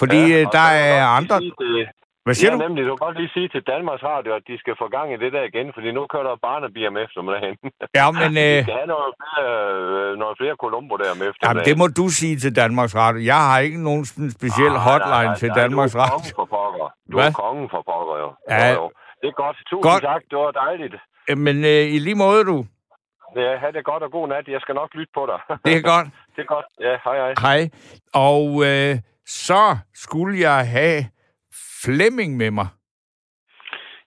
Fordi 0.00 0.22
ja, 0.32 0.40
øh, 0.40 0.46
der 0.52 0.68
er 0.88 1.06
andre... 1.06 1.40
Hvad 2.24 2.34
siger 2.34 2.50
ja, 2.50 2.56
du? 2.56 2.62
nemlig. 2.66 2.82
Du 2.88 2.92
kan 2.96 3.06
godt 3.06 3.16
lige 3.20 3.32
sige 3.36 3.48
til 3.54 3.62
Danmarks 3.72 4.04
Radio, 4.12 4.30
at 4.38 4.44
de 4.50 4.54
skal 4.62 4.74
få 4.82 4.86
gang 4.96 5.06
i 5.14 5.18
det 5.24 5.30
der 5.36 5.44
igen, 5.50 5.66
fordi 5.76 5.88
nu 5.96 6.00
kører 6.12 6.26
der 6.28 6.36
barnebier 6.48 6.90
med 6.94 7.00
eftermiddagen. 7.06 7.56
Ja, 7.98 8.04
men... 8.22 8.30
Øh... 8.44 8.52
De 8.58 8.62
skal 8.66 8.78
have 8.82 8.90
noget 8.96 9.10
flere, 9.20 9.50
øh, 9.74 10.10
noget 10.22 10.34
flere 10.40 10.54
Columbo 10.62 10.94
der 11.02 11.10
med 11.20 11.26
eftermiddagen. 11.30 11.56
Jamen, 11.56 11.64
det 11.68 11.74
må 11.82 11.86
du 12.00 12.04
sige 12.20 12.34
til 12.44 12.52
Danmarks 12.62 12.94
Radio. 13.02 13.20
Jeg 13.32 13.40
har 13.48 13.58
ikke 13.66 13.80
nogen 13.88 14.04
speciel 14.38 14.74
ah, 14.78 14.86
hotline 14.88 15.16
nej, 15.16 15.24
nej, 15.24 15.40
til 15.40 15.48
nej, 15.48 15.60
Danmarks 15.60 15.94
Radio. 16.02 16.18
Du 16.18 16.28
er 16.28 16.32
kongen 16.32 16.34
for 16.40 16.46
pokker. 16.56 16.88
Du 17.10 17.16
Hvad? 17.18 17.28
er 17.28 17.34
kongen 17.42 17.66
for 17.74 17.82
pokker, 17.90 18.16
jo. 18.24 18.28
Ja. 18.54 18.68
Jo. 18.78 18.84
Det 19.22 19.28
er 19.28 19.32
godt. 19.32 19.56
Tusind 19.70 19.82
godt. 19.92 20.02
tak. 20.02 20.22
Det 20.30 20.38
var 20.38 20.50
dejligt. 20.50 20.94
Men 21.46 21.56
øh, 21.64 21.94
i 21.94 21.98
lige 21.98 22.14
måde, 22.14 22.44
du. 22.44 22.66
Ja, 23.36 23.56
have 23.56 23.72
det 23.72 23.84
godt 23.84 24.02
og 24.02 24.10
god 24.10 24.28
nat. 24.28 24.48
Jeg 24.48 24.60
skal 24.60 24.74
nok 24.74 24.94
lytte 24.94 25.12
på 25.14 25.26
dig. 25.30 25.56
Det 25.64 25.76
er 25.76 25.82
godt. 25.82 26.06
det 26.36 26.42
er 26.42 26.50
godt. 26.54 26.66
Ja, 26.80 26.96
hej 27.04 27.16
hej. 27.16 27.34
Hej. 27.46 27.60
Og 28.14 28.46
øh, 28.68 28.94
så 29.26 29.76
skulle 29.94 30.38
jeg 30.40 30.68
have 30.68 31.04
Flemming 31.84 32.36
med 32.36 32.50
mig. 32.50 32.66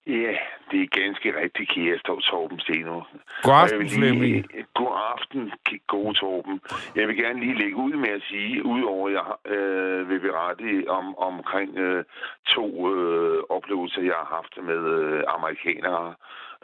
Ja, 0.06 0.32
det 0.70 0.80
er 0.82 1.00
ganske 1.00 1.40
rigtigt, 1.40 1.70
kære 1.70 1.98
står 1.98 2.20
Torben 2.20 2.60
Steno. 2.60 3.00
God 3.42 3.54
aften, 3.54 3.88
Flemming. 3.88 4.46
God 4.74 4.94
aften, 5.14 5.52
gode 5.86 6.14
Torben. 6.14 6.60
Jeg 6.96 7.08
vil 7.08 7.16
gerne 7.16 7.40
lige 7.40 7.58
lægge 7.58 7.76
ud 7.76 7.92
med 7.92 8.08
at 8.08 8.22
sige, 8.22 8.66
udover 8.66 9.08
at 9.08 9.14
jeg 9.14 9.54
øh, 9.56 10.08
vil 10.08 10.20
berette 10.20 10.88
om, 10.88 11.18
omkring 11.18 11.78
øh, 11.78 12.04
to 12.54 12.94
øh, 12.94 13.42
oplevelser, 13.48 14.02
jeg 14.02 14.18
har 14.22 14.30
haft 14.36 14.54
med 14.68 14.82
øh, 14.98 15.22
amerikanere, 15.28 16.14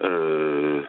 øh, 0.00 0.84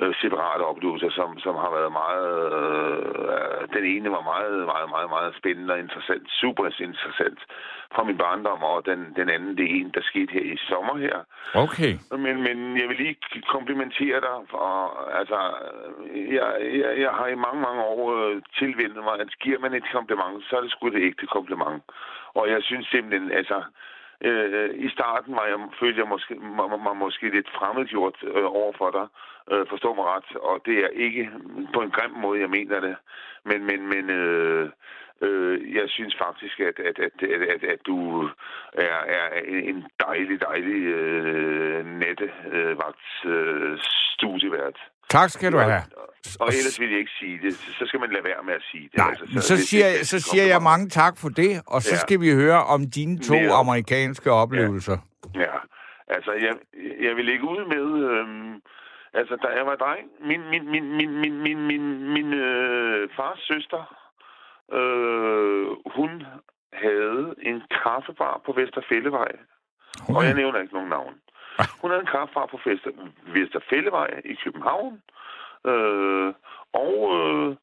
øh, 0.00 0.14
separate 0.22 0.62
oplevelser, 0.62 1.10
som, 1.10 1.38
som 1.38 1.54
har 1.54 1.70
været 1.78 1.92
meget... 1.92 2.52
Øh, 2.52 3.68
den 3.76 3.84
ene 3.84 4.10
var 4.10 4.20
meget, 4.32 4.66
meget, 4.72 4.88
meget, 4.90 5.10
meget 5.10 5.34
spændende 5.38 5.74
og 5.74 5.80
interessant. 5.80 6.24
Super 6.40 6.64
interessant 6.64 7.40
fra 7.94 8.04
min 8.04 8.18
barndom, 8.18 8.62
og 8.62 8.86
den, 8.86 9.00
den 9.16 9.28
anden, 9.28 9.56
det 9.56 9.64
er 9.64 9.74
en, 9.80 9.90
der 9.94 10.02
skete 10.02 10.32
her 10.32 10.46
i 10.54 10.56
sommer 10.56 10.96
her. 10.96 11.18
Okay. 11.54 11.92
Men, 12.24 12.42
men 12.46 12.56
jeg 12.80 12.88
vil 12.88 12.96
lige 12.96 13.16
komplimentere 13.54 14.20
dig, 14.20 14.36
for 14.50 14.66
altså, 15.20 15.38
jeg, 16.38 16.48
jeg, 16.80 16.90
jeg 17.04 17.10
har 17.10 17.26
i 17.26 17.42
mange, 17.46 17.60
mange 17.60 17.82
år 17.82 18.02
øh, 18.16 18.42
tilvendet 18.58 19.04
mig, 19.04 19.20
at 19.20 19.38
giver 19.40 19.58
man 19.58 19.74
et 19.74 19.92
kompliment, 19.92 20.44
så 20.44 20.56
er 20.56 20.60
det 20.60 20.70
sgu 20.70 20.88
det 20.88 21.06
ægte 21.08 21.26
kompliment. 21.26 21.82
Og 22.34 22.50
jeg 22.50 22.62
synes 22.62 22.86
simpelthen, 22.86 23.32
altså, 23.32 23.62
Øh, 24.24 24.70
I 24.74 24.88
starten 24.88 25.34
var 25.34 25.46
jeg, 25.46 25.58
følte 25.80 26.00
jeg 26.00 26.08
måske, 26.08 26.34
mig, 26.34 26.80
mig 26.86 26.96
måske 26.96 27.30
lidt 27.30 27.50
fremmedgjort 27.58 28.16
øh, 28.22 28.44
over 28.44 28.72
for 28.78 28.90
dig. 28.90 29.06
Øh, 29.52 29.66
forstå 29.68 29.94
mig 29.94 30.04
ret. 30.04 30.36
Og 30.36 30.62
det 30.66 30.78
er 30.78 30.88
ikke 30.88 31.30
på 31.74 31.80
en 31.80 31.90
grim 31.90 32.10
måde, 32.10 32.40
jeg 32.40 32.50
mener 32.50 32.80
det. 32.80 32.96
Men, 33.44 33.64
men, 33.64 33.88
men 33.88 34.10
øh, 34.10 34.70
øh, 35.26 35.74
jeg 35.74 35.86
synes 35.88 36.14
faktisk, 36.26 36.60
at, 36.60 36.76
at, 36.88 36.98
at, 37.06 37.14
at, 37.34 37.42
at, 37.54 37.62
at 37.74 37.80
du 37.86 37.98
er, 38.72 38.98
er 39.18 39.28
en 39.70 39.84
dejlig, 40.06 40.40
dejlig 40.40 40.80
øh, 40.98 41.86
nettevagt 41.86 43.06
øh, 43.24 43.78
studievært. 44.14 44.78
Tak 45.08 45.30
skal 45.30 45.52
du 45.52 45.58
have. 45.58 45.82
Og 46.40 46.48
ellers 46.58 46.80
vil 46.80 46.90
jeg 46.90 46.98
ikke 46.98 47.16
sige 47.20 47.38
det. 47.42 47.54
Så 47.54 47.84
skal 47.86 48.00
man 48.00 48.10
lade 48.10 48.24
være 48.24 48.42
med 48.44 48.54
at 48.54 48.62
sige 48.70 48.88
det. 48.92 48.96
Nej, 48.96 49.08
altså, 49.08 49.24
så, 49.34 49.48
så, 49.48 49.54
det, 49.54 49.62
siger, 49.62 49.88
det, 49.88 49.98
det, 49.98 50.06
så 50.08 50.20
siger 50.20 50.44
jeg 50.44 50.62
mange 50.62 50.88
tak 50.88 51.14
for 51.18 51.28
det, 51.28 51.62
og 51.66 51.82
så 51.82 51.94
ja. 51.94 51.98
skal 51.98 52.20
vi 52.20 52.30
høre 52.34 52.64
om 52.64 52.90
dine 52.90 53.18
to 53.18 53.34
Mere. 53.34 53.52
amerikanske 53.52 54.30
oplevelser. 54.30 54.98
Ja, 55.34 55.40
ja. 55.40 55.58
altså 56.08 56.32
jeg, 56.32 56.54
jeg 57.06 57.16
vil 57.16 57.24
lægge 57.24 57.44
ud 57.44 57.62
med... 57.74 57.86
Øhm, 58.10 58.54
altså, 59.14 59.34
da 59.42 59.48
jeg 59.58 59.66
var 59.66 59.76
dreng, 59.76 60.06
min, 60.20 60.40
min, 60.50 60.70
min, 60.70 60.96
min, 60.96 61.20
min, 61.20 61.42
min, 61.42 61.66
min, 61.66 62.12
min 62.14 62.32
øh, 62.32 63.08
fars 63.16 63.40
søster, 63.50 64.01
øh, 64.72 65.66
hun 65.96 66.26
havde 66.72 67.34
en 67.42 67.62
kaffebar 67.82 68.40
på 68.46 68.52
Vesterfællevej. 68.52 69.32
Okay. 70.02 70.14
Og 70.14 70.24
jeg 70.24 70.34
nævner 70.34 70.60
ikke 70.60 70.74
nogen 70.74 70.88
navn. 70.88 71.14
Hun 71.80 71.90
havde 71.90 72.00
en 72.00 72.14
kaffebar 72.16 72.46
på 72.46 72.58
Vesterfællevej 73.26 74.20
i 74.24 74.34
København. 74.34 75.02
Øh, 75.66 76.34
og 76.72 76.94
øh, 77.16 77.56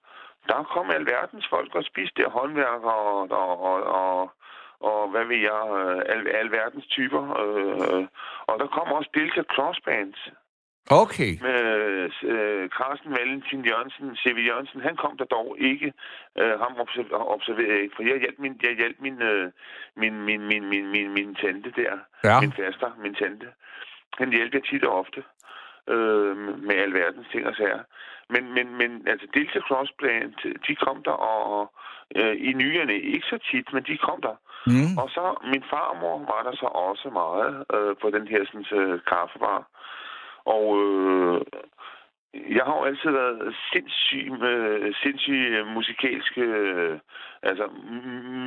der 0.47 0.63
kom 0.63 0.89
alverdens 0.89 1.47
folk 1.49 1.75
og 1.75 1.83
spiste 1.83 2.21
der 2.21 2.29
håndværkere 2.29 2.93
og, 2.93 3.31
og, 3.31 3.61
og, 3.61 3.83
og, 3.83 4.31
og 4.79 5.09
hvad 5.09 5.25
ved 5.25 5.37
jeg, 5.49 5.63
øh, 5.79 6.01
al, 6.13 6.27
alverdens 6.27 6.87
typer. 6.87 7.23
Øh, 7.43 8.07
og 8.47 8.59
der 8.59 8.67
kom 8.67 8.87
også 8.97 9.09
Delta 9.13 9.43
Cross 9.53 9.79
Bands. 9.85 10.29
Okay. 10.89 11.31
Med 11.41 11.63
øh, 12.23 12.69
Carsten 12.69 13.11
Valentin 13.11 13.65
Jørgensen, 13.65 14.15
C.V. 14.15 14.37
Jørgensen, 14.47 14.81
han 14.81 14.95
kom 14.95 15.17
der 15.17 15.25
dog 15.25 15.55
ikke. 15.59 15.93
Øh, 16.39 16.59
ham 16.59 16.73
observerede 17.35 17.73
jeg 17.73 17.81
ikke, 17.83 17.95
for 17.95 18.03
jeg 18.03 18.19
hjalp 18.19 18.39
min, 18.39 18.59
jeg 18.63 18.75
hjalp 18.77 18.97
min, 18.99 19.21
øh, 19.21 19.51
min, 19.95 20.21
min, 20.21 20.41
min, 20.47 20.69
min, 20.69 20.91
min, 20.91 21.13
min 21.13 21.35
tante 21.35 21.71
der. 21.75 21.93
Ja. 22.23 22.39
Min 22.41 22.51
faster, 22.51 22.91
min 23.03 23.15
tante. 23.15 23.47
Han 24.17 24.29
hjalp 24.31 24.53
jeg 24.53 24.63
tit 24.63 24.83
og 24.83 24.99
ofte 24.99 25.23
øh, 25.87 26.37
med 26.67 26.75
alverdens 26.75 27.27
ting 27.31 27.47
og 27.47 27.55
sager. 27.55 27.83
Men, 28.29 28.53
men, 28.53 28.67
men 28.77 29.07
altså 29.07 29.27
Delta 29.33 29.59
Crossplant, 29.59 30.37
de 30.67 30.75
kom 30.75 31.03
der, 31.03 31.11
og 31.11 31.73
øh, 32.15 32.35
i 32.49 32.53
nyerne 32.53 32.93
ikke 32.93 33.27
så 33.29 33.37
tit, 33.51 33.73
men 33.73 33.83
de 33.83 33.97
kom 33.97 34.21
der. 34.21 34.35
Mm. 34.67 34.97
Og 35.01 35.09
så 35.09 35.23
min 35.51 35.63
farmor 35.69 36.17
var 36.31 36.41
der 36.47 36.55
så 36.55 36.65
også 36.65 37.09
meget 37.09 37.65
øh, 37.75 37.95
på 38.01 38.09
den 38.09 38.27
her 38.27 38.41
sådan, 38.45 38.79
øh, 38.79 38.99
kaffebar. 39.11 39.59
Og 40.55 40.65
øh, 40.83 41.41
jeg 42.57 42.63
har 42.65 42.75
jo 42.77 42.83
altid 42.83 43.11
været 43.11 43.55
sindssyg, 43.73 44.31
med, 44.31 44.93
sindssyg 45.03 45.41
øh, 45.57 45.67
musikalsk, 45.67 46.37
øh, 46.37 46.99
altså 47.43 47.65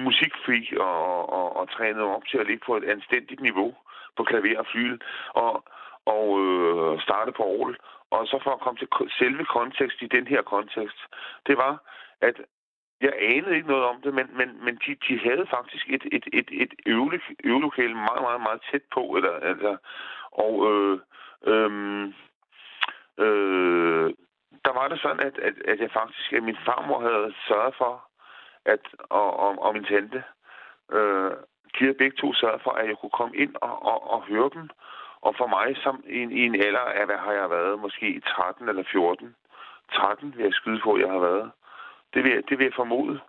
musikfreak 0.06 0.66
og, 0.80 1.32
og, 1.38 1.56
og 1.56 1.70
trænet 1.70 2.02
op 2.02 2.26
til 2.30 2.38
at 2.38 2.46
ligge 2.46 2.62
på 2.66 2.76
et 2.76 2.84
anstændigt 2.84 3.40
niveau 3.40 3.74
på 4.16 4.22
klaver 4.24 4.58
og 4.58 4.66
flyl. 4.72 4.98
Og 5.34 5.64
og 6.06 6.26
øh, 6.44 7.00
starte 7.00 7.32
på 7.32 7.42
Aarhus. 7.42 7.76
Og 8.10 8.26
så 8.26 8.40
for 8.44 8.50
at 8.50 8.60
komme 8.60 8.78
til 8.78 8.88
selve 9.18 9.44
kontekst 9.44 10.02
i 10.02 10.06
den 10.06 10.26
her 10.26 10.42
kontekst, 10.42 10.98
det 11.46 11.56
var, 11.56 11.82
at 12.20 12.36
jeg 13.00 13.12
anede 13.18 13.56
ikke 13.56 13.68
noget 13.68 13.84
om 13.84 13.96
det, 14.02 14.14
men, 14.14 14.26
men, 14.38 14.64
men 14.64 14.74
de, 14.86 14.96
de 15.08 15.18
havde 15.18 15.46
faktisk 15.50 15.90
et, 15.90 16.04
et, 16.12 16.26
et, 16.32 16.48
et 16.52 16.72
øvelokale 17.44 17.94
meget, 17.94 18.22
meget, 18.22 18.40
meget 18.40 18.60
tæt 18.70 18.82
på. 18.94 19.00
Eller, 19.16 19.34
altså, 19.50 19.76
og 20.32 20.54
øh, 20.72 20.98
øh, 21.46 22.04
øh, 23.18 24.14
der 24.64 24.72
var 24.72 24.88
det 24.88 25.00
sådan, 25.00 25.20
at, 25.20 25.38
at, 25.38 25.54
at 25.68 25.80
jeg 25.80 25.90
faktisk, 25.90 26.32
at 26.32 26.42
min 26.42 26.56
farmor 26.64 27.00
havde 27.00 27.34
sørget 27.48 27.74
for, 27.78 28.04
at, 28.64 28.80
og, 28.98 29.40
og, 29.40 29.62
og 29.62 29.74
min 29.74 29.84
tante, 29.84 30.24
øh, 30.92 31.30
de 31.74 31.84
havde 31.84 32.00
begge 32.02 32.16
to 32.16 32.34
sørget 32.34 32.62
for, 32.62 32.70
at 32.70 32.88
jeg 32.88 32.96
kunne 32.96 33.18
komme 33.20 33.36
ind 33.36 33.54
og, 33.60 33.86
og, 33.86 34.10
og 34.10 34.22
høre 34.22 34.50
dem 34.54 34.70
og 35.22 35.34
for 35.38 35.46
mig, 35.46 35.76
som 35.84 36.04
i, 36.06 36.20
i 36.40 36.46
en 36.46 36.54
alder 36.54 36.86
af, 36.98 37.06
hvad 37.06 37.16
har 37.16 37.32
jeg 37.32 37.50
været, 37.50 37.80
måske 37.80 38.20
13 38.20 38.68
eller 38.68 38.84
14, 38.92 39.34
13 39.92 40.34
vil 40.36 40.44
jeg 40.44 40.54
skyde 40.54 40.80
på, 40.84 40.98
jeg 40.98 41.10
har 41.10 41.18
været. 41.18 41.50
Det 42.14 42.24
vil 42.24 42.32
jeg, 42.32 42.42
det 42.48 42.58
vil 42.58 42.64
jeg 42.64 42.74
formode. 42.76 43.20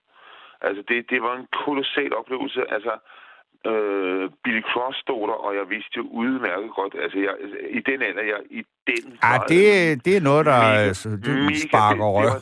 Altså, 0.62 0.84
det, 0.88 1.10
det 1.10 1.22
var 1.22 1.36
en 1.36 1.48
kolossal 1.52 2.16
oplevelse. 2.16 2.72
Altså, 2.72 2.98
øh, 3.72 4.24
Billy 4.44 4.62
Cross 4.72 4.98
stod 5.06 5.24
der, 5.30 5.38
og 5.46 5.52
jeg 5.60 5.66
vidste 5.76 5.94
jo 6.02 6.06
udmærket 6.22 6.72
godt, 6.80 6.94
altså 7.04 7.18
jeg, 7.28 7.34
i 7.80 7.82
den 7.90 8.00
alder, 8.08 8.24
jeg 8.34 8.40
i 8.60 8.62
den 8.90 9.04
grad... 9.22 9.40
Ah, 9.40 9.40
det, 9.52 9.66
det 10.06 10.14
er 10.18 10.24
noget, 10.30 10.46
der 10.46 10.60
mega, 10.60 10.88
det 11.26 11.34
mega, 11.50 11.68
sparker 11.68 12.08
røv. 12.18 12.40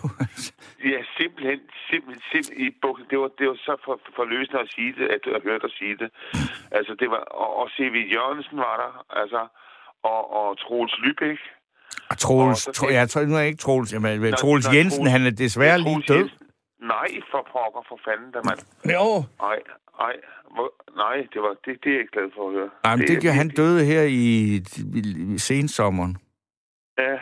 ja, 0.93 0.99
simpelthen, 1.17 1.59
simpelthen, 1.89 2.21
simpelthen 2.31 2.67
i 2.67 2.69
bukken. 2.81 3.05
Det 3.11 3.17
var, 3.21 3.29
det 3.39 3.45
var 3.51 3.57
så 3.67 3.73
for, 3.85 3.95
forløsende 4.19 4.59
at 4.65 4.69
sige 4.75 4.91
det, 4.99 5.07
at 5.15 5.21
jeg 5.25 5.39
hørte 5.47 5.63
dig 5.67 5.73
sige 5.81 5.95
det. 6.01 6.09
Altså, 6.77 6.91
det 7.01 7.07
var, 7.13 7.21
og, 7.43 7.49
og 7.61 7.67
C.V. 7.75 7.95
Jørgensen 8.15 8.57
var 8.57 8.75
der, 8.83 8.91
altså, 9.21 9.41
og, 10.03 10.21
og 10.37 10.47
Troels 10.63 10.95
Lybæk. 11.03 11.39
Og 12.11 12.17
Troels, 12.17 12.67
og 12.67 12.73
tro, 12.75 12.85
jeg 12.89 13.09
tror 13.09 13.21
nu 13.25 13.35
er 13.35 13.41
ikke 13.41 13.57
Troels, 13.57 13.93
jamen, 13.93 14.33
Troels 14.33 14.67
Jensen, 14.75 15.07
han 15.07 15.21
er 15.25 15.29
desværre 15.29 15.77
lige 15.79 16.03
død. 16.07 16.17
Jensen, 16.17 16.40
nej, 16.81 17.09
for 17.31 17.41
pokker, 17.51 17.83
for 17.89 17.99
fanden, 18.05 18.31
da 18.31 18.39
mand. 18.49 18.61
Jo. 18.95 19.05
Nej, 19.45 19.59
nej, 19.99 20.15
nej, 20.95 21.27
det, 21.33 21.41
var, 21.41 21.53
det, 21.65 21.83
det 21.83 21.89
er 21.89 21.93
jeg 21.93 21.99
ikke 21.99 22.11
glad 22.11 22.29
for 22.35 22.47
at 22.47 22.53
høre. 22.53 22.69
Nej, 22.83 22.95
men 22.95 23.07
det, 23.07 23.15
det, 23.15 23.21
det 23.21 23.33
han 23.33 23.49
døde 23.49 23.85
her 23.85 24.03
i, 24.03 24.27
i 25.35 25.37
sensommeren. 25.37 26.17
Ja, 26.97 27.17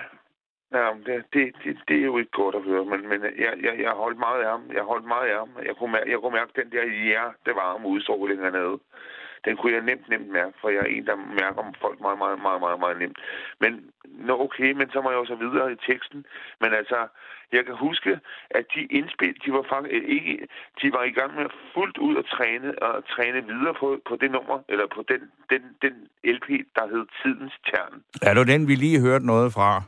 Ja, 0.73 0.93
det, 1.05 1.23
det, 1.33 1.55
det, 1.63 1.77
det 1.87 1.97
er 1.99 2.05
jo 2.05 2.17
ikke 2.17 2.31
godt 2.31 2.55
at 2.55 2.63
høre, 2.63 2.85
men, 2.85 3.09
men 3.09 3.21
jeg, 3.23 3.53
jeg, 3.65 3.79
jeg 3.79 3.91
holdt 3.91 4.19
meget 4.19 4.41
af 4.43 4.49
ham. 4.49 4.63
Jeg 4.73 4.83
holdt 4.83 5.05
meget 5.05 5.29
af 5.29 5.37
ham. 5.37 5.49
Jeg 5.65 5.75
kunne, 5.75 5.91
mærke, 5.91 6.11
jeg 6.11 6.19
kunne 6.19 6.37
mærke 6.39 6.61
den 6.61 6.71
der 6.71 6.85
hjertevarme 7.03 7.87
udstråling 7.87 8.41
hernede. 8.41 8.79
Den 9.45 9.57
kunne 9.57 9.73
jeg 9.73 9.81
nemt, 9.81 10.09
nemt 10.09 10.29
mærke, 10.29 10.53
for 10.61 10.69
jeg 10.69 10.79
er 10.79 10.91
en, 10.95 11.05
der 11.05 11.15
mærker 11.15 11.61
om 11.67 11.73
folk 11.81 11.99
meget, 11.99 12.17
meget, 12.17 12.41
meget, 12.41 12.61
meget, 12.61 12.79
meget 12.79 12.97
nemt. 12.99 13.19
Men 13.59 13.71
nå, 14.05 14.33
okay, 14.45 14.71
men 14.71 14.87
så 14.91 15.01
må 15.01 15.09
jeg 15.09 15.19
også 15.19 15.35
videre 15.35 15.71
i 15.71 15.81
teksten. 15.89 16.25
Men 16.61 16.73
altså, 16.73 17.07
jeg 17.51 17.65
kan 17.65 17.75
huske, 17.75 18.19
at 18.49 18.65
de 18.75 18.81
indspil, 18.97 19.35
de 19.45 19.53
var 19.53 19.65
faktisk 19.69 19.93
ikke, 20.15 20.47
de 20.81 20.93
var 20.93 21.03
i 21.03 21.11
gang 21.19 21.35
med 21.35 21.45
fuldt 21.73 21.97
ud 21.97 22.15
at 22.17 22.25
træne 22.25 22.83
og 22.83 23.07
træne 23.07 23.45
videre 23.51 23.73
på, 23.73 23.87
på 24.07 24.15
det 24.21 24.31
nummer, 24.31 24.59
eller 24.69 24.87
på 24.95 25.01
den, 25.11 25.21
den, 25.51 25.61
den 25.81 25.93
LP, 26.23 26.47
der 26.75 26.87
hed 26.91 27.05
Tidens 27.21 27.53
Tern. 27.67 28.03
Er 28.21 28.33
det 28.33 28.47
den, 28.47 28.67
vi 28.67 28.75
lige 28.75 29.01
hørte 29.01 29.25
noget 29.25 29.53
fra? 29.53 29.83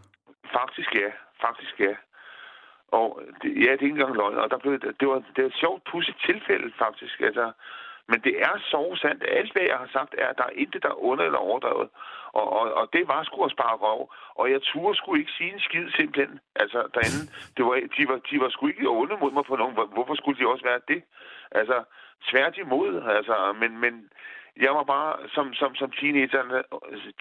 Faktisk 0.60 0.96
ja. 0.96 1.10
Faktisk 1.46 1.80
ja. 1.80 1.96
Og 3.00 3.22
det, 3.42 3.50
ja, 3.64 3.72
det 3.72 3.82
er 3.82 3.90
ikke 3.90 3.98
engang 4.00 4.16
løgn. 4.16 4.38
Og 4.44 4.50
der 4.52 4.58
blev, 4.58 4.74
det, 5.00 5.08
var, 5.12 5.20
det 5.36 5.44
var 5.44 5.50
et 5.50 5.62
sjovt 5.64 5.82
pudsigt 5.92 6.20
tilfælde, 6.26 6.72
faktisk. 6.84 7.20
Altså, 7.20 7.52
men 8.12 8.20
det 8.28 8.36
er 8.48 8.56
så 8.72 8.82
sandt. 9.02 9.24
Alt, 9.40 9.52
hvad 9.54 9.66
jeg 9.72 9.78
har 9.84 9.90
sagt, 9.98 10.16
er, 10.18 10.28
at 10.28 10.38
der 10.38 10.44
er 10.44 10.60
intet, 10.64 10.84
der 10.84 10.90
er 10.90 11.04
under 11.10 11.24
eller 11.26 11.40
overdrevet. 11.50 11.90
Og, 12.40 12.46
og, 12.60 12.74
og 12.80 12.86
det 12.94 13.08
var 13.08 13.24
sgu 13.24 13.44
at 13.44 13.52
spare 13.52 13.76
røv. 13.84 14.02
Og 14.40 14.52
jeg 14.52 14.62
turde 14.62 14.98
sgu 14.98 15.16
ikke 15.16 15.32
sige 15.38 15.54
en 15.54 15.60
skid 15.60 15.88
simpelthen. 15.98 16.40
Altså, 16.56 16.80
derinde, 16.96 17.24
det 17.58 17.66
var, 17.66 17.76
de, 17.98 18.04
var, 18.10 18.20
de 18.30 18.40
var 18.44 18.50
sgu 18.50 18.68
ikke 18.68 18.90
onde 18.90 19.18
mod 19.22 19.32
mig 19.32 19.46
på 19.46 19.56
nogen. 19.56 19.76
Hvorfor 19.96 20.16
skulle 20.16 20.40
de 20.40 20.52
også 20.54 20.64
være 20.64 20.82
det? 20.88 21.02
Altså, 21.52 21.84
svært 22.30 22.58
imod. 22.58 22.92
Altså, 23.18 23.36
men, 23.62 23.72
men 23.84 23.94
jeg 24.58 24.72
var 24.78 24.84
bare 24.84 25.16
som, 25.36 25.54
som, 25.54 25.76
som 25.76 25.92
teenager, 25.92 26.62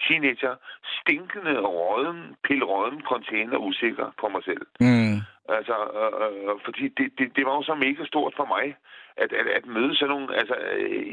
teenager 0.07 0.55
stinkende 1.01 1.59
råden, 1.59 2.35
pilråden 2.43 3.01
container 3.01 3.57
usikker 3.57 4.07
på 4.19 4.29
mig 4.29 4.43
selv. 4.43 4.65
Mm. 4.79 5.17
Altså, 5.57 5.75
øh, 5.99 6.13
øh, 6.23 6.55
fordi 6.65 6.87
det, 6.87 7.07
det, 7.17 7.35
det 7.35 7.45
var 7.45 7.55
jo 7.55 7.63
så 7.63 7.75
mega 7.75 8.05
stort 8.05 8.33
for 8.37 8.45
mig, 8.45 8.75
at, 9.17 9.33
at, 9.33 9.47
at 9.47 9.65
møde 9.65 9.95
sådan 9.95 10.09
nogle, 10.09 10.35
altså 10.35 10.55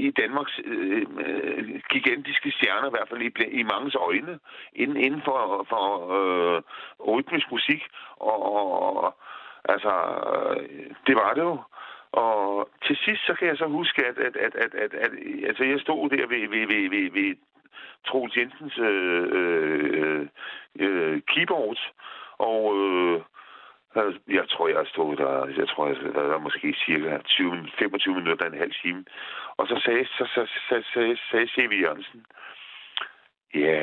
i 0.06 0.10
Danmarks 0.10 0.60
øh, 0.64 1.06
øh, 1.26 1.80
gigantiske 1.90 2.50
stjerner, 2.50 2.88
i 2.88 2.94
hvert 2.96 3.08
fald 3.08 3.22
i, 3.22 3.30
i 3.60 3.62
manges 3.62 3.94
øjne, 3.94 4.38
inden, 4.72 4.96
inden 4.96 5.22
for, 5.24 5.66
for 5.68 5.84
øh, 6.18 6.62
rytmisk 7.08 7.46
musik. 7.50 7.82
Og, 8.16 8.38
og 8.96 9.16
altså, 9.64 9.92
det 11.06 11.14
var 11.16 11.32
det 11.34 11.42
jo. 11.42 11.62
Og 12.12 12.68
til 12.86 12.96
sidst, 13.04 13.26
så 13.26 13.34
kan 13.34 13.48
jeg 13.48 13.56
så 13.56 13.66
huske, 13.66 14.06
at, 14.06 14.18
at, 14.18 14.36
at, 14.36 14.54
at, 14.54 14.74
at, 14.74 14.94
at 14.94 15.10
altså, 15.46 15.64
jeg 15.64 15.80
stod 15.80 16.10
der 16.10 16.26
ved, 16.26 16.48
ved, 16.48 16.66
ved, 16.66 16.90
ved, 16.90 17.10
ved 17.10 17.36
Troels 18.06 18.36
Jensens 18.36 18.78
øh, 18.78 19.26
øh, 19.38 20.26
øh, 20.78 21.20
keyboard, 21.22 21.78
og 22.38 22.60
øh, 22.78 23.20
jeg 24.28 24.48
tror, 24.48 24.68
jeg 24.68 24.86
stod 24.86 25.16
der, 25.16 25.46
jeg 25.58 25.68
tror, 25.68 25.86
jeg 25.86 25.96
der 26.14 26.38
måske 26.38 26.74
cirka 26.86 27.18
20, 27.24 27.68
25 27.78 28.14
minutter, 28.14 28.46
en 28.46 28.58
halv 28.58 28.72
time. 28.82 29.04
Og 29.56 29.66
så 29.66 29.80
sagde, 29.84 30.06
så, 30.06 30.24
så, 30.34 30.46
så, 30.68 30.82
så, 30.92 31.16
sagde 31.30 31.48
C.V. 31.48 31.72
Jørgensen, 31.82 32.26
ja, 33.54 33.78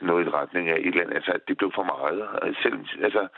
noget 0.00 0.26
i 0.26 0.30
retning 0.30 0.68
af 0.68 0.76
et 0.78 0.86
eller 0.86 1.02
andet, 1.02 1.14
altså, 1.14 1.38
det 1.48 1.56
blev 1.56 1.72
for 1.74 1.84
meget. 1.94 2.28
Selv, 2.62 2.78
altså, 3.02 3.28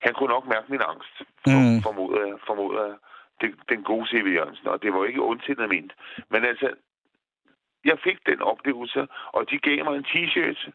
han 0.00 0.14
kunne 0.14 0.34
nok 0.34 0.46
mærke 0.46 0.66
min 0.68 0.88
angst, 0.92 1.16
for, 1.44 1.58
mm. 1.58 1.82
formoder 1.82 2.26
jeg, 2.26 2.34
formoder 2.46 2.84
jeg 2.86 2.96
den, 3.40 3.54
den 3.68 3.82
gode 3.82 4.06
C.V. 4.10 4.26
Jørgensen, 4.34 4.68
og 4.68 4.82
det 4.82 4.92
var 4.92 5.04
ikke 5.04 5.22
ondsindet 5.22 5.68
ment. 5.68 5.92
Men 6.30 6.44
altså, 6.44 6.68
jeg 7.84 7.98
fik 8.04 8.18
den 8.26 8.42
oplevelse, 8.42 9.06
og 9.36 9.50
de 9.50 9.58
gav 9.58 9.84
mig 9.84 9.96
en 9.96 10.10
t-shirt. 10.12 10.70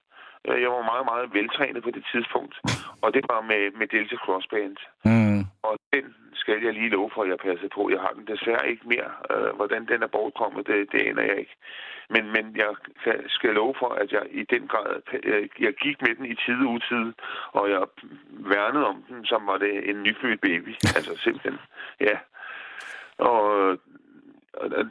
Øh, 0.47 0.61
jeg 0.61 0.69
var 0.71 0.89
meget, 0.91 1.05
meget 1.05 1.33
veltrænet 1.33 1.83
på 1.83 1.91
det 1.91 2.05
tidspunkt, 2.11 2.55
og 3.01 3.13
det 3.13 3.23
var 3.29 3.41
med, 3.41 3.71
med 3.79 3.87
Delta 3.87 4.15
Cross 4.15 4.47
Band. 4.47 4.77
Mm. 5.05 5.39
Og 5.63 5.77
den 5.93 6.05
skal 6.33 6.63
jeg 6.63 6.73
lige 6.73 6.89
love 6.89 7.11
for, 7.13 7.21
at 7.23 7.29
jeg 7.29 7.37
passer 7.37 7.69
på. 7.75 7.89
Jeg 7.89 7.99
har 7.99 8.13
den 8.17 8.27
desværre 8.27 8.69
ikke 8.69 8.87
mere. 8.93 9.11
Uh, 9.31 9.55
hvordan 9.55 9.85
den 9.87 10.03
er 10.03 10.07
bortkommet, 10.07 10.67
det, 10.67 10.91
det 10.91 10.99
aner 11.01 11.23
jeg 11.23 11.37
ikke. 11.39 11.55
Men, 12.09 12.23
men 12.35 12.45
jeg 12.55 12.71
skal 13.27 13.49
love 13.49 13.75
for, 13.79 13.89
at 14.01 14.11
jeg 14.11 14.23
i 14.31 14.43
den 14.43 14.67
grad, 14.67 15.01
jeg, 15.23 15.49
jeg 15.59 15.73
gik 15.73 16.01
med 16.01 16.15
den 16.15 16.25
i 16.25 16.35
tide 16.35 16.65
og 16.67 16.71
utide, 16.77 17.13
og 17.51 17.69
jeg 17.69 17.81
værnede 18.29 18.85
om 18.87 19.03
den, 19.09 19.25
som 19.25 19.47
var 19.47 19.57
det 19.57 19.89
en 19.89 20.03
nyfødt 20.03 20.41
baby. 20.41 20.73
Altså 20.97 21.13
simpelthen, 21.23 21.57
ja. 21.99 22.17
Og 23.19 23.77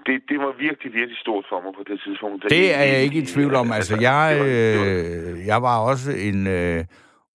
det, 0.07 0.17
det 0.29 0.39
var 0.39 0.59
virkelig, 0.59 0.95
virkelig 0.95 1.19
stort 1.19 1.45
for 1.49 1.61
mig 1.65 1.73
på 1.79 1.83
det 1.91 2.01
tidspunkt. 2.05 2.45
Det 2.51 2.75
er 2.75 2.85
jeg 2.85 3.03
ikke 3.03 3.19
i 3.19 3.27
tvivl 3.27 3.55
om. 3.55 3.73
Altså, 3.73 3.99
jeg, 4.01 4.41
øh, 4.47 5.47
jeg 5.47 5.63
var 5.63 5.79
også 5.79 6.13
en 6.13 6.47
øh, 6.47 6.85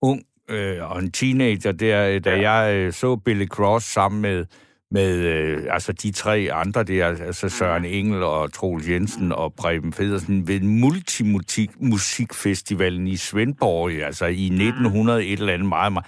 ung 0.02 0.22
øh, 0.50 0.92
og 0.92 1.00
en 1.00 1.12
teenager 1.12 1.72
der, 1.72 2.20
da 2.20 2.36
ja. 2.36 2.52
jeg 2.52 2.76
øh, 2.76 2.94
så 2.94 3.16
Billy 3.16 3.48
Cross 3.48 3.86
sammen 3.86 4.22
med 4.22 4.46
med 4.92 5.18
øh, 5.18 5.64
altså 5.70 5.94
de 5.94 6.12
tre 6.12 6.50
andre 6.54 6.84
der, 6.84 7.08
altså 7.08 7.50
Søren 7.50 7.84
mm. 7.84 7.90
Engel 7.92 8.24
og 8.24 8.54
Troels 8.54 8.90
Jensen 8.90 9.32
og 9.32 9.54
Preben 9.54 9.94
Federsen 9.94 10.48
ved 10.48 10.60
Multimusikfestivalen 10.60 13.08
i 13.08 13.16
Svendborg, 13.16 13.92
altså 13.92 14.26
i 14.26 14.46
1900 14.46 15.20
mm. 15.20 15.26
et 15.26 15.40
eller 15.40 15.54
andet 15.54 15.70
meget, 15.70 15.94
meget 15.94 16.06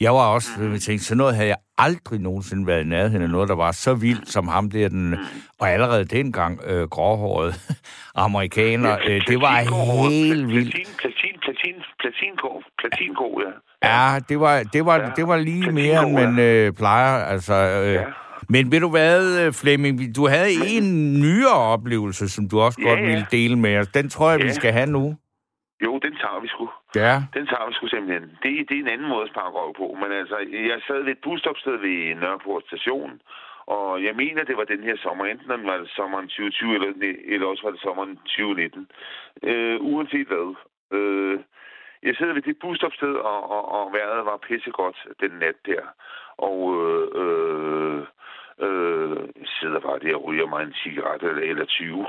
jeg 0.00 0.14
var 0.14 0.26
også, 0.26 0.48
mm. 0.58 0.72
jeg 0.72 0.80
tænkte, 0.80 1.04
så 1.04 1.14
noget 1.14 1.34
havde 1.34 1.48
jeg 1.48 1.56
aldrig 1.78 2.20
nogensinde 2.20 2.66
været 2.66 2.84
i 2.84 2.88
nærheden 2.88 3.22
af 3.22 3.30
noget, 3.30 3.48
der 3.48 3.54
var 3.54 3.72
så 3.72 3.94
vildt 3.94 4.28
som 4.28 4.48
ham 4.48 4.70
der, 4.70 4.88
den, 4.88 5.10
mm. 5.10 5.16
og 5.60 5.70
allerede 5.70 6.04
dengang 6.04 6.60
øh, 6.66 6.88
gråhåret 6.88 7.54
amerikaner. 8.14 8.98
Øh, 9.08 9.20
det 9.26 9.40
var 9.40 9.56
helt 10.08 10.48
vildt. 10.48 10.74
Platin, 10.74 10.94
platin, 10.98 11.34
platin, 11.44 11.74
platin, 12.78 13.12
ja. 13.42 13.50
Ja, 13.82 14.18
det 14.28 14.40
var, 14.40 14.62
det 14.62 14.86
var, 14.86 14.96
ja. 14.96 15.10
det 15.16 15.28
var 15.28 15.36
lige 15.36 15.72
mere, 15.72 16.02
end 16.02 16.12
man 16.12 16.38
øh, 16.38 16.72
plejer. 16.72 17.24
Altså, 17.24 17.54
øh, 17.54 17.94
ja. 17.94 18.04
Men 18.48 18.72
ved 18.72 18.80
du 18.80 18.90
hvad, 18.90 19.40
øh, 19.40 19.52
Flemming, 19.52 20.16
du 20.16 20.28
havde 20.28 20.50
en 20.66 21.20
nyere 21.20 21.54
oplevelse, 21.54 22.28
som 22.28 22.48
du 22.48 22.60
også 22.60 22.78
ja, 22.82 22.88
godt 22.88 23.00
ville 23.00 23.26
dele 23.30 23.56
med 23.56 23.78
os. 23.78 23.88
Den 23.88 24.08
tror 24.08 24.30
jeg, 24.30 24.40
ja. 24.40 24.46
vi 24.46 24.52
skal 24.52 24.72
have 24.72 24.86
nu. 24.86 25.16
Jo, 25.84 25.98
den 25.98 26.14
tager 26.22 26.40
vi 26.40 26.48
sgu. 26.48 26.68
Ja. 26.94 27.14
Den 27.34 27.46
tager 27.46 27.66
vi 27.68 27.74
sgu 27.74 27.86
simpelthen. 27.86 28.38
Det, 28.42 28.68
det 28.68 28.74
er 28.76 28.82
en 28.82 28.94
anden 28.94 29.08
måde 29.08 29.24
at 29.24 29.30
spare 29.30 29.50
røv 29.50 29.74
på. 29.74 29.96
Men 30.00 30.12
altså, 30.12 30.36
jeg 30.52 30.80
sad 30.86 31.02
ved 31.02 31.12
et 31.12 31.24
busstopsted 31.24 31.76
ved 31.76 32.14
Nørreport 32.14 32.64
station, 32.66 33.20
og 33.66 34.04
jeg 34.04 34.14
mener, 34.16 34.44
det 34.44 34.56
var 34.56 34.64
den 34.64 34.82
her 34.82 34.96
sommer. 34.96 35.24
Enten 35.24 35.66
var 35.66 35.76
det 35.78 35.90
sommeren 35.90 36.28
2020, 36.28 36.74
eller, 36.74 37.14
eller 37.32 37.46
også 37.46 37.62
var 37.62 37.70
det 37.70 37.80
sommeren 37.80 38.16
2019. 38.16 38.88
Øh, 39.42 39.76
uanset 39.80 40.26
hvad. 40.26 40.54
Øh, 40.92 41.40
jeg 42.02 42.14
sidder 42.16 42.32
ved 42.34 42.42
det 42.42 42.58
busstopsted, 42.60 43.14
og, 43.14 43.50
og, 43.50 43.62
og 43.76 43.92
vejret 43.92 44.24
var 44.24 44.36
pissegodt 44.36 44.98
den 45.20 45.30
nat 45.30 45.58
der. 45.66 45.82
Og 46.38 46.58
øh, 46.82 47.06
øh, 47.22 48.02
Øh, 48.66 49.16
sidder 49.58 49.80
bare 49.80 49.98
der 49.98 50.16
og 50.16 50.24
ryger 50.24 50.46
mig 50.46 50.62
en 50.62 50.74
cigaret 50.82 51.22
eller, 51.22 51.42
eller 51.50 51.64
20 51.64 52.06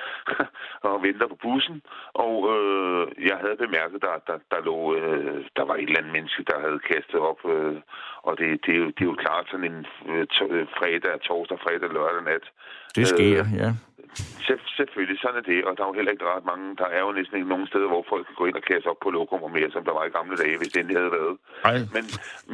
og 0.88 1.02
venter 1.02 1.26
på 1.28 1.38
bussen. 1.42 1.82
Og 2.24 2.34
øh, 2.54 3.02
jeg 3.28 3.36
havde 3.42 3.56
bemærket, 3.64 3.98
der, 4.06 4.14
der, 4.28 4.38
der, 4.52 4.60
lå, 4.68 4.78
øh, 4.96 5.44
der 5.56 5.64
var 5.68 5.74
et 5.74 5.82
eller 5.82 5.98
andet 5.98 6.12
menneske, 6.12 6.42
der 6.50 6.58
havde 6.60 6.80
kastet 6.92 7.20
op. 7.30 7.40
Øh, 7.54 7.76
og 8.22 8.38
det, 8.38 8.66
det, 8.66 8.72
er 8.74 8.80
jo, 8.84 8.86
det 8.96 9.02
er 9.04 9.10
jo 9.12 9.22
klart 9.24 9.46
sådan 9.50 9.70
en 9.72 9.86
øh, 10.10 10.26
øh 10.54 10.66
fredag, 10.78 11.20
torsdag, 11.20 11.58
fredag, 11.64 11.88
lørdag 11.96 12.22
nat. 12.24 12.44
Det 12.96 13.06
sker, 13.06 13.40
øh, 13.44 13.58
ja. 13.62 13.70
Selv, 14.46 14.60
selvfølgelig, 14.76 15.20
sådan 15.20 15.40
er 15.40 15.46
det. 15.52 15.64
Og 15.64 15.72
der 15.76 15.82
er 15.82 15.88
jo 15.88 15.98
heller 15.98 16.12
ikke 16.12 16.32
ret 16.34 16.44
mange. 16.52 16.76
Der 16.76 16.88
er 16.96 17.00
jo 17.00 17.12
næsten 17.12 17.36
ikke 17.36 17.48
nogen 17.48 17.66
steder, 17.66 17.88
hvor 17.88 18.04
folk 18.08 18.26
kan 18.26 18.34
gå 18.40 18.44
ind 18.46 18.56
og 18.60 18.62
kaste 18.70 18.86
op 18.86 19.00
på 19.02 19.10
lokum 19.10 19.42
og 19.42 19.50
mere, 19.50 19.70
som 19.70 19.84
der 19.84 19.92
var 19.98 20.04
i 20.04 20.16
gamle 20.18 20.36
dage, 20.36 20.58
hvis 20.58 20.72
det 20.72 20.80
endelig 20.80 21.00
havde 21.02 21.16
været. 21.20 21.36
Ej. 21.64 21.78
Men, 21.94 22.04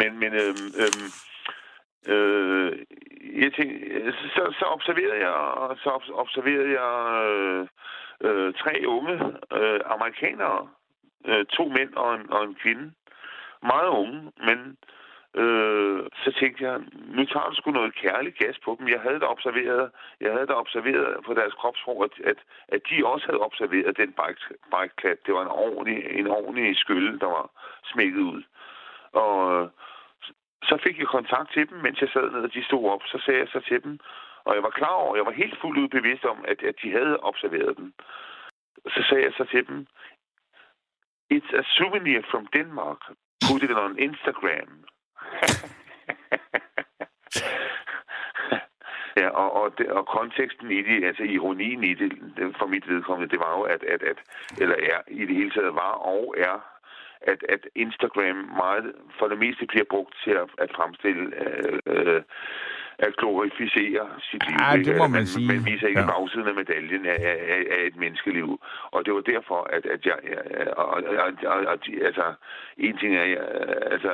men, 0.01 0.11
men 0.23 0.33
øh, 0.43 0.55
øh, 0.83 0.95
Øh, 2.09 2.73
jeg 3.43 3.53
tænkte, 3.53 4.13
så, 4.13 4.55
så 4.59 4.65
observerede 4.65 5.21
jeg, 5.27 5.77
så 5.83 5.91
observerede 6.15 6.71
jeg 6.81 6.93
øh, 7.31 7.67
øh, 8.21 8.55
tre 8.55 8.83
unge 8.87 9.15
øh, 9.53 9.81
amerikanere, 9.85 10.69
øh, 11.25 11.45
to 11.47 11.65
mænd 11.69 11.95
og 11.95 12.15
en, 12.15 12.33
og 12.33 12.45
en 12.45 12.55
kvinde, 12.55 12.93
meget 13.63 13.89
unge, 13.89 14.33
men 14.47 14.77
øh, 15.43 16.07
så 16.23 16.33
tænkte 16.41 16.65
jeg, 16.65 16.81
nu 17.17 17.25
tager 17.25 17.49
du 17.49 17.55
sgu 17.55 17.71
noget 17.71 17.95
kærlig 17.95 18.35
gas 18.35 18.59
på 18.65 18.77
dem. 18.79 18.89
Jeg 18.89 19.01
havde 19.01 19.21
da 19.21 19.27
observeret, 19.27 19.91
jeg 20.21 20.33
havde 20.33 20.47
da 20.47 20.53
observeret 20.53 21.25
på 21.27 21.35
deres 21.35 21.55
kropsprog, 21.55 22.05
at, 22.05 22.27
at, 22.31 22.37
at 22.69 22.81
de 22.91 23.07
også 23.07 23.27
havde 23.27 23.47
observeret 23.49 23.97
den 23.97 24.15
bike, 24.73 25.17
Det 25.27 25.35
var 25.35 25.43
en 25.43 25.57
ordentlig, 25.67 26.19
en 26.19 26.27
ordentlig 26.27 26.77
skylle, 26.77 27.19
der 27.19 27.27
var 27.27 27.51
smækket 27.85 28.21
ud. 28.21 28.43
Og 29.13 29.71
så 30.69 30.79
fik 30.85 30.99
jeg 30.99 31.07
kontakt 31.07 31.53
til 31.53 31.69
dem, 31.69 31.79
mens 31.79 32.01
jeg 32.01 32.09
sad 32.09 32.31
ned, 32.31 32.43
og 32.49 32.55
de 32.55 32.65
stod 32.65 32.91
op. 32.91 33.03
Så 33.07 33.19
sagde 33.25 33.41
jeg 33.41 33.49
så 33.49 33.61
til 33.61 33.83
dem, 33.85 33.99
og 34.45 34.55
jeg 34.55 34.63
var 34.63 34.71
klar 34.71 34.95
over, 35.05 35.17
jeg 35.17 35.27
var 35.27 35.41
helt 35.43 35.61
fuldt 35.61 35.79
ud 35.83 35.89
bevidst 35.89 36.25
om, 36.25 36.45
at, 36.49 36.63
at 36.63 36.75
de 36.83 36.91
havde 36.91 37.21
observeret 37.21 37.77
dem. 37.77 37.95
Så 38.95 39.05
sagde 39.09 39.25
jeg 39.25 39.33
så 39.37 39.45
til 39.45 39.67
dem, 39.67 39.87
It's 41.31 41.53
a 41.55 41.63
souvenir 41.79 42.23
from 42.31 42.47
Denmark. 42.53 43.01
Put 43.49 43.63
it 43.63 43.71
on 43.71 43.99
Instagram. 43.99 44.85
ja, 49.21 49.29
og, 49.29 49.53
og, 49.53 49.79
det, 49.79 49.87
og 49.89 50.07
konteksten 50.07 50.71
i 50.71 50.83
det, 50.83 51.05
altså 51.05 51.23
ironien 51.23 51.85
i 51.85 51.95
det, 51.95 52.13
for 52.59 52.67
mit 52.67 52.89
vedkommende, 52.89 53.31
det 53.31 53.41
var 53.41 53.59
jo, 53.59 53.63
at, 53.63 53.83
at, 53.83 54.03
at 54.03 54.17
eller 54.61 54.77
er, 54.77 55.01
i 55.09 55.27
det 55.27 55.37
hele 55.37 55.51
taget 55.51 55.75
var 55.75 55.93
og 55.93 56.35
er 56.39 56.74
at, 57.33 57.41
at 57.49 57.63
Instagram 57.75 58.37
meget 58.63 58.93
for 59.19 59.27
det 59.29 59.39
meste 59.39 59.67
bliver 59.67 59.85
brugt 59.91 60.15
til 60.25 60.31
at, 60.31 60.49
at 60.59 60.71
fremstille 60.77 61.25
øh, 61.45 61.79
øh, 61.87 62.23
at 62.99 63.17
glorificere 63.17 64.07
sit 64.29 64.43
liv. 64.49 64.57
Ja, 64.61 64.77
det 64.77 64.97
må 64.97 65.07
man, 65.07 65.11
man 65.11 65.27
sige. 65.27 65.49
Man 65.53 65.67
viser 65.67 65.87
ikke 65.87 66.01
ja. 66.01 66.07
bagsiden 66.07 66.49
af 66.49 66.55
medaljen 66.55 67.07
af, 67.07 67.19
af, 67.55 67.61
af 67.77 67.81
et 67.87 67.97
menneskeliv. 67.97 68.61
Og 68.91 69.05
det 69.07 69.15
var 69.15 69.21
derfor, 69.21 69.61
at, 69.77 69.87
at 69.87 70.07
jeg... 70.07 70.19
Og, 70.77 70.87
og, 70.87 71.03
og, 71.25 71.33
og, 71.47 71.79
altså, 72.03 72.27
en 72.79 72.97
ting 72.97 73.17
er, 73.17 73.25
altså, 73.95 74.13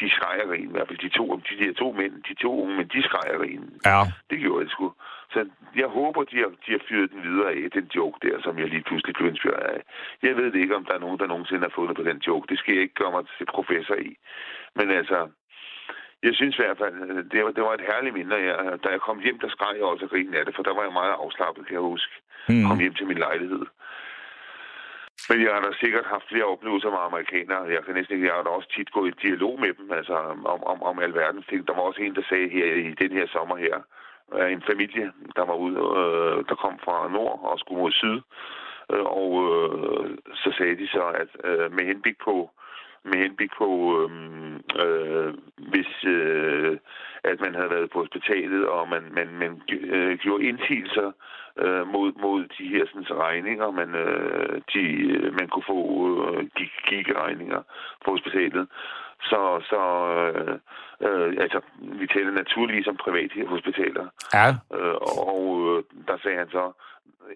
de 0.00 0.10
skrejerin, 0.10 0.68
i 0.68 0.72
hvert 0.72 0.88
fald 0.88 0.98
de 0.98 1.08
to, 1.08 1.36
de, 1.36 1.66
de 1.66 1.72
to 1.72 1.92
mænd, 1.92 2.22
de 2.28 2.34
to 2.34 2.62
unge 2.62 2.76
men 2.76 2.86
de 2.94 3.02
skrejerin. 3.02 3.64
Ja. 3.84 4.02
Det 4.30 4.38
gjorde 4.38 4.62
jeg 4.64 4.70
sgu. 4.70 4.92
Så 5.32 5.48
jeg 5.76 5.86
håber, 5.86 6.22
de 6.24 6.36
har, 6.36 6.50
de 6.66 6.70
har 6.76 6.82
fyret 6.88 7.10
den 7.12 7.22
videre 7.22 7.50
af, 7.52 7.70
den 7.70 7.86
joke 7.96 8.28
der, 8.28 8.36
som 8.42 8.58
jeg 8.58 8.68
lige 8.68 8.82
pludselig 8.82 9.14
blev 9.14 9.28
inspireret 9.28 9.68
af. 9.76 9.82
Jeg 10.22 10.36
ved 10.36 10.54
ikke, 10.54 10.76
om 10.76 10.84
der 10.84 10.94
er 10.94 10.98
nogen, 10.98 11.18
der 11.18 11.26
nogensinde 11.26 11.62
har 11.62 11.74
fundet 11.74 11.96
på 11.96 12.02
den 12.02 12.18
joke. 12.26 12.46
Det 12.48 12.58
skal 12.58 12.74
jeg 12.74 12.82
ikke 12.82 12.94
gøre 12.94 13.12
mig 13.12 13.24
til 13.38 13.46
professor 13.46 13.94
i. 13.94 14.16
Men 14.76 14.90
altså, 14.90 15.28
jeg 16.22 16.34
synes 16.34 16.54
i 16.58 16.62
hvert 16.62 16.78
fald, 16.78 16.94
det 17.32 17.44
var, 17.44 17.50
det 17.50 17.62
var 17.62 17.74
et 17.74 17.88
herligt 17.90 18.14
minde. 18.14 18.36
Jeg, 18.36 18.78
da 18.84 18.88
jeg 18.88 19.00
kom 19.00 19.18
hjem, 19.20 19.38
der 19.38 19.48
skreg 19.48 19.76
jeg 19.76 19.84
også 19.84 20.06
grin 20.06 20.34
af 20.34 20.44
det, 20.44 20.54
for 20.56 20.62
der 20.62 20.74
var 20.74 20.82
jeg 20.82 20.92
meget 20.92 21.14
afslappet, 21.24 21.66
kan 21.66 21.74
jeg 21.74 21.90
huske. 21.92 22.14
Mm. 22.48 22.66
Kom 22.66 22.78
hjem 22.78 22.94
til 22.94 23.06
min 23.06 23.18
lejlighed. 23.18 23.64
Men 25.28 25.38
jeg 25.44 25.52
har 25.54 25.60
da 25.60 25.70
sikkert 25.80 26.06
haft 26.06 26.28
flere 26.28 26.44
oplevelser 26.44 26.90
med 26.90 26.98
amerikanere. 26.98 27.72
Jeg 27.76 27.84
kan 27.84 27.94
næsten 27.94 28.14
ikke, 28.14 28.26
jeg 28.26 28.34
har 28.34 28.42
da 28.42 28.50
også 28.50 28.70
tit 28.76 28.90
gået 28.92 29.10
i 29.10 29.26
dialog 29.26 29.60
med 29.60 29.72
dem, 29.78 29.92
altså 29.92 30.14
om, 30.14 30.46
om, 30.72 30.82
om 30.82 30.98
alverdens 30.98 31.46
ting. 31.46 31.66
Der 31.66 31.74
var 31.74 31.80
også 31.80 32.00
en, 32.02 32.14
der 32.14 32.22
sagde 32.28 32.48
her 32.48 32.66
i 32.74 32.94
den 33.02 33.12
her 33.18 33.26
sommer 33.26 33.56
her, 33.56 33.76
en 34.56 34.62
familie, 34.70 35.12
der 35.36 35.44
var 35.44 35.54
ude, 35.54 35.76
øh, 36.02 36.44
der 36.48 36.54
kom 36.54 36.78
fra 36.84 37.08
nord 37.08 37.40
og 37.42 37.58
skulle 37.58 37.80
mod 37.80 37.92
syd. 37.92 38.20
Øh, 38.92 39.06
og 39.20 39.30
øh, 39.48 40.18
så 40.34 40.54
sagde 40.58 40.76
de 40.76 40.88
så, 40.88 41.04
at 41.22 41.30
øh, 41.44 41.72
med 41.72 41.84
henblik 41.84 42.18
på, 42.24 42.50
med 43.08 43.18
henblik 43.18 43.50
på, 43.58 43.68
øh, 44.00 44.10
øh, 44.84 45.34
hvis 45.56 46.04
øh, 46.04 46.78
at 47.24 47.40
man 47.40 47.54
havde 47.54 47.70
været 47.70 47.90
på 47.90 47.98
hospitalet, 47.98 48.66
og 48.66 48.88
man, 48.88 49.02
man, 49.12 49.28
man 49.38 49.62
øh, 49.70 50.18
gjorde 50.18 50.44
indsigelser 50.44 51.12
øh, 51.58 51.86
mod, 51.92 52.12
mod 52.20 52.44
de 52.58 52.68
her 52.68 52.86
sådan, 52.86 53.18
regninger, 53.18 53.70
man, 53.70 53.94
øh, 53.94 54.60
de, 54.72 54.82
øh, 55.16 55.34
man 55.40 55.48
kunne 55.48 55.68
få 55.74 55.80
øh, 56.30 56.46
gigregninger 56.88 57.62
på 58.04 58.10
hospitalet. 58.10 58.68
Så, 59.22 59.40
så 59.70 59.80
øh, 60.18 60.58
øh, 61.06 61.36
altså, 61.44 61.60
vi 61.78 62.06
taler 62.06 62.30
naturligvis 62.30 62.86
om 62.86 62.96
private 62.96 63.46
hospitaler. 63.46 64.06
Ja. 64.34 64.48
Øh, 64.76 64.96
og 65.28 65.42
øh, 65.68 65.84
der 66.08 66.16
sagde 66.22 66.38
han 66.38 66.50
så, 66.50 66.72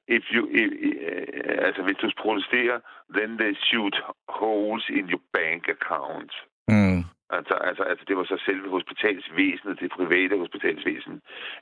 if 0.09 0.25
you, 0.35 0.43
if, 0.51 0.71
uh, 0.73 1.67
altså 1.67 1.83
hvis 1.83 1.97
du 1.97 2.11
protesterer, 2.19 2.79
then 3.17 3.31
they 3.39 3.53
shoot 3.69 3.97
holes 4.29 4.85
in 4.89 5.05
your 5.13 5.23
bank 5.33 5.63
account. 5.77 6.33
Mm. 6.69 7.05
Altså, 7.39 7.55
altså, 7.69 7.83
altså, 7.91 8.05
det 8.09 8.17
var 8.17 8.25
så 8.25 8.37
selve 8.49 8.69
hospitalsvæsenet, 8.77 9.81
det 9.81 9.97
private 9.99 10.35
hospitalsvæsen. 10.43 11.15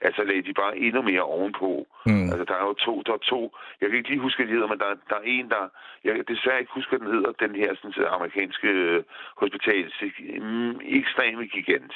Altså, 0.06 0.20
lagde 0.28 0.46
de 0.48 0.54
bare 0.62 0.78
endnu 0.86 1.02
mere 1.02 1.24
ovenpå. 1.34 1.70
Mm. 2.06 2.28
Altså, 2.32 2.44
der 2.50 2.56
er 2.60 2.64
jo 2.70 2.74
to, 2.86 2.94
der 3.06 3.12
er 3.12 3.24
to. 3.32 3.40
Jeg 3.80 3.88
kan 3.88 3.98
ikke 3.98 4.10
lige 4.10 4.26
huske, 4.26 4.38
hvad 4.38 4.46
de 4.46 4.56
hedder, 4.56 4.72
men 4.72 4.78
der, 4.78 4.90
der 5.10 5.16
er 5.20 5.26
en, 5.36 5.48
der... 5.54 5.64
Jeg 6.04 6.14
kan 6.14 6.24
desværre 6.32 6.60
ikke 6.60 6.76
huske, 6.78 6.90
hvad 6.90 7.00
den 7.04 7.14
hedder, 7.14 7.32
den 7.44 7.54
her 7.62 7.70
sådan, 7.74 8.14
amerikanske 8.18 8.68
øh, 8.68 9.02
hospitals 9.42 9.94
mm, 10.40 10.74
ekstreme 10.98 11.46
gigant. 11.54 11.94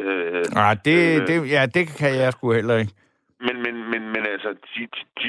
Øh, 0.00 0.44
ah, 0.64 0.76
det, 0.84 0.98
øh, 1.20 1.26
det, 1.28 1.36
ja, 1.56 1.62
det 1.76 1.84
kan 2.00 2.12
jeg 2.22 2.32
sgu 2.32 2.52
heller 2.52 2.76
ikke. 2.82 2.94
Men, 3.46 3.56
men, 3.64 3.74
men, 3.90 4.02
men 4.14 4.22
altså, 4.34 4.50
de, 4.74 4.82
de, 5.18 5.28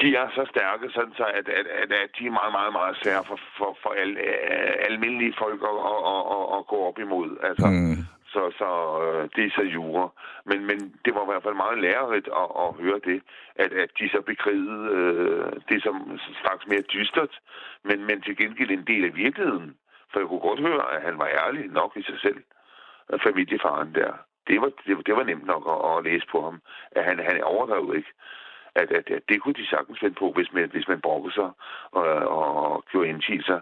de 0.00 0.16
er 0.16 0.28
så 0.34 0.44
stærke, 0.50 0.90
sådan 0.90 1.14
så 1.16 1.24
at, 1.24 1.48
at, 1.48 1.66
at, 1.66 1.92
at 1.92 2.10
de 2.18 2.26
er 2.26 2.38
meget, 2.40 2.52
meget, 2.52 2.72
meget 2.72 2.96
svære 3.02 3.24
for, 3.24 3.38
for, 3.58 3.78
for 3.82 3.90
al, 3.90 4.10
uh, 4.10 4.74
almindelige 4.90 5.34
folk 5.38 5.60
at, 5.70 5.78
at, 5.92 6.22
at, 6.36 6.44
at 6.56 6.66
gå 6.72 6.78
op 6.88 6.98
imod. 6.98 7.30
Altså, 7.48 7.66
mm. 7.66 7.96
Så, 8.32 8.42
så 8.58 8.68
uh, 9.04 9.22
det 9.36 9.44
er 9.44 9.56
så 9.58 9.62
jure. 9.62 10.08
Men, 10.44 10.66
men 10.66 10.78
det 11.04 11.14
var 11.14 11.22
i 11.22 11.30
hvert 11.30 11.42
fald 11.42 11.62
meget 11.64 11.78
lærerigt 11.86 12.28
at, 12.42 12.48
at 12.62 12.68
høre 12.82 13.00
det, 13.04 13.22
at, 13.56 13.72
at 13.72 13.90
de 13.98 14.08
så 14.08 14.20
bekrigede 14.20 14.82
uh, 14.98 15.52
det 15.68 15.82
som 15.82 15.96
straks 16.40 16.66
mere 16.66 16.84
dystert, 16.94 17.34
men, 17.84 18.06
men 18.06 18.22
til 18.22 18.36
gengæld 18.36 18.70
en 18.70 18.86
del 18.86 19.04
af 19.04 19.16
virkeligheden. 19.16 19.76
For 20.10 20.20
jeg 20.20 20.28
kunne 20.28 20.48
godt 20.48 20.60
høre, 20.60 20.94
at 20.94 21.02
han 21.02 21.18
var 21.18 21.28
ærlig 21.44 21.64
nok 21.68 21.92
i 21.96 22.02
sig 22.02 22.18
selv, 22.20 22.40
familiefaren 23.22 23.94
der. 23.94 24.12
Det 24.48 24.60
var, 24.60 24.70
det, 24.86 25.06
det 25.06 25.16
var 25.16 25.24
nemt 25.24 25.46
nok 25.46 25.64
at, 25.74 25.78
at 25.90 26.04
læse 26.04 26.26
på 26.32 26.42
ham, 26.42 26.60
at 26.92 27.04
han, 27.04 27.18
han 27.18 27.42
overdrev 27.42 27.94
ikke 27.96 28.12
at, 28.74 28.92
at, 28.98 29.10
at 29.10 29.22
det 29.28 29.40
kunne 29.40 29.54
de 29.54 29.66
sagtens 29.66 30.00
finde 30.00 30.14
på, 30.14 30.32
hvis 30.32 30.52
man, 30.52 30.70
hvis 30.70 30.88
man 30.88 31.00
brokkede 31.00 31.34
sig 31.34 31.50
og, 31.90 32.06
og 32.38 32.84
gjorde 32.90 33.08
indsigelser. 33.08 33.60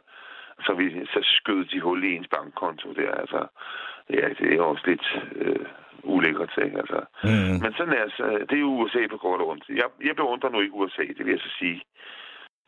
Så, 0.66 0.74
vi, 0.74 1.06
så 1.06 1.20
skød 1.22 1.64
de 1.64 1.80
hul 1.80 2.04
i 2.04 2.14
ens 2.16 2.28
bankkonto 2.28 2.92
der. 2.92 3.10
Altså, 3.10 3.46
ja, 4.10 4.28
det 4.28 4.54
er 4.54 4.62
også 4.62 4.82
lidt 4.86 5.22
øh, 5.34 5.66
ulækkert 6.02 6.50
ting. 6.58 6.78
Altså. 6.78 7.00
Mm. 7.24 7.56
Men 7.62 7.72
sådan 7.76 7.92
er 7.92 8.08
så, 8.16 8.46
det 8.48 8.56
er 8.56 8.60
jo 8.60 8.80
USA 8.80 9.06
på 9.10 9.16
kort 9.16 9.40
og 9.40 9.48
ondt. 9.48 9.64
Jeg, 9.68 9.88
jeg 10.04 10.16
beundrer 10.16 10.50
nu 10.50 10.60
ikke 10.60 10.74
USA, 10.74 11.02
det 11.02 11.26
vil 11.26 11.32
jeg 11.36 11.40
så 11.40 11.52
sige. 11.58 11.82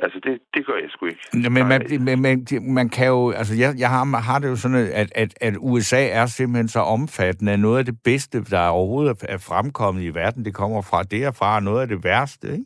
Altså, 0.04 0.20
det, 0.24 0.40
det 0.54 0.66
gør 0.66 0.76
jeg 0.82 0.90
sgu 0.90 1.06
ikke. 1.06 1.26
Men 1.32 1.52
man, 1.68 1.82
men, 2.06 2.22
man, 2.22 2.46
man 2.78 2.88
kan 2.88 3.06
jo... 3.06 3.30
Altså, 3.30 3.54
jeg, 3.62 3.74
jeg 3.78 3.90
har, 3.90 4.20
har 4.30 4.38
det 4.38 4.48
jo 4.48 4.56
sådan, 4.56 4.76
at, 5.02 5.08
at, 5.22 5.30
at 5.40 5.54
USA 5.58 6.02
er 6.20 6.26
simpelthen 6.26 6.68
så 6.68 6.80
omfattende, 6.80 7.52
at 7.52 7.60
noget 7.60 7.78
af 7.78 7.84
det 7.84 7.98
bedste, 8.04 8.44
der 8.44 8.68
overhovedet 8.68 9.24
er 9.28 9.38
fremkommet 9.38 10.02
i 10.02 10.14
verden, 10.14 10.44
det 10.44 10.54
kommer 10.54 10.82
fra 10.82 11.02
derfra, 11.02 11.56
og 11.56 11.62
noget 11.62 11.80
af 11.82 11.88
det 11.88 12.04
værste, 12.04 12.46
ikke? 12.52 12.64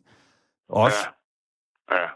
Også. 0.68 1.08
Ja. 1.90 1.96
ja. 1.96 2.08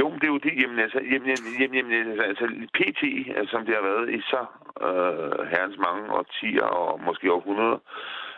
Jo, 0.00 0.06
det 0.14 0.24
er 0.24 0.32
jo 0.36 0.38
det. 0.38 0.52
Jamen, 0.62 0.78
altså, 0.78 1.00
jamen, 1.12 1.28
jamen, 1.60 1.74
jamen, 1.74 1.92
altså, 2.10 2.22
altså 2.22 2.46
PT, 2.76 3.02
altså, 3.36 3.50
som 3.50 3.66
det 3.66 3.74
har 3.74 3.84
været 3.90 4.10
i 4.18 4.20
så 4.32 4.42
øh, 4.86 5.46
herrens 5.52 5.78
mange 5.86 6.02
årtier 6.18 6.62
og 6.62 7.00
måske 7.06 7.32
århundreder, 7.32 7.78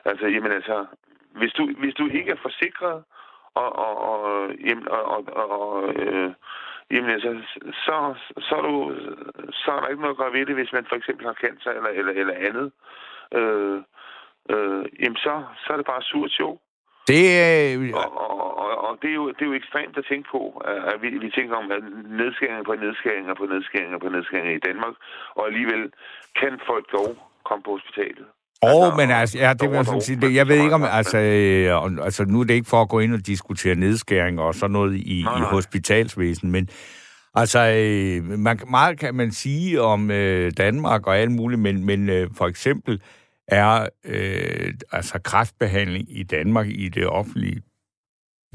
altså, 0.05 0.27
jamen, 0.27 0.53
altså, 0.53 0.87
hvis 1.41 1.53
du, 1.53 1.63
hvis 1.83 1.95
du 1.95 2.05
ikke 2.19 2.31
er 2.31 2.41
forsikret, 2.43 2.99
og, 3.63 3.69
og, 3.87 3.95
og, 4.11 4.21
og, 4.91 5.25
og, 5.41 5.51
og 5.61 5.95
øh, 5.95 6.31
jamen, 6.91 7.11
altså, 7.11 7.31
så, 7.85 8.15
så, 8.39 8.55
er 8.57 8.63
du, 8.63 8.75
så 9.53 9.71
er 9.73 9.81
der 9.81 9.89
ikke 9.89 10.03
noget 10.03 10.15
at 10.15 10.23
gøre 10.23 10.33
ved 10.33 10.47
det, 10.47 10.55
hvis 10.55 10.73
man 10.73 10.87
for 10.89 10.97
eksempel 10.97 11.27
har 11.27 11.35
cancer 11.45 11.71
eller, 11.71 11.91
eller, 11.99 12.13
eller 12.13 12.35
andet. 12.49 12.73
Øh, 13.39 13.79
øh, 14.53 14.85
jamen, 15.03 15.17
så, 15.17 15.35
så 15.63 15.73
er 15.73 15.77
det 15.77 15.87
bare 15.87 16.03
surt 16.03 16.31
sjov. 16.31 16.61
Det 17.09 17.25
er... 17.41 17.79
Øh... 17.79 17.91
Og, 17.95 18.11
og, 18.25 18.59
og, 18.59 18.71
og 18.89 18.99
det, 19.03 19.11
er 19.11 19.15
jo, 19.15 19.29
det 19.29 19.43
er 19.43 19.47
jo 19.47 19.61
ekstremt 19.63 19.99
at 19.99 20.05
tænke 20.11 20.29
på, 20.31 20.63
at 20.93 21.03
vi, 21.03 21.09
vi 21.09 21.31
tænker 21.31 21.57
om 21.57 21.71
at 21.71 21.83
nedskæringer 22.21 22.63
på 22.63 22.75
nedskæringer 22.75 23.35
på 23.35 23.47
nedskæringer 23.47 23.99
på 23.99 24.09
nedskæringer 24.09 24.55
i 24.57 24.65
Danmark, 24.69 24.95
og 25.35 25.47
alligevel 25.47 25.93
kan 26.41 26.61
folk 26.67 26.93
dog 26.93 27.11
komme 27.45 27.63
på 27.63 27.71
hospitalet. 27.71 28.27
Åh, 28.63 28.89
oh, 28.89 28.97
men 28.97 29.11
altså, 29.11 29.39
ja, 29.39 29.53
det 29.53 29.71
vil 29.71 29.77
jeg 29.77 30.03
sige, 30.03 30.21
det, 30.21 30.35
jeg 30.35 30.49
ved 30.49 30.63
ikke 30.63 30.75
om, 30.75 30.85
altså, 30.85 31.19
øh, 31.19 32.05
altså, 32.05 32.25
nu 32.25 32.41
er 32.41 32.45
det 32.45 32.55
ikke 32.55 32.69
for 32.69 32.83
at 32.83 32.89
gå 32.89 32.99
ind 32.99 33.15
og 33.15 33.27
diskutere 33.27 33.75
nedskæringer 33.75 34.43
og 34.43 34.55
sådan 34.55 34.71
noget 34.71 34.97
i, 34.97 35.23
nej, 35.25 35.39
nej. 35.39 35.49
i 35.49 35.51
hospitalsvæsen, 35.51 36.51
men 36.51 36.69
altså, 37.35 37.59
øh, 37.59 38.25
man, 38.25 38.61
meget 38.71 38.99
kan 38.99 39.15
man 39.15 39.33
sige 39.33 39.83
om 39.83 40.11
øh, 40.11 40.53
Danmark 40.57 41.07
og 41.07 41.19
alt 41.19 41.31
muligt, 41.31 41.61
men, 41.61 41.85
men 41.85 42.09
øh, 42.09 42.31
for 42.37 42.47
eksempel 42.47 43.01
er 43.49 43.87
øh, 44.05 44.75
altså 44.93 45.19
kræftbehandling 45.25 46.19
i 46.19 46.23
Danmark 46.23 46.67
i 46.69 46.89
det 46.89 47.07
offentlige, 47.07 47.63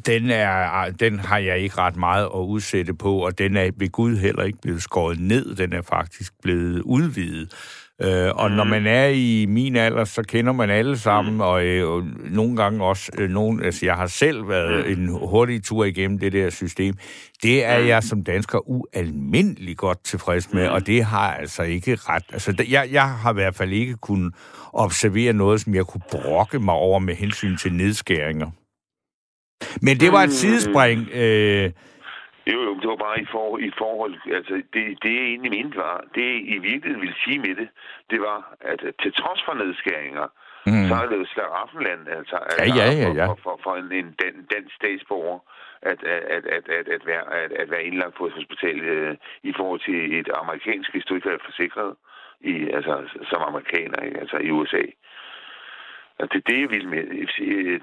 den, 0.05 0.29
er, 0.29 0.91
den 0.91 1.19
har 1.19 1.37
jeg 1.37 1.59
ikke 1.59 1.77
ret 1.77 1.95
meget 1.95 2.25
at 2.25 2.39
udsætte 2.39 2.93
på, 2.93 3.25
og 3.25 3.37
den 3.37 3.57
er 3.57 3.71
ved 3.77 3.89
Gud 3.89 4.17
heller 4.17 4.43
ikke 4.43 4.61
blevet 4.61 4.83
skåret 4.83 5.19
ned, 5.19 5.55
den 5.55 5.73
er 5.73 5.81
faktisk 5.81 6.33
blevet 6.41 6.81
udvidet. 6.81 7.53
Øh, 8.01 8.31
og 8.35 8.49
mm. 8.49 8.55
når 8.55 8.63
man 8.63 8.87
er 8.87 9.07
i 9.07 9.45
min 9.49 9.75
alder, 9.75 10.05
så 10.05 10.23
kender 10.23 10.53
man 10.53 10.69
alle 10.69 10.97
sammen, 10.97 11.33
mm. 11.33 11.41
og, 11.41 11.65
øh, 11.65 11.89
og 11.89 12.03
nogle 12.29 12.55
gange 12.55 12.83
også, 12.83 13.11
øh, 13.17 13.29
nogen, 13.29 13.63
altså 13.63 13.85
jeg 13.85 13.95
har 13.95 14.07
selv 14.07 14.49
været 14.49 14.85
mm. 14.85 15.03
en 15.03 15.09
hurtig 15.09 15.63
tur 15.63 15.85
igennem 15.85 16.19
det 16.19 16.33
der 16.33 16.49
system. 16.49 16.95
Det 17.43 17.65
er 17.65 17.79
mm. 17.79 17.87
jeg 17.87 18.03
som 18.03 18.23
dansker 18.23 18.69
ualmindelig 18.69 19.77
godt 19.77 20.03
tilfreds 20.03 20.53
med, 20.53 20.67
mm. 20.67 20.73
og 20.73 20.87
det 20.87 21.03
har 21.03 21.33
altså 21.33 21.63
ikke 21.63 21.95
ret. 21.95 22.23
Altså 22.33 22.65
jeg, 22.69 22.89
jeg 22.91 23.09
har 23.09 23.31
i 23.31 23.33
hvert 23.33 23.55
fald 23.55 23.71
ikke 23.71 23.93
kunnet 23.93 24.33
observere 24.73 25.33
noget, 25.33 25.61
som 25.61 25.75
jeg 25.75 25.85
kunne 25.85 26.03
brokke 26.11 26.59
mig 26.59 26.75
over 26.75 26.99
med 26.99 27.15
hensyn 27.15 27.57
til 27.57 27.73
nedskæringer. 27.73 28.47
Men 29.81 29.99
det 29.99 30.11
var 30.11 30.23
et 30.23 30.29
mm. 30.29 30.33
sidespring. 30.33 31.09
Øh, 31.13 31.71
jo, 32.51 32.57
jo, 32.67 32.73
det 32.81 32.87
var 32.89 32.95
bare 32.95 33.21
i, 33.21 33.25
for, 33.31 33.57
i 33.57 33.71
forhold, 33.77 34.13
altså 34.37 34.53
det, 34.73 34.83
det 35.03 35.13
jeg 35.17 35.25
egentlig 35.31 35.51
mente 35.51 35.77
var, 35.77 36.03
det 36.15 36.27
i 36.55 36.57
virkeligheden 36.69 37.01
ville 37.01 37.19
sige 37.23 37.39
med 37.39 37.55
det, 37.55 37.69
det 38.11 38.19
var, 38.21 38.39
at 38.61 38.79
til 39.01 39.13
trods 39.13 39.41
for 39.45 39.53
nedskæringer, 39.53 40.27
mm. 40.65 40.87
så 40.87 40.93
er 41.01 41.05
det 41.09 41.17
jo 41.21 41.25
slaraffenland, 41.25 42.07
altså, 42.19 42.37
ja, 42.59 42.65
ja, 42.79 42.87
ja, 43.03 43.09
ja. 43.19 43.25
For, 43.27 43.39
for, 43.43 43.59
for 43.63 43.75
en, 43.75 43.91
en 43.91 44.15
dan, 44.21 44.35
dansk 44.53 44.75
statsborger, 44.75 45.39
at, 45.81 46.03
at, 46.03 46.45
at, 46.55 46.69
at, 46.77 46.87
at, 46.95 47.01
være, 47.05 47.25
at, 47.43 47.51
at 47.51 47.71
være 47.71 47.83
indlagt 47.83 48.15
på 48.15 48.25
et 48.27 48.33
hospital 48.33 48.77
uh, 48.93 49.15
i 49.43 49.53
forhold 49.57 49.79
til 49.79 50.19
et 50.19 50.29
amerikansk, 50.41 50.91
hvis 50.91 51.05
du 51.05 51.15
ikke 51.15 51.29
er 51.29 51.45
forsikret, 51.45 51.95
i, 52.41 52.69
altså, 52.77 52.93
som 53.29 53.41
amerikaner, 53.41 53.99
ikke? 54.05 54.19
altså 54.19 54.37
i 54.37 54.51
USA. 54.51 54.83
Det 56.19 56.35
er 56.35 56.51
det, 56.51 56.61
jeg 56.61 56.69
ville 56.69 56.89
med. 56.89 57.03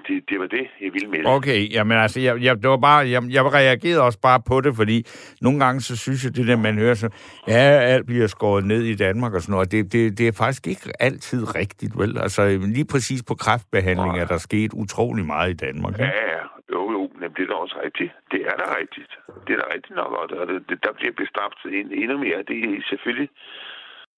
Det, 0.07 0.29
det 0.29 0.39
var 0.39 0.47
det, 0.47 0.67
jeg 0.81 0.93
ville 0.93 1.09
med. 1.09 1.19
Okay, 1.25 1.73
jamen 1.73 1.97
altså, 1.97 2.19
jeg, 2.19 2.41
jeg, 2.41 2.55
det 2.63 2.69
var 2.69 2.77
bare, 2.77 3.09
jeg, 3.09 3.21
jeg 3.29 3.53
reagerede 3.53 4.01
også 4.01 4.19
bare 4.21 4.41
på 4.47 4.61
det, 4.61 4.75
fordi 4.75 5.05
nogle 5.41 5.59
gange 5.65 5.81
så 5.81 5.97
synes 5.97 6.25
jeg, 6.25 6.35
det 6.35 6.47
der, 6.47 6.57
man 6.57 6.77
hører 6.77 6.93
så, 6.93 7.09
ja, 7.47 7.63
alt 7.93 8.05
bliver 8.05 8.27
skåret 8.27 8.65
ned 8.65 8.83
i 8.83 8.95
Danmark 8.95 9.33
og 9.33 9.41
sådan 9.41 9.53
noget, 9.53 9.71
det, 9.71 9.93
det, 9.93 10.17
det 10.17 10.27
er 10.27 10.31
faktisk 10.31 10.67
ikke 10.67 10.91
altid 10.99 11.55
rigtigt, 11.55 11.93
vel? 11.97 12.17
Altså, 12.17 12.41
lige 12.77 12.87
præcis 12.91 13.23
på 13.23 13.35
kræftbehandling 13.35 14.19
er 14.19 14.25
der 14.25 14.37
sket 14.37 14.71
utrolig 14.73 15.25
meget 15.25 15.49
i 15.49 15.57
Danmark. 15.65 15.99
Ja, 15.99 16.05
ja, 16.05 16.43
jo, 16.73 16.91
jo, 16.91 17.11
men 17.19 17.29
det 17.35 17.41
er 17.43 17.47
da 17.47 17.53
også 17.53 17.77
rigtigt. 17.85 18.11
Det 18.31 18.41
er 18.41 18.55
da 18.61 18.65
rigtigt. 18.79 19.11
Det 19.47 19.53
er 19.53 19.59
da 19.63 19.67
rigtigt 19.75 19.95
nok, 19.95 20.11
og 20.11 20.47
det, 20.47 20.63
det, 20.69 20.77
der 20.83 20.93
bliver 20.99 21.13
bestraft 21.23 21.59
endnu 22.01 22.17
mere. 22.17 22.39
Det 22.47 22.57
er 22.63 22.81
selvfølgelig 22.89 23.29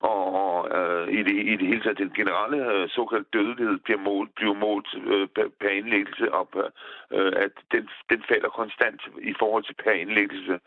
og 0.04 0.70
øh, 0.78 1.08
i, 1.08 1.24
det, 1.24 1.36
i 1.52 1.56
det 1.56 1.68
hele 1.68 1.84
taget 1.84 1.98
den 1.98 2.14
generelle 2.16 2.60
øh, 2.74 2.90
såkaldte 2.90 3.30
dødelighed 3.34 3.78
bliver 3.78 4.00
målt, 4.00 4.36
bliver 4.36 4.54
målt 4.54 4.88
øh, 5.06 5.28
per 5.62 5.70
indlæggelse 5.70 6.34
op, 6.34 6.56
øh, 7.12 7.34
at 7.36 7.52
den, 7.72 7.90
den 8.10 8.24
falder 8.30 8.50
konstant 8.50 9.02
i 9.22 9.34
forhold 9.40 9.64
til 9.64 9.76
per 9.84 9.92
indlæggelse 9.92 10.60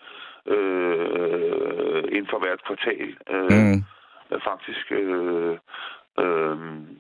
øh, 0.46 2.04
inden 2.14 2.30
for 2.30 2.38
hvert 2.38 2.64
kvartal. 2.66 3.16
Øh, 3.30 3.72
mm. 3.74 3.82
Faktisk, 4.44 4.92
øh, 4.92 5.58
øh, 6.22 6.56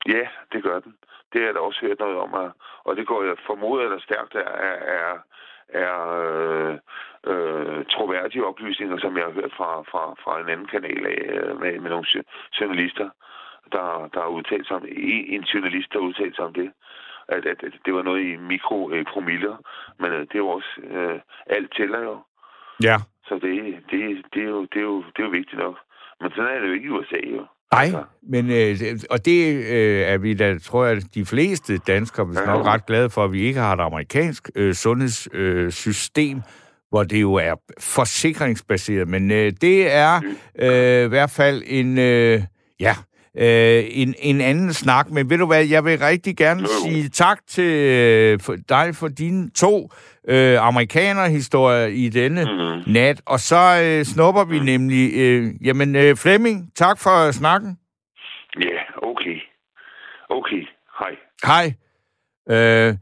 ja, 0.08 0.24
det 0.52 0.62
gør 0.62 0.78
den. 0.80 0.94
Det 1.32 1.42
jeg 1.42 1.54
da 1.54 1.60
også 1.60 1.80
hørt 1.80 1.98
noget 1.98 2.18
om, 2.18 2.34
og 2.84 2.96
det 2.96 3.06
går 3.06 3.24
jeg 3.24 3.36
formodet 3.46 3.84
eller 3.84 3.98
stærkt 3.98 4.34
er, 4.34 4.50
er, 4.98 5.18
er 5.68 5.94
øh, 6.24 6.78
øh, 7.32 7.84
troværdige 7.94 8.46
oplysninger, 8.46 8.98
som 8.98 9.16
jeg 9.16 9.24
har 9.24 9.32
hørt 9.40 9.52
fra, 9.58 9.70
fra, 9.90 10.02
fra 10.22 10.40
en 10.40 10.48
anden 10.48 10.66
kanal 10.74 11.06
af, 11.14 11.20
øh, 11.36 11.60
med, 11.60 11.72
med 11.82 11.90
nogle 11.90 12.06
journalister, 12.60 13.08
der, 13.72 13.86
der 14.14 14.20
har 14.20 14.36
udtalt 14.38 14.66
sig 14.66 14.76
om 14.76 14.84
en, 15.34 15.42
journalist, 15.42 15.92
der 15.92 15.98
udtalt 15.98 16.36
sig 16.36 16.44
om 16.44 16.54
det. 16.54 16.70
At, 17.28 17.46
at, 17.46 17.62
at 17.62 17.72
det 17.84 17.94
var 17.94 18.02
noget 18.02 18.22
i 18.30 18.36
mikropromiller, 18.36 19.56
men 20.00 20.12
øh, 20.12 20.20
det 20.20 20.34
er 20.34 20.44
jo 20.46 20.48
også, 20.48 20.72
øh, 20.90 21.20
alt 21.46 21.70
tæller 21.76 22.00
jo. 22.08 22.16
Ja. 22.82 22.96
Så 23.28 23.34
det, 23.34 23.54
det, 23.90 24.00
det, 24.34 24.42
er 24.42 24.50
jo, 24.54 24.62
det, 24.72 24.80
er 24.84 24.88
jo, 24.92 24.98
det 25.12 25.18
er 25.18 25.28
jo 25.28 25.30
vigtigt 25.40 25.58
nok. 25.58 25.76
Men 26.20 26.30
sådan 26.30 26.50
er 26.50 26.60
det 26.60 26.68
jo 26.68 26.72
ikke 26.72 26.86
i 26.86 26.90
USA, 26.90 27.20
jo. 27.36 27.46
Nej, 27.72 27.84
altså. 27.84 28.04
men 28.22 28.50
øh, 28.50 28.98
og 29.10 29.24
det 29.24 29.38
øh, 29.76 30.00
er 30.12 30.18
vi 30.18 30.34
da, 30.34 30.58
tror 30.58 30.84
jeg, 30.84 30.96
de 31.14 31.24
fleste 31.24 31.78
danskere 31.78 32.26
er 32.26 32.46
nok 32.46 32.66
ret 32.66 32.86
glade 32.86 33.10
for, 33.10 33.24
at 33.24 33.32
vi 33.32 33.40
ikke 33.40 33.60
har 33.60 33.72
et 33.72 33.80
amerikansk 33.80 34.50
øh, 34.54 34.74
sundhedssystem, 34.74 36.36
øh, 36.36 36.42
hvor 36.96 37.04
det 37.04 37.20
jo 37.20 37.34
er 37.34 37.54
forsikringsbaseret. 37.80 39.08
Men 39.08 39.30
øh, 39.30 39.52
det 39.60 39.94
er 39.94 40.20
øh, 40.58 41.04
i 41.04 41.08
hvert 41.08 41.30
fald 41.30 41.62
en, 41.66 41.98
øh, 41.98 42.42
ja, 42.80 42.94
øh, 43.38 43.84
en, 43.90 44.14
en 44.18 44.40
anden 44.40 44.72
snak. 44.72 45.10
Men 45.10 45.30
ved 45.30 45.38
du 45.38 45.46
hvad, 45.46 45.64
jeg 45.64 45.84
vil 45.84 45.98
rigtig 45.98 46.36
gerne 46.36 46.66
sige 46.68 47.08
tak 47.08 47.38
til 47.48 47.72
øh, 47.74 48.40
for 48.40 48.56
dig 48.68 48.94
for 48.94 49.08
dine 49.08 49.50
to 49.50 49.90
øh, 50.28 50.66
amerikanerhistorier 50.66 51.86
i 51.86 52.08
denne 52.08 52.44
mm-hmm. 52.44 52.92
nat. 52.92 53.20
Og 53.26 53.40
så 53.40 53.82
øh, 53.84 54.04
snupper 54.04 54.44
vi 54.44 54.58
mm. 54.58 54.64
nemlig... 54.64 55.12
Øh, 55.14 55.66
jamen, 55.66 55.96
øh, 55.96 56.16
Flemming, 56.16 56.74
tak 56.74 56.98
for 56.98 57.30
snakken. 57.30 57.78
Ja, 58.60 58.66
yeah, 58.66 58.84
okay. 59.02 59.36
Okay, 60.30 60.62
hej. 60.98 61.14
Hej. 61.44 61.66
Øh, 62.50 62.94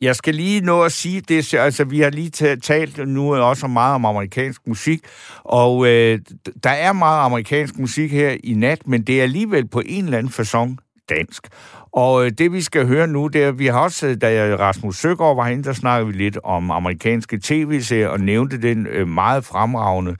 jeg 0.00 0.16
skal 0.16 0.34
lige 0.34 0.60
nå 0.60 0.82
at 0.82 0.92
sige 0.92 1.20
det, 1.20 1.54
altså 1.54 1.84
vi 1.84 2.00
har 2.00 2.10
lige 2.10 2.56
talt 2.56 3.08
nu 3.08 3.34
også 3.34 3.66
meget 3.66 3.94
om 3.94 4.04
amerikansk 4.04 4.60
musik, 4.66 5.00
og 5.44 5.86
øh, 5.86 6.18
der 6.64 6.70
er 6.70 6.92
meget 6.92 7.24
amerikansk 7.24 7.78
musik 7.78 8.12
her 8.12 8.36
i 8.44 8.54
nat, 8.54 8.86
men 8.86 9.02
det 9.02 9.18
er 9.18 9.22
alligevel 9.22 9.68
på 9.68 9.82
en 9.86 10.04
eller 10.04 10.18
anden 10.18 10.32
façon 10.32 10.76
dansk. 11.08 11.48
Og 11.92 12.24
øh, 12.24 12.30
det 12.38 12.52
vi 12.52 12.62
skal 12.62 12.86
høre 12.86 13.06
nu, 13.06 13.26
det 13.26 13.44
er, 13.44 13.52
vi 13.52 13.66
har 13.66 13.80
også, 13.80 14.14
da 14.14 14.56
Rasmus 14.56 14.96
Søgaard 14.96 15.36
var 15.36 15.44
herinde, 15.44 15.64
der 15.64 15.72
snakkede 15.72 16.12
vi 16.12 16.18
lidt 16.18 16.38
om 16.44 16.70
amerikanske 16.70 17.40
tv-serier, 17.42 18.08
og 18.08 18.20
nævnte 18.20 18.62
den 18.62 18.86
øh, 18.86 19.08
meget 19.08 19.44
fremragende 19.44 20.16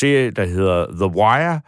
serie, 0.00 0.30
der 0.30 0.44
hedder 0.44 0.86
The 0.86 1.06
Wire, 1.06 1.60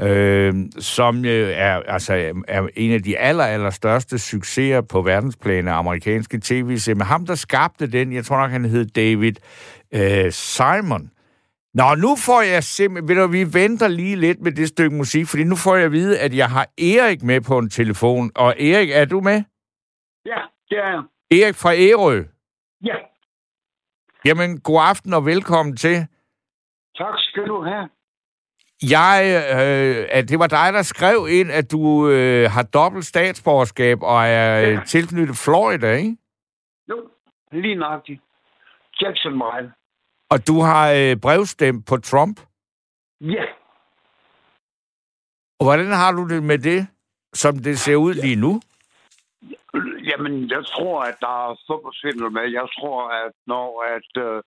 øh, 0.00 0.54
som 0.78 1.24
øh, 1.24 1.50
er, 1.50 1.82
altså, 1.86 2.42
er 2.48 2.68
en 2.76 2.92
af 2.92 3.02
de 3.02 3.18
aller, 3.18 3.44
aller 3.44 3.70
største 3.70 4.18
succeser 4.18 4.80
på 4.80 5.02
verdensplan 5.02 5.68
af 5.68 5.74
amerikanske 5.74 6.40
tv-serier. 6.42 6.96
Men 6.96 7.06
ham, 7.06 7.26
der 7.26 7.34
skabte 7.34 7.86
den, 7.86 8.12
jeg 8.12 8.24
tror 8.24 8.40
nok, 8.40 8.50
han 8.50 8.64
hed 8.64 8.86
David 8.86 9.34
øh, 9.94 10.32
Simon. 10.32 11.10
Nå, 11.74 11.94
nu 11.94 12.16
får 12.26 12.42
jeg 12.42 12.64
simpelthen... 12.64 13.08
Ved 13.08 13.22
du, 13.22 13.32
vi 13.32 13.54
venter 13.54 13.88
lige 13.88 14.16
lidt 14.16 14.40
med 14.40 14.52
det 14.52 14.68
stykke 14.68 14.96
musik, 14.96 15.26
fordi 15.26 15.44
nu 15.44 15.56
får 15.56 15.76
jeg 15.76 15.84
at 15.84 15.92
vide, 15.92 16.18
at 16.18 16.36
jeg 16.36 16.48
har 16.48 16.66
Erik 16.78 17.22
med 17.22 17.40
på 17.40 17.58
en 17.58 17.70
telefon. 17.70 18.30
Og 18.36 18.50
Erik, 18.60 18.90
er 18.90 19.04
du 19.04 19.20
med? 19.20 19.42
Ja, 20.26 20.40
det 20.68 20.78
er 20.78 20.90
jeg. 20.94 21.02
Erik 21.38 21.54
fra 21.54 21.72
Ærø? 21.74 22.22
Ja. 22.84 22.96
Jamen, 24.24 24.60
god 24.60 24.80
aften 24.90 25.12
og 25.14 25.26
velkommen 25.26 25.76
til. 25.76 25.96
Tak 26.96 27.14
skal 27.18 27.46
du 27.48 27.62
have. 27.64 27.88
Jeg, 28.82 29.20
øh, 29.56 30.06
at 30.10 30.28
det 30.28 30.38
var 30.38 30.46
dig, 30.46 30.72
der 30.72 30.82
skrev 30.82 31.26
ind, 31.30 31.50
at 31.50 31.72
du 31.72 32.08
øh, 32.08 32.50
har 32.50 32.62
dobbelt 32.62 33.04
statsborgerskab 33.04 34.02
og 34.02 34.26
er 34.26 34.62
øh, 34.62 34.72
ja. 34.72 34.80
tilknyttet 34.86 35.36
Florida, 35.36 35.92
ikke? 35.96 36.16
Jo, 36.88 37.10
lige 37.52 37.74
nøjagtigt. 37.74 38.20
Jackson 39.00 39.32
Mile. 39.32 39.72
Og 40.30 40.46
du 40.46 40.60
har 40.60 40.92
øh, 40.92 41.16
brevstemt 41.16 41.86
på 41.86 41.96
Trump? 41.96 42.40
Ja. 43.20 43.44
Og 45.58 45.64
hvordan 45.66 45.92
har 45.92 46.12
du 46.12 46.28
det 46.28 46.42
med 46.42 46.58
det, 46.58 46.86
som 47.34 47.58
det 47.58 47.78
ser 47.78 47.96
ud 47.96 48.14
ja. 48.14 48.20
lige 48.20 48.36
nu? 48.36 48.60
Jamen, 50.10 50.50
jeg 50.50 50.64
tror, 50.66 51.02
at 51.02 51.16
der 51.20 51.50
er 51.50 51.56
fodboldsvindel 51.66 52.30
med. 52.32 52.42
Jeg 52.42 52.66
tror, 52.78 53.08
at 53.24 53.32
når 53.46 53.68
at, 53.96 54.22
øh, 54.24 54.42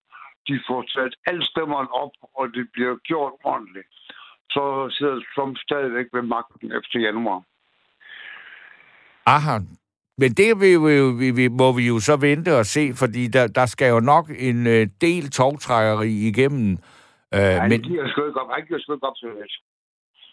de 0.47 0.55
får 0.67 0.83
sat 0.87 1.13
alle 1.25 1.45
stemmerne 1.45 1.91
op, 1.93 2.11
og 2.35 2.45
det 2.53 2.65
bliver 2.73 2.95
gjort 2.95 3.33
ordentligt, 3.43 3.87
så 4.53 4.63
sidder 4.97 5.21
Trump 5.35 5.57
stadigvæk 5.57 6.05
ved 6.13 6.21
magten 6.21 6.71
efter 6.77 6.99
januar. 6.99 7.43
Aha. 9.25 9.57
Men 10.17 10.31
det 10.31 10.59
vil, 10.61 10.75
vil, 11.19 11.35
vil, 11.37 11.51
må 11.51 11.71
vi 11.71 11.87
jo 11.87 11.99
så 11.99 12.15
vente 12.17 12.57
og 12.59 12.65
se, 12.65 12.93
fordi 12.95 13.27
der, 13.27 13.47
der 13.47 13.65
skal 13.65 13.89
jo 13.89 13.99
nok 13.99 14.25
en 14.37 14.67
øh, 14.67 14.87
del 15.01 15.29
togtrækkeri 15.31 16.11
igennem. 16.29 16.71
Øh, 17.33 17.39
Nej, 17.39 17.67
men... 17.67 17.81
giver 17.81 18.07
sgu 18.07 18.25
ikke 18.25 18.41
op. 18.41 18.49
Han 18.53 18.65
giver 18.67 18.79
sgu 18.79 18.93
ikke 18.93 19.07
op 19.07 19.15
til 19.15 19.27
det. 19.27 19.51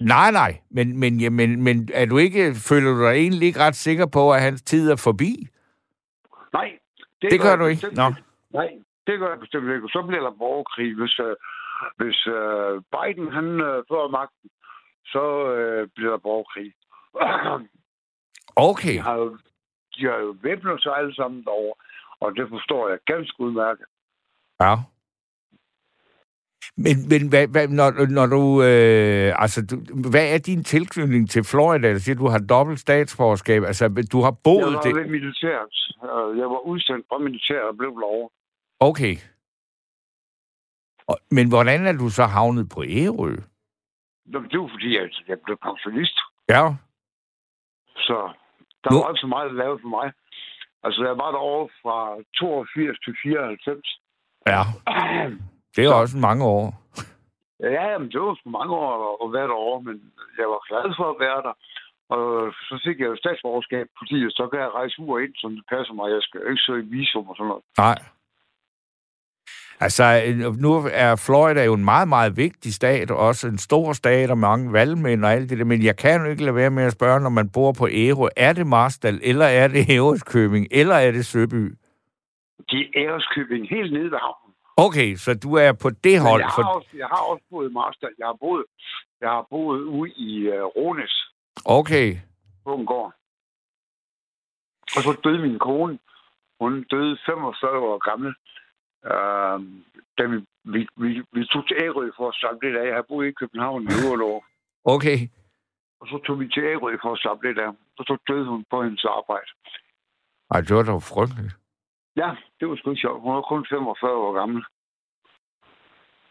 Nej, 0.00 0.30
nej. 0.30 0.60
Men, 0.70 1.00
men, 1.00 1.20
ja, 1.20 1.30
men, 1.30 1.62
men 1.62 1.88
er 1.94 2.06
du 2.06 2.18
ikke, 2.18 2.54
føler 2.68 2.90
du 2.94 3.00
dig 3.04 3.12
egentlig 3.12 3.46
ikke 3.46 3.60
ret 3.60 3.74
sikker 3.74 4.06
på, 4.06 4.32
at 4.32 4.40
hans 4.40 4.62
tid 4.62 4.90
er 4.90 4.96
forbi? 5.04 5.48
Nej. 6.52 6.70
Det, 7.22 7.30
det 7.30 7.40
gør, 7.40 7.48
gør 7.48 7.56
du 7.56 7.66
ikke? 7.66 7.86
Nå. 7.94 8.12
Nej, 8.52 8.70
det 9.06 9.18
gør 9.18 9.28
jeg 9.28 9.40
bestemt 9.40 9.64
ikke. 9.74 9.88
Så 9.88 10.04
bliver 10.08 10.22
der 10.22 10.34
borgerkrig, 10.38 10.94
hvis, 10.94 11.18
uh, 11.18 11.26
hvis 11.96 12.26
uh, 12.26 12.82
Biden 12.94 13.32
han 13.32 13.48
uh, 13.68 13.78
får 13.88 14.10
magten. 14.18 14.50
Så 15.06 15.24
uh, 15.56 15.88
bliver 15.94 16.10
der 16.10 16.18
borgerkrig. 16.28 16.72
okay. 18.70 18.96
De 18.96 19.00
har 19.08 19.14
jo, 19.14 19.38
de 19.96 20.04
har 20.04 20.18
jo 20.18 20.36
væbnet 20.42 20.82
sig 20.82 20.92
alle 20.96 21.14
sammen 21.14 21.44
derovre, 21.44 21.74
og 22.20 22.36
det 22.36 22.48
forstår 22.48 22.88
jeg 22.88 22.98
ganske 23.06 23.40
udmærket. 23.40 23.86
Ja. 24.60 24.74
Men, 26.76 26.96
men 27.08 27.28
hvad, 27.28 27.46
hvad, 27.48 27.68
når, 27.68 27.88
når 28.18 28.26
du, 28.26 28.42
øh, 28.62 29.42
altså, 29.42 29.66
du, 29.70 29.76
hvad 30.10 30.34
er 30.34 30.38
din 30.38 30.64
tilknytning 30.64 31.30
til 31.30 31.44
Florida? 31.44 31.92
Du 31.94 31.98
siger, 31.98 32.16
du 32.16 32.28
har 32.28 32.38
dobbelt 32.38 32.80
statsborgerskab. 32.80 33.62
Altså, 33.62 33.88
du 34.12 34.20
har 34.20 34.34
boet... 34.44 34.60
Jeg 34.60 34.72
var 34.72 34.80
det... 34.80 34.94
ved 34.96 35.08
militæret. 35.08 35.76
Jeg 36.40 36.48
var 36.54 36.60
udsendt 36.66 37.06
fra 37.08 37.18
militæret 37.18 37.68
og 37.68 37.76
blev 37.76 37.96
lov. 37.96 38.30
Okay. 38.80 39.16
Og, 41.10 41.16
men 41.36 41.46
hvordan 41.52 41.80
er 41.86 41.92
du 42.02 42.08
så 42.18 42.24
havnet 42.36 42.66
på 42.74 42.80
Ærø? 43.02 43.32
Det 44.50 44.58
var 44.60 44.68
fordi, 44.74 44.90
jeg, 44.98 45.10
jeg 45.28 45.38
blev 45.44 45.56
pensionist. 45.68 46.18
Ja. 46.48 46.62
Så 47.96 48.16
der 48.82 48.90
nu... 48.90 48.96
var 48.98 49.10
ikke 49.10 49.24
så 49.26 49.30
meget 49.34 49.48
at 49.48 49.54
lave 49.62 49.78
for 49.82 49.90
mig. 49.98 50.12
Altså, 50.84 51.00
jeg 51.08 51.16
var 51.22 51.30
derovre 51.36 51.68
fra 51.82 51.98
82 52.38 52.98
til 53.04 53.14
94. 53.22 53.88
Ja. 54.52 54.62
Det 55.74 55.84
er 55.84 55.90
så... 55.92 56.00
også 56.02 56.18
mange 56.28 56.44
år. 56.44 56.66
Ja, 57.60 57.98
men 57.98 58.08
det 58.12 58.20
var 58.20 58.50
mange 58.58 58.74
år 58.74 58.90
at 59.24 59.32
være 59.36 59.48
derovre, 59.52 59.82
men 59.88 59.96
jeg 60.38 60.48
var 60.54 60.60
glad 60.68 60.86
for 60.98 61.06
at 61.14 61.20
være 61.26 61.40
der. 61.46 61.54
Og 62.14 62.24
så 62.68 62.74
fik 62.86 62.96
jeg 63.00 63.08
jo 63.12 63.16
statsborgerskab, 63.16 63.86
fordi 63.98 64.16
så 64.38 64.44
kan 64.50 64.60
jeg 64.60 64.74
rejse 64.78 64.94
ud 65.02 65.08
og 65.14 65.22
ind, 65.24 65.34
som 65.42 65.50
det 65.56 65.64
passer 65.72 65.94
mig. 65.94 66.06
Jeg 66.16 66.22
skal 66.26 66.40
ikke 66.50 66.66
søge 66.66 66.90
visum 66.94 67.28
og 67.30 67.36
sådan 67.36 67.48
noget. 67.52 67.64
Nej. 67.86 67.98
Altså, 69.80 70.04
nu 70.58 70.72
er 70.92 71.16
Florida 71.26 71.64
jo 71.64 71.74
en 71.74 71.84
meget, 71.84 72.08
meget 72.08 72.36
vigtig 72.36 72.74
stat, 72.74 73.10
og 73.10 73.18
også 73.18 73.46
en 73.48 73.58
stor 73.58 73.92
stat 73.92 74.30
og 74.30 74.38
mange 74.38 74.72
valgmænd 74.72 75.24
og 75.24 75.32
alt 75.32 75.50
det 75.50 75.58
der, 75.58 75.64
men 75.64 75.82
jeg 75.84 75.96
kan 75.96 76.20
jo 76.20 76.30
ikke 76.30 76.44
lade 76.44 76.56
være 76.56 76.70
med 76.70 76.84
at 76.84 76.92
spørge, 76.92 77.20
når 77.20 77.30
man 77.30 77.50
bor 77.50 77.72
på 77.72 77.88
Ærø, 77.90 78.28
er 78.36 78.52
det 78.52 78.66
Marstal, 78.66 79.20
eller 79.22 79.46
er 79.46 79.68
det 79.68 79.90
Ærøskøbing, 79.90 80.66
eller 80.70 80.94
er 80.94 81.10
det 81.10 81.26
Søby? 81.26 81.74
Det 82.70 82.80
er 82.80 82.90
Ærøskøbing, 82.96 83.68
helt 83.68 83.92
nede 83.92 84.10
ved 84.10 84.18
havnen. 84.18 84.50
Okay, 84.76 85.16
så 85.16 85.30
du 85.34 85.54
er 85.54 85.72
på 85.72 85.90
det 85.90 86.20
hold. 86.20 86.40
Jeg 86.40 86.48
har, 86.48 86.62
for... 86.62 86.76
også, 86.76 86.88
jeg 86.94 87.06
har 87.06 87.22
også 87.30 87.44
boet 87.50 87.70
i 87.70 87.72
Marstal. 87.72 88.14
Jeg 88.18 88.26
har 88.26 88.36
boet, 88.40 88.64
jeg 89.20 89.30
har 89.30 89.46
boet 89.50 89.82
ude 89.82 90.10
i 90.10 90.48
uh, 90.48 90.64
Rones. 90.76 91.14
Okay. 91.64 92.08
På 92.64 92.74
en 92.74 92.86
gård. 92.86 93.12
Og 94.96 95.00
så 95.02 95.12
døde 95.24 95.38
min 95.38 95.58
kone. 95.58 95.98
Hun 96.60 96.72
døde 96.90 97.18
45 97.26 97.78
år 97.78 97.98
gammel. 98.10 98.34
Øh, 99.04 99.58
da 100.18 100.22
vi, 100.32 100.36
vi, 100.64 100.88
vi, 100.96 101.22
vi 101.32 101.44
tog 101.44 101.68
til 101.68 101.76
Ærø 101.84 102.10
for 102.16 102.28
at 102.28 102.34
samle 102.34 102.60
lidt 102.62 102.76
af. 102.80 102.86
Jeg 102.86 102.94
har 102.94 103.02
boet 103.08 103.26
i 103.28 103.32
København 103.32 103.82
i 103.82 103.86
8 104.12 104.24
år. 104.24 104.46
Okay. 104.84 105.18
Og 106.00 106.06
så 106.08 106.18
tog 106.26 106.40
vi 106.40 106.48
til 106.48 106.62
Ærø 106.62 106.96
for 107.02 107.12
at 107.12 107.18
samle 107.18 107.48
lidt 107.48 107.58
af. 107.58 107.68
Og 107.98 108.04
så 108.08 108.16
døde 108.28 108.46
hun 108.48 108.64
på 108.70 108.82
hendes 108.82 109.04
arbejde. 109.04 109.50
Ej, 110.50 110.60
det 110.60 110.76
var 110.76 110.82
da 110.82 110.92
frygteligt. 110.96 111.54
Ja, 112.16 112.30
det 112.60 112.68
var 112.68 112.76
sgu 112.76 112.94
sjovt. 112.94 113.22
Hun 113.22 113.34
var 113.34 113.42
kun 113.42 113.66
45 113.70 114.12
år 114.12 114.32
gammel. 114.32 114.62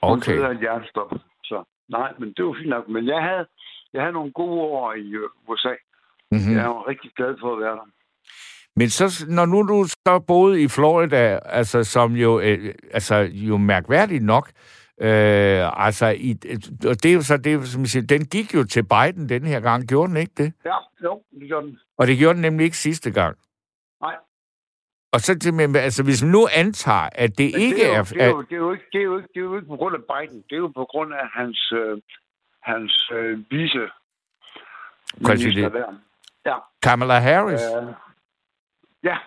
Hun 0.03 0.17
Okay. 0.17 0.31
døde 0.33 0.45
af 0.47 0.51
en 0.51 0.59
hjertestop. 0.59 1.11
Så 1.43 1.63
nej, 1.89 2.13
men 2.19 2.33
det 2.33 2.45
var 2.45 2.53
fint 2.53 2.69
nok. 2.69 2.87
Men 2.87 3.07
jeg 3.07 3.21
havde, 3.23 3.45
jeg 3.93 4.01
havde 4.01 4.13
nogle 4.13 4.31
gode 4.31 4.59
år 4.61 4.93
i 4.93 5.07
øh, 5.21 5.29
USA. 5.47 5.73
Mm-hmm. 6.31 6.55
Jeg 6.57 6.69
var 6.69 6.87
rigtig 6.87 7.11
glad 7.15 7.37
for 7.39 7.53
at 7.53 7.59
være 7.59 7.75
der. 7.75 7.87
Men 8.79 8.89
så, 8.89 9.25
når 9.29 9.45
nu 9.45 9.59
du 9.61 9.85
så 9.87 10.19
boede 10.27 10.61
i 10.61 10.67
Florida, 10.67 11.39
altså 11.45 11.83
som 11.83 12.13
jo, 12.13 12.39
øh, 12.39 12.73
altså 12.91 13.15
jo 13.31 13.57
mærkværdigt 13.57 14.23
nok, 14.23 14.51
øh, 15.01 15.85
altså, 15.85 16.07
i, 16.17 16.31
og 16.89 16.95
det 17.03 17.05
er 17.05 17.13
jo 17.13 17.21
så 17.21 17.37
det, 17.37 17.67
som 17.67 17.81
jeg 17.81 17.87
siger, 17.87 18.05
den 18.05 18.25
gik 18.25 18.53
jo 18.53 18.63
til 18.63 18.83
Biden 18.83 19.29
den 19.29 19.43
her 19.43 19.59
gang, 19.59 19.87
gjorde 19.87 20.09
den 20.09 20.17
ikke 20.17 20.33
det? 20.37 20.53
Ja, 20.65 20.77
jo, 21.03 21.23
det 21.39 21.47
gjorde 21.47 21.67
den. 21.67 21.79
Og 21.97 22.07
det 22.07 22.17
gjorde 22.17 22.33
den 22.33 22.41
nemlig 22.41 22.63
ikke 22.63 22.77
sidste 22.77 23.11
gang. 23.11 23.37
Nej. 24.01 24.15
Og 25.13 25.19
så 25.19 25.39
til, 25.39 25.53
men, 25.53 25.75
altså, 25.75 26.03
hvis 26.03 26.23
man 26.23 26.31
nu 26.31 26.47
antager, 26.53 27.09
at 27.11 27.37
det 27.37 27.51
Men 27.53 27.61
ikke 27.61 27.77
det 27.77 27.85
er, 27.85 27.97
jo, 27.97 27.99
er... 27.99 28.03
det, 28.03 28.21
er 28.21 28.27
jo, 28.27 28.41
det, 28.41 28.51
er 28.51 28.57
jo 28.57 28.71
ikke, 28.71 28.85
det, 28.91 28.99
er 28.99 29.03
jo 29.03 29.17
ikke, 29.17 29.29
det 29.33 29.39
er 29.39 29.43
jo 29.43 29.55
ikke 29.55 29.67
på 29.67 29.75
grund 29.75 29.95
af 29.95 30.03
Biden. 30.13 30.43
Det 30.49 30.55
er 30.55 30.61
jo 30.65 30.71
på 30.75 30.85
grund 30.91 31.13
af 31.13 31.27
hans, 31.33 31.73
øh, 31.75 31.97
hans 32.63 33.11
øh, 33.13 33.39
vice 33.51 33.89
Præsident. 35.25 35.75
Ja. 36.45 36.55
Kamala 36.83 37.19
Harris. 37.19 37.61
Øh, 37.61 38.08
ja. 39.03 39.17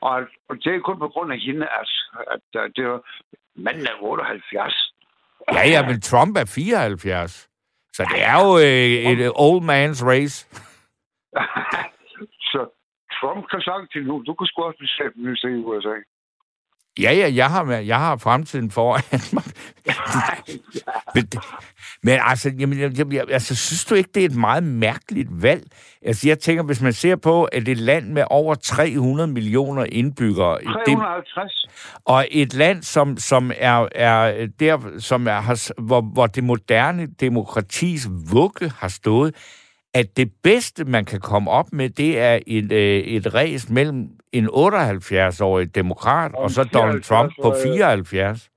Og, 0.00 0.16
og 0.48 0.56
det 0.56 0.74
er 0.74 0.80
kun 0.80 0.98
på 0.98 1.08
grund 1.08 1.32
af 1.32 1.38
hende, 1.38 1.66
at, 1.80 1.88
at, 2.34 2.60
at 2.62 2.72
det 2.76 2.84
er, 2.84 2.98
manden 3.54 3.86
er 3.86 4.02
78. 4.02 4.92
Ja, 5.52 5.68
ja, 5.68 5.86
men 5.88 6.00
Trump 6.00 6.36
er 6.36 6.52
74. 6.54 7.48
Så 7.92 8.02
det 8.12 8.22
er 8.24 8.36
jo 8.44 8.50
øh, 8.66 9.12
et 9.12 9.20
øh, 9.26 9.30
old 9.46 9.62
man's 9.70 10.00
race. 10.10 10.36
så 12.50 12.60
Trump 13.16 13.42
kan 13.50 13.60
sagt 13.60 13.92
til 13.92 14.02
nu, 14.06 14.22
du 14.26 14.34
kan 14.34 14.46
sgu 14.46 14.62
også 14.62 14.78
blive 14.78 14.96
statsminister 14.98 15.48
i 15.48 15.56
USA. 15.68 15.96
Ja, 17.00 17.12
ja, 17.12 17.30
jeg 17.34 17.46
har, 17.50 17.72
jeg 17.72 17.98
har 17.98 18.16
fremtiden 18.16 18.70
foran 18.70 19.02
mig. 19.32 19.42
men, 21.14 21.24
det- 21.24 21.40
men 22.02 22.18
altså, 22.22 22.52
jamen, 22.58 22.80
jeg, 22.80 23.12
jeg, 23.12 23.24
altså, 23.30 23.54
synes 23.56 23.84
du 23.84 23.94
ikke, 23.94 24.10
det 24.14 24.20
er 24.20 24.24
et 24.28 24.34
meget 24.36 24.62
mærkeligt 24.62 25.28
valg? 25.42 25.62
Altså, 26.02 26.28
jeg 26.28 26.38
tænker, 26.38 26.62
hvis 26.62 26.80
man 26.80 26.92
ser 26.92 27.16
på, 27.16 27.44
at 27.44 27.68
et 27.68 27.76
land 27.78 28.08
med 28.08 28.24
over 28.30 28.54
300 28.54 29.26
millioner 29.28 29.84
indbyggere, 29.92 30.58
det, 30.58 30.96
350. 30.96 31.66
og 32.04 32.26
et 32.30 32.54
land, 32.54 32.82
som, 32.82 33.16
som 33.16 33.52
er, 33.56 33.88
er 33.94 34.46
der, 34.60 34.78
som 34.98 35.26
er, 35.26 35.40
har, 35.40 35.82
hvor, 35.82 36.00
hvor 36.00 36.26
det 36.26 36.44
moderne 36.44 37.06
demokratis 37.20 38.08
vugge 38.32 38.70
har 38.78 38.88
stået, 38.88 39.34
at 39.94 40.16
det 40.16 40.30
bedste, 40.42 40.84
man 40.84 41.04
kan 41.04 41.20
komme 41.20 41.50
op 41.50 41.72
med, 41.72 41.90
det 41.90 42.18
er 42.18 42.38
et, 42.46 42.72
øh, 42.72 43.00
et 43.00 43.34
ræs 43.34 43.68
mellem 43.68 44.08
en 44.32 44.46
78-årig 44.46 45.74
demokrat 45.74 46.34
og, 46.34 46.42
Og 46.42 46.50
så 46.50 46.64
Donald 46.64 47.02
Trump 47.02 47.32
på 47.42 47.48
74-årig 47.48 48.06
74. 48.06 48.50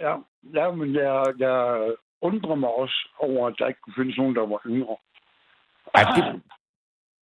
Ja, 0.00 0.14
ja 0.54 0.70
men 0.70 0.94
jeg, 0.94 1.24
jeg 1.38 1.90
undrer 2.20 2.54
mig 2.54 2.70
også 2.70 3.08
over, 3.18 3.48
at 3.48 3.54
der 3.58 3.66
ikke 3.66 3.80
kunne 3.80 3.94
findes 3.96 4.16
nogen, 4.16 4.34
der 4.34 4.46
var 4.46 4.60
yngre. 4.66 4.96
Ej, 5.94 6.02
det, 6.16 6.42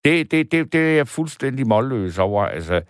det, 0.05 0.31
det, 0.31 0.53
det, 0.53 0.73
det 0.73 0.91
er 0.91 0.97
jeg 0.97 1.09
fuldstændig 1.09 1.67
målløs 1.67 2.19
over. 2.19 2.45
Altså, 2.45 2.83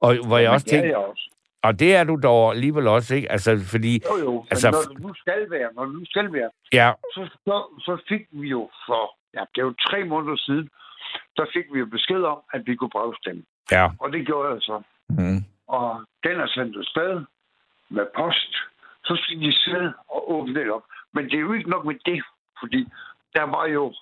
og 0.00 0.26
hvor 0.26 0.38
jeg 0.38 0.50
også 0.50 0.66
er 0.66 0.80
tænker, 0.80 0.96
også. 0.96 1.30
og 1.62 1.78
det 1.78 1.96
er 1.96 2.04
du 2.04 2.20
dog 2.22 2.52
alligevel 2.54 2.86
også, 2.88 3.14
ikke? 3.14 3.32
Altså, 3.32 3.50
fordi, 3.70 4.02
Jo, 4.10 4.16
jo. 4.18 4.44
Altså, 4.50 4.70
når 4.70 4.94
det 4.94 5.02
nu 5.02 5.14
skal 5.14 5.50
være, 5.50 5.68
når 5.74 5.84
det 5.84 5.94
nu 5.94 6.04
skal 6.04 6.32
være, 6.32 6.50
ja, 6.72 6.92
så, 7.14 7.28
så, 7.44 7.80
så 7.80 8.02
fik 8.08 8.26
vi 8.30 8.48
jo 8.48 8.70
for, 8.86 9.16
ja, 9.34 9.40
det 9.54 9.60
er 9.60 9.66
jo 9.66 9.74
tre 9.88 10.04
måneder 10.04 10.36
siden, 10.36 10.70
der 11.36 11.46
fik 11.52 11.64
vi 11.72 11.78
jo 11.78 11.86
besked 11.86 12.22
om, 12.22 12.38
at 12.52 12.66
vi 12.66 12.74
kunne 12.74 12.90
brevstemme. 12.90 13.42
ja. 13.70 13.90
Og 14.00 14.12
det 14.12 14.26
gjorde 14.26 14.48
jeg 14.52 14.62
så. 14.62 14.82
Mm. 15.08 15.44
Og 15.66 16.04
den 16.24 16.40
er 16.40 16.46
sendt 16.46 16.76
afsted 16.76 17.24
med 17.88 18.06
post. 18.16 18.52
Så 19.04 19.16
skal 19.22 19.40
de 19.40 19.52
sidde 19.52 19.92
og 20.08 20.32
åbne 20.32 20.54
det 20.54 20.72
op. 20.72 20.84
Men 21.12 21.24
det 21.24 21.34
er 21.34 21.40
jo 21.40 21.52
ikke 21.52 21.70
nok 21.70 21.84
med 21.84 21.94
det, 22.06 22.22
fordi 22.60 22.88
der 23.34 23.42
var 23.42 23.66
jo 23.66 23.94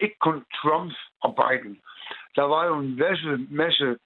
ikke 0.00 0.16
kun 0.20 0.44
Trump 0.54 0.92
og 1.20 1.30
Biden. 1.40 1.80
Der 2.36 2.42
var 2.42 2.64
jo 2.64 2.78
en 2.78 2.96
masse, 2.98 3.46
masse 3.50 3.96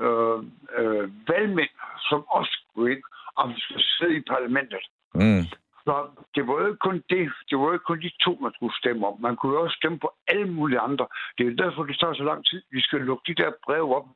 øh, 0.00 0.38
øh, 0.78 1.28
valgmænd, 1.28 1.74
som 2.08 2.24
også 2.28 2.52
skulle 2.70 2.94
ind 2.94 3.02
og 3.36 3.52
skulle 3.56 3.84
sidde 3.98 4.16
i 4.16 4.20
parlamentet. 4.20 4.84
Mm. 5.14 5.44
Så 5.86 5.94
det 6.34 6.46
var 6.46 6.54
jo 6.60 6.66
ikke 6.66 6.84
kun 6.88 7.04
det. 7.10 7.32
Det 7.48 7.58
var 7.58 7.66
jo 7.66 7.72
ikke 7.72 7.88
kun 7.90 8.00
de 8.00 8.10
to, 8.24 8.38
man 8.40 8.52
skulle 8.54 8.76
stemme 8.76 9.06
om. 9.06 9.20
Man 9.20 9.36
kunne 9.36 9.54
jo 9.54 9.62
også 9.62 9.76
stemme 9.76 9.98
på 9.98 10.14
alle 10.28 10.48
mulige 10.58 10.80
andre. 10.80 11.06
Det 11.38 11.46
er 11.46 11.62
derfor, 11.64 11.82
det 11.84 11.98
tager 11.98 12.14
så 12.14 12.24
lang 12.24 12.46
tid. 12.46 12.62
Vi 12.70 12.80
skal 12.80 13.00
lukke 13.00 13.24
de 13.26 13.42
der 13.42 13.50
breve 13.64 13.96
op, 13.96 14.06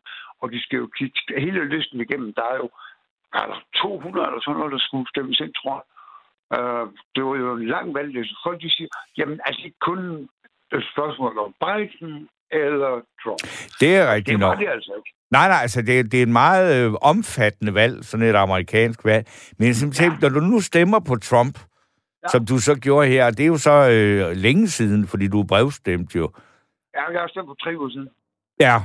og 0.40 0.52
de 0.52 0.62
skal 0.62 0.76
jo 0.76 0.86
kigge 0.86 1.40
hele 1.40 1.68
listen 1.68 2.00
igennem. 2.00 2.34
Der 2.34 2.42
er 2.42 2.56
jo 2.56 2.70
er 3.34 3.46
der 3.46 3.60
200 3.82 4.26
eller 4.26 4.40
sådan 4.40 4.58
noget, 4.58 4.72
der 4.72 4.78
skulle 4.78 5.08
stemmes 5.08 5.40
ind, 5.40 5.54
tror 5.54 5.74
jeg. 5.78 5.86
Uh, 6.56 6.86
det 7.14 7.24
var 7.24 7.36
jo 7.36 7.52
en 7.52 7.66
lang 7.66 7.94
valgliste. 7.94 8.36
Folk 8.44 8.62
de 8.62 8.70
siger, 8.70 8.88
jamen 9.18 9.40
altså 9.44 9.62
ikke 9.64 9.78
kun 9.80 10.28
et 10.72 10.84
spørgsmål 10.92 11.38
om 11.38 11.54
Biden 11.64 12.28
eller 12.50 12.92
Trump. 13.22 13.42
Det 13.80 13.96
er 13.96 14.12
rigtigt 14.14 14.38
Det 14.38 14.40
var 14.46 14.54
nok. 14.54 14.58
det 14.60 14.68
altså 14.68 14.92
ikke. 14.98 15.10
Nej, 15.30 15.48
nej, 15.48 15.58
altså 15.62 15.82
det, 15.82 16.12
det 16.12 16.18
er 16.18 16.22
et 16.22 16.28
meget 16.28 16.86
øh, 16.86 16.94
omfattende 17.02 17.74
valg, 17.74 18.04
sådan 18.04 18.26
et 18.26 18.34
amerikansk 18.34 19.04
valg. 19.04 19.26
Men 19.58 19.74
simpelthen, 19.74 20.12
ja. 20.12 20.18
når 20.18 20.28
du 20.28 20.40
nu 20.40 20.60
stemmer 20.60 21.00
på 21.00 21.16
Trump, 21.16 21.58
ja. 22.22 22.28
Som 22.28 22.46
du 22.46 22.58
så 22.58 22.74
gjorde 22.80 23.08
her, 23.08 23.30
det 23.30 23.40
er 23.40 23.46
jo 23.46 23.56
så 23.56 23.70
øh, 23.90 24.36
længe 24.36 24.68
siden, 24.68 25.06
fordi 25.06 25.28
du 25.28 25.40
er 25.40 25.44
brevstemt 25.46 26.14
jo. 26.14 26.30
Ja, 26.94 27.02
jeg 27.12 27.20
har 27.20 27.28
stemt 27.28 27.46
for 27.46 27.54
tre 27.54 27.78
uger 27.78 27.90
siden. 27.90 28.08
Ja. 28.60 28.76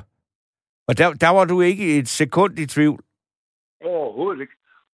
Og 0.87 0.97
der, 0.97 1.13
der 1.13 1.29
var 1.29 1.45
du 1.45 1.61
ikke 1.61 1.97
et 1.97 2.07
sekund 2.07 2.59
i 2.59 2.65
tvivl. 2.65 3.03
Overhovedet 3.85 4.41
ikke. 4.41 4.53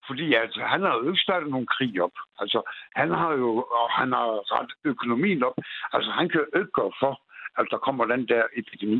Fordi 0.09 0.33
altså, 0.33 0.61
han 0.73 0.81
har 0.81 0.93
jo 0.97 1.07
ikke 1.09 1.25
startet 1.27 1.49
nogen 1.49 1.69
krig 1.75 2.01
op. 2.01 2.15
Altså, 2.41 2.59
han 2.95 3.09
har 3.11 3.31
jo 3.33 3.49
og 3.79 3.87
han 3.99 4.09
har 4.11 4.29
ret 4.55 4.71
økonomien 4.83 5.43
op. 5.43 5.57
Altså, 5.93 6.09
han 6.11 6.29
kan 6.29 6.39
jo 6.41 6.59
ikke 6.59 6.71
gøre 6.79 6.93
for, 6.99 7.13
at 7.59 7.65
der 7.71 7.77
kommer 7.77 8.05
den 8.05 8.27
der 8.27 8.43
epidemi. 8.59 8.99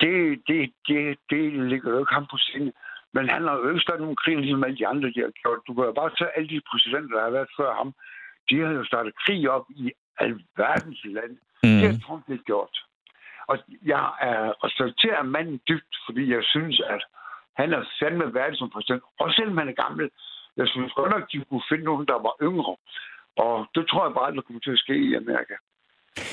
Det, 0.00 0.14
det, 0.48 0.72
det, 0.88 1.18
det 1.30 1.42
ligger 1.70 1.90
jo 1.90 1.98
ikke 1.98 2.14
ham 2.18 2.26
på 2.30 2.36
sinde. 2.38 2.72
Men 3.14 3.28
han 3.28 3.42
har 3.48 3.54
jo 3.56 3.68
ikke 3.68 3.80
startet 3.80 4.02
nogen 4.02 4.22
krig, 4.22 4.36
ligesom 4.36 4.64
alle 4.64 4.78
de 4.78 4.86
andre, 4.86 5.08
de 5.14 5.20
har 5.20 5.32
gjort. 5.42 5.66
Du 5.66 5.74
kan 5.74 5.84
jo 5.84 5.92
bare 5.92 6.10
tage 6.18 6.36
alle 6.36 6.48
de 6.48 6.60
præsidenter, 6.70 7.16
der 7.16 7.24
har 7.24 7.36
været 7.38 7.56
før 7.56 7.74
ham. 7.74 7.94
De 8.50 8.60
har 8.60 8.70
jo 8.80 8.84
startet 8.84 9.12
krig 9.24 9.50
op 9.50 9.66
i 9.70 9.92
alverdens 10.18 11.00
land. 11.04 11.34
Mm. 11.62 11.78
Det 11.80 11.86
har 11.90 11.98
Trump 12.06 12.30
ikke 12.30 12.44
gjort. 12.44 12.76
Og 13.50 13.58
jeg 13.92 14.04
er 14.20 14.64
respekterer 14.64 15.22
manden 15.22 15.60
dybt, 15.68 15.94
fordi 16.06 16.32
jeg 16.36 16.44
synes, 16.44 16.80
at 16.94 17.02
han 17.60 17.72
er 17.72 17.82
fandme 18.00 18.34
værdig 18.34 18.58
som 18.58 18.70
præsident. 18.70 19.02
Også 19.20 19.34
selvom 19.36 19.58
han 19.58 19.68
er 19.68 19.82
gammel. 19.84 20.10
Jeg 20.56 20.68
synes 20.68 20.92
godt 20.92 21.10
nok, 21.10 21.24
de 21.32 21.44
kunne 21.44 21.68
finde 21.70 21.84
nogen, 21.84 22.06
der 22.06 22.18
var 22.26 22.34
yngre. 22.48 22.76
Og 23.44 23.54
det 23.74 23.84
tror 23.88 24.04
jeg 24.04 24.14
bare, 24.14 24.26
aldrig 24.26 24.44
kommer 24.44 24.60
til 24.60 24.76
at 24.76 24.82
ske 24.84 24.94
i 25.08 25.14
Amerika. 25.14 25.54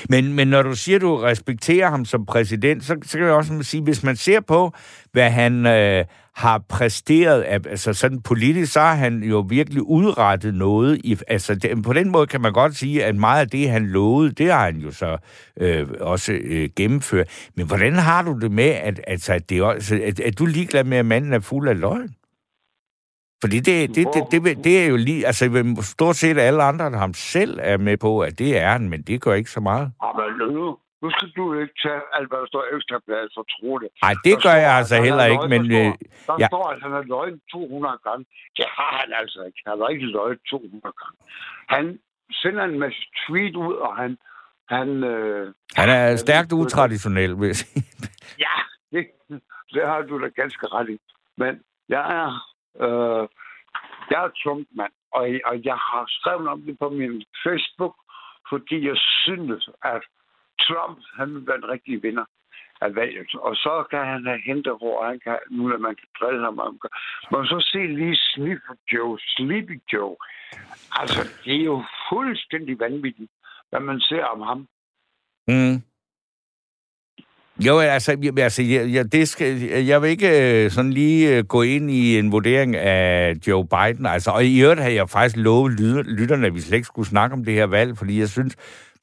Men, 0.08 0.32
men 0.32 0.48
når 0.48 0.62
du 0.62 0.74
siger, 0.74 0.96
at 0.96 1.02
du 1.02 1.16
respekterer 1.16 1.90
ham 1.90 2.04
som 2.04 2.26
præsident, 2.26 2.84
så, 2.84 2.96
så 3.02 3.18
kan 3.18 3.26
jeg 3.26 3.34
også 3.34 3.62
sige, 3.62 3.82
hvis 3.82 4.02
man 4.02 4.16
ser 4.16 4.40
på, 4.40 4.72
hvad 5.12 5.30
han 5.30 5.66
øh, 5.66 6.04
har 6.34 6.64
præsteret, 6.68 7.42
af, 7.42 7.58
altså 7.70 7.92
sådan 7.92 8.20
politisk, 8.22 8.72
så 8.72 8.80
har 8.80 8.94
han 8.94 9.22
jo 9.22 9.46
virkelig 9.48 9.82
udrettet 9.82 10.54
noget. 10.54 11.00
I, 11.04 11.16
altså 11.28 11.54
det, 11.54 11.82
på 11.82 11.92
den 11.92 12.10
måde 12.10 12.26
kan 12.26 12.40
man 12.40 12.52
godt 12.52 12.76
sige, 12.76 13.04
at 13.04 13.16
meget 13.16 13.40
af 13.40 13.48
det, 13.48 13.70
han 13.70 13.86
lovede, 13.86 14.30
det 14.32 14.52
har 14.52 14.64
han 14.64 14.76
jo 14.76 14.90
så 14.90 15.16
øh, 15.60 15.86
også 16.00 16.32
øh, 16.32 16.68
gennemført. 16.76 17.28
Men 17.56 17.66
hvordan 17.66 17.94
har 17.94 18.22
du 18.22 18.38
det 18.40 18.52
med, 18.52 18.68
at, 18.68 19.00
altså, 19.06 19.32
at, 19.32 19.50
det, 19.50 19.62
også, 19.62 20.00
at, 20.04 20.20
at 20.20 20.38
du 20.38 20.44
er 20.44 20.48
ligeglad 20.48 20.84
med, 20.84 20.98
at 20.98 21.06
manden 21.06 21.32
er 21.32 21.40
fuld 21.40 21.68
af 21.68 21.80
løgn? 21.80 22.14
Fordi 23.40 23.56
det, 23.60 23.88
det, 23.96 24.06
det, 24.14 24.22
det, 24.30 24.44
det, 24.44 24.64
det 24.64 24.84
er 24.84 24.86
jo 24.88 24.96
lige... 24.96 25.26
Altså, 25.26 25.44
stort 25.82 26.16
set 26.16 26.38
alle 26.38 26.62
andre, 26.62 26.84
der 26.90 26.98
ham 26.98 27.14
selv 27.14 27.58
er 27.62 27.76
med 27.76 27.96
på, 27.96 28.20
at 28.20 28.38
det 28.38 28.58
er 28.58 28.68
han, 28.68 28.88
men 28.88 29.02
det 29.02 29.20
gør 29.20 29.34
ikke 29.34 29.50
så 29.50 29.60
meget. 29.60 29.92
Ja, 30.04 30.08
men 30.18 30.54
nu, 30.54 30.78
nu 31.02 31.10
skal 31.10 31.28
du 31.36 31.44
ikke 31.60 31.74
tage 31.82 32.00
alt, 32.16 32.28
hvad 32.28 32.38
der 32.38 32.46
står 32.46 32.64
for 33.34 33.44
tro 33.54 33.78
det. 33.78 33.88
Nej, 34.02 34.14
det 34.24 34.24
Der 34.24 34.30
gør 34.34 34.40
står, 34.40 34.50
jeg 34.50 34.72
altså 34.80 34.96
heller 35.02 35.24
ikke, 35.24 35.48
men... 35.48 35.70
Der, 35.70 35.88
Øh, 35.88 35.92
står, 36.24 36.34
der 36.36 36.42
ja. 36.42 36.46
står, 36.46 36.64
at 36.72 36.82
han 36.82 36.92
har 36.92 37.02
løjet 37.02 37.40
200 37.52 37.98
gange. 38.06 38.24
Det 38.56 38.66
har 38.78 38.92
han 39.00 39.10
altså 39.20 39.38
ikke. 39.46 39.58
Han 39.66 39.78
har 39.80 39.88
ikke 39.88 40.06
løjet 40.06 40.38
200 40.50 40.82
gange. 41.02 41.16
Han 41.74 41.84
sender 42.42 42.64
en 42.64 42.78
masse 42.78 43.00
tweet 43.26 43.56
ud, 43.56 43.74
og 43.74 43.96
han... 43.96 44.18
Han, 44.76 44.88
øh, 45.04 45.54
han 45.74 45.88
er 45.88 46.16
stærkt 46.16 46.52
utraditionel, 46.52 47.40
vil 47.40 47.46
jeg 47.46 47.56
sige. 47.56 47.84
Ja, 48.38 48.54
det, 48.92 49.06
det 49.74 49.82
har 49.86 50.00
du 50.02 50.22
da 50.22 50.28
ganske 50.42 50.66
ret 50.66 50.88
i. 50.90 50.98
Men 51.36 51.52
jeg 51.88 52.00
er, 52.20 52.28
øh, 52.84 53.24
jeg 54.10 54.24
er 54.24 54.30
tungt 54.44 54.68
mand, 54.76 54.92
og, 55.12 55.22
og 55.44 55.64
jeg 55.64 55.78
har 55.90 56.04
skrevet 56.08 56.48
om 56.48 56.62
det 56.62 56.78
på 56.78 56.88
min 56.88 57.24
Facebook, 57.44 57.94
fordi 58.50 58.86
jeg 58.86 58.98
synes, 59.22 59.68
at 59.84 60.02
Trump, 60.60 60.98
han 61.18 61.34
vil 61.34 61.46
være 61.46 61.56
en 61.56 61.68
rigtig 61.68 62.02
vinder. 62.02 62.24
af 62.80 62.94
valget. 62.94 63.34
Og 63.34 63.54
så 63.56 63.84
kan 63.90 64.04
han 64.12 64.26
have 64.26 64.42
hentet 64.46 64.74
hvor 64.80 65.06
han 65.06 65.20
kan, 65.24 65.38
nu 65.50 65.72
at 65.74 65.80
man 65.80 65.94
kan 65.94 66.08
drille 66.20 66.44
ham 66.44 66.58
om. 66.58 66.80
Men 67.30 67.46
så 67.46 67.58
se 67.72 67.78
lige 67.86 68.16
Sleepy 68.16 68.74
Joe, 68.92 69.18
Sleepy 69.18 69.76
Joe. 69.92 70.16
Altså, 71.00 71.20
det 71.44 71.54
er 71.60 71.64
jo 71.64 71.84
fuldstændig 72.08 72.80
vanvittigt, 72.80 73.30
hvad 73.70 73.80
man 73.80 74.00
ser 74.00 74.24
om 74.24 74.40
ham. 74.40 74.60
Mm. 75.48 75.76
Jo, 77.66 77.78
altså, 77.78 78.16
altså 78.36 78.62
jeg, 78.62 78.92
jeg, 78.92 79.12
det 79.12 79.28
skal, 79.28 79.60
jeg 79.86 80.02
vil 80.02 80.10
ikke 80.10 80.64
øh, 80.64 80.70
sådan 80.70 80.92
lige 80.92 81.36
øh, 81.36 81.44
gå 81.44 81.62
ind 81.62 81.90
i 81.90 82.18
en 82.18 82.32
vurdering 82.32 82.76
af 82.76 83.34
Joe 83.46 83.66
Biden. 83.66 84.06
Altså, 84.06 84.30
og 84.30 84.44
i 84.44 84.60
øvrigt 84.60 84.80
havde 84.80 84.94
jeg 84.94 85.08
faktisk 85.08 85.36
lovet 85.36 85.72
lytterne, 86.06 86.46
at 86.46 86.54
vi 86.54 86.60
slet 86.60 86.76
ikke 86.76 86.86
skulle 86.86 87.08
snakke 87.08 87.34
om 87.34 87.44
det 87.44 87.54
her 87.54 87.66
valg, 87.66 87.98
fordi 87.98 88.20
jeg 88.20 88.28
synes, 88.28 88.54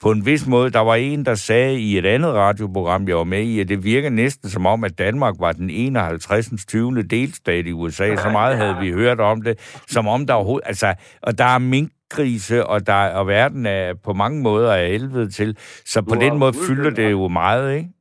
på 0.02 0.12
en 0.12 0.26
vis 0.26 0.48
måde, 0.48 0.70
der 0.70 0.80
var 0.80 0.96
en, 0.96 1.26
der 1.26 1.36
sagde 1.36 1.80
i 1.80 1.98
et 1.98 2.06
andet 2.06 2.34
radioprogram, 2.34 3.08
jeg 3.08 3.18
var 3.18 3.24
med 3.24 3.42
i, 3.42 3.60
at 3.60 3.68
det 3.68 3.84
virker 3.84 4.10
næsten 4.10 4.50
som 4.50 4.66
om, 4.66 4.84
at 4.84 4.98
Danmark 4.98 5.36
var 5.40 5.52
den 5.52 5.70
51. 5.70 6.50
20. 6.68 7.04
delstat 7.04 7.68
i 7.68 7.72
USA. 7.72 8.16
Så 8.16 8.30
meget 8.30 8.58
havde 8.58 8.76
vi 8.82 8.92
hørt 8.92 9.20
om 9.20 9.42
det, 9.42 9.60
som 9.88 10.08
om 10.08 10.28
der 10.28 10.34
overhovedet... 10.34 10.68
Altså, 10.68 10.94
og 11.22 11.38
der 11.38 11.46
er 11.46 11.58
minkgrise, 11.58 12.66
og, 12.66 12.88
der, 12.88 12.94
og 12.94 13.28
verden 13.28 13.66
er 13.66 13.94
på 14.04 14.14
mange 14.14 14.42
måder 14.42 14.74
af 14.74 14.90
helvede 14.90 15.32
til. 15.32 15.58
Så 15.86 16.02
på 16.02 16.16
den 16.16 16.38
måde 16.38 16.54
fylder 16.68 16.90
det 16.90 17.12
jo 17.12 17.28
meget, 17.28 17.76
ikke? 17.78 17.95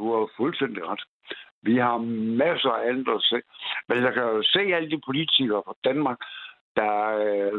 Du 0.00 0.06
har 0.12 0.30
fuldstændig 0.36 0.82
ret. 0.88 1.02
Vi 1.62 1.74
har 1.76 1.98
masser 2.44 2.70
af 2.70 2.88
andre 2.88 3.14
at 3.14 3.22
se. 3.30 3.38
Men 3.88 3.96
jeg 4.04 4.12
kan 4.14 4.22
jo 4.22 4.42
se 4.42 4.60
alle 4.76 4.90
de 4.90 5.00
politikere 5.08 5.62
fra 5.66 5.74
Danmark, 5.84 6.18
der 6.76 6.96
øh, 7.26 7.52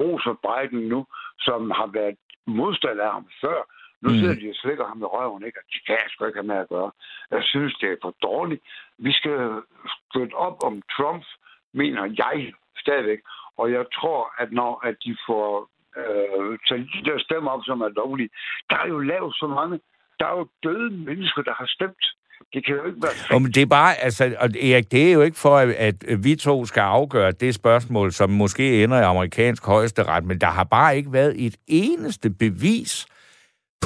roser 0.00 0.34
Biden 0.46 0.88
nu, 0.88 1.06
som 1.46 1.70
har 1.70 1.86
været 1.86 2.16
modstander 2.46 3.04
af 3.04 3.12
ham 3.12 3.28
før. 3.40 3.58
Nu 4.02 4.08
mm. 4.08 4.16
sidder 4.18 4.34
de 4.40 4.50
og 4.50 4.58
slikker 4.62 4.86
ham 4.86 5.00
i 5.02 5.04
røven, 5.04 5.44
ikke? 5.46 5.58
Og 5.60 5.66
de 5.72 5.78
kan 5.86 5.94
jeg 5.94 6.08
sgu 6.10 6.24
ikke 6.24 6.42
have 6.42 6.52
med 6.52 6.64
at 6.64 6.68
gøre. 6.68 6.90
Jeg 7.30 7.42
synes, 7.42 7.74
det 7.80 7.88
er 7.90 7.96
for 8.02 8.14
dårligt. 8.22 8.62
Vi 8.98 9.12
skal 9.12 9.38
støtte 10.10 10.34
op 10.34 10.56
om 10.68 10.82
Trump, 10.96 11.24
mener 11.72 12.02
jeg 12.22 12.52
stadigvæk. 12.78 13.20
Og 13.56 13.72
jeg 13.72 13.84
tror, 13.94 14.42
at 14.42 14.52
når 14.52 14.86
at 14.88 14.96
de 15.04 15.16
får 15.26 15.68
øh, 16.00 16.58
taget 16.68 16.88
de 16.94 17.10
der 17.10 17.18
stemmer 17.18 17.50
op, 17.50 17.64
som 17.64 17.80
er 17.80 17.88
lovlige, 17.88 18.30
der 18.70 18.76
er 18.78 18.88
jo 18.88 18.98
lavet 18.98 19.34
så 19.34 19.46
mange 19.46 19.80
der 20.18 20.26
er 20.26 20.38
jo 20.38 20.46
døde 20.62 20.90
mennesker, 20.90 21.42
der 21.42 21.54
har 21.54 21.66
stemt. 21.66 22.04
Det 22.52 22.66
kan 22.66 22.74
jo 22.74 22.84
ikke 22.86 22.98
være... 23.02 23.40
Men 23.40 23.52
det 23.52 23.62
er 23.62 23.66
bare, 23.66 23.94
altså, 24.02 24.36
og 24.40 24.48
Erik, 24.56 24.92
det 24.92 25.08
er 25.08 25.12
jo 25.12 25.22
ikke 25.22 25.38
for, 25.38 25.56
at 25.56 26.24
vi 26.24 26.36
to 26.36 26.64
skal 26.64 26.80
afgøre 26.80 27.32
det 27.32 27.54
spørgsmål, 27.54 28.12
som 28.12 28.30
måske 28.30 28.84
ender 28.84 29.00
i 29.00 29.02
amerikansk 29.02 29.66
højesteret, 29.66 30.24
men 30.24 30.40
der 30.40 30.46
har 30.46 30.64
bare 30.64 30.96
ikke 30.96 31.12
været 31.12 31.46
et 31.46 31.56
eneste 31.66 32.30
bevis 32.30 33.06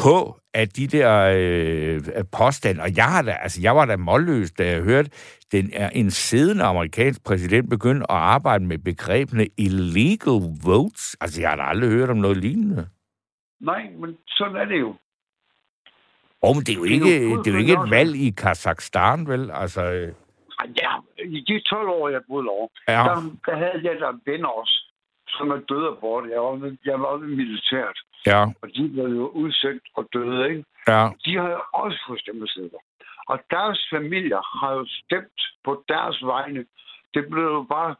på, 0.03 0.41
at 0.55 0.76
de 0.76 0.87
der 0.87 1.33
øh, 1.37 2.01
påstande, 2.39 2.83
og 2.83 2.97
jeg, 2.97 3.05
har 3.05 3.22
da, 3.22 3.31
altså, 3.31 3.61
jeg 3.62 3.76
var 3.76 3.85
da 3.85 3.97
målløs, 3.97 4.53
da 4.53 4.70
jeg 4.70 4.83
hørte, 4.83 5.11
den 5.53 5.70
er 5.72 5.91
en 5.91 6.11
siddende 6.11 6.64
amerikansk 6.64 7.24
præsident 7.24 7.70
begyndt 7.70 8.03
at 8.03 8.16
arbejde 8.16 8.64
med 8.64 8.79
begrebene 8.79 9.47
illegal 9.59 10.41
votes. 10.64 11.16
Altså, 11.20 11.41
jeg 11.41 11.51
har 11.51 11.57
da 11.57 11.62
aldrig 11.62 11.91
hørt 11.91 12.11
om 12.11 12.16
noget 12.16 12.37
lignende. 12.37 12.89
Nej, 13.61 13.83
men 14.01 14.16
sådan 14.26 14.57
er 14.57 14.64
det 14.64 14.81
jo. 14.81 14.95
Oh, 16.43 16.53
men 16.57 16.62
det 16.66 16.72
er 16.72 16.80
jo 16.82 16.84
ikke, 16.84 17.14
det 17.43 17.47
er 17.47 17.53
jo 17.53 17.59
ikke 17.59 17.78
et 17.82 17.91
valg 17.91 18.12
i 18.16 18.30
Kazakhstan, 18.30 19.28
vel? 19.28 19.51
Altså... 19.51 19.82
Øh. 19.82 20.12
Ja, 20.82 20.93
i 21.36 21.41
de 21.49 21.61
12 21.61 21.89
år, 21.89 22.09
jeg 22.09 22.20
boede 22.28 22.49
over, 22.49 22.68
ja. 22.89 22.93
der, 22.93 23.14
der 23.47 23.57
havde 23.57 23.80
jeg 23.82 24.01
der 24.01 24.12
venner 24.30 24.49
også, 24.49 24.76
som 25.28 25.51
er 25.51 25.61
døde 25.68 25.97
bort. 26.01 26.24
Jeg 26.30 26.41
var, 26.41 26.76
jeg 26.84 27.01
var 27.01 27.07
også 27.07 27.26
militært. 27.26 27.99
Ja. 28.26 28.43
Og 28.62 28.68
de 28.76 28.89
blev 28.89 29.09
jo 29.20 29.26
udsendt 29.28 29.82
og 29.97 30.09
døde, 30.12 30.49
ikke? 30.51 30.64
Ja. 30.89 31.09
De 31.24 31.36
har 31.36 31.49
jo 31.51 31.61
også 31.72 31.99
fået 32.07 32.20
stemmesedler. 32.20 32.78
Og 33.28 33.39
deres 33.51 33.89
familier 33.93 34.43
har 34.61 34.72
jo 34.72 34.84
stemt 35.01 35.41
på 35.64 35.84
deres 35.89 36.18
vegne. 36.22 36.64
Det 37.14 37.28
blev 37.30 37.45
jo 37.45 37.62
bare 37.62 37.95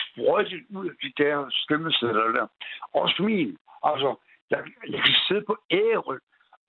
sprøjtet 0.00 0.64
ud 0.76 0.86
af 0.88 0.96
de 1.02 1.12
der 1.22 1.36
stemmesedler 1.64 2.26
der. 2.38 2.46
Også 2.94 3.22
min. 3.22 3.56
Altså, 3.82 4.14
jeg, 4.50 4.58
jeg 4.88 5.00
kan 5.06 5.14
sidde 5.28 5.44
på 5.46 5.56
ære 5.70 6.18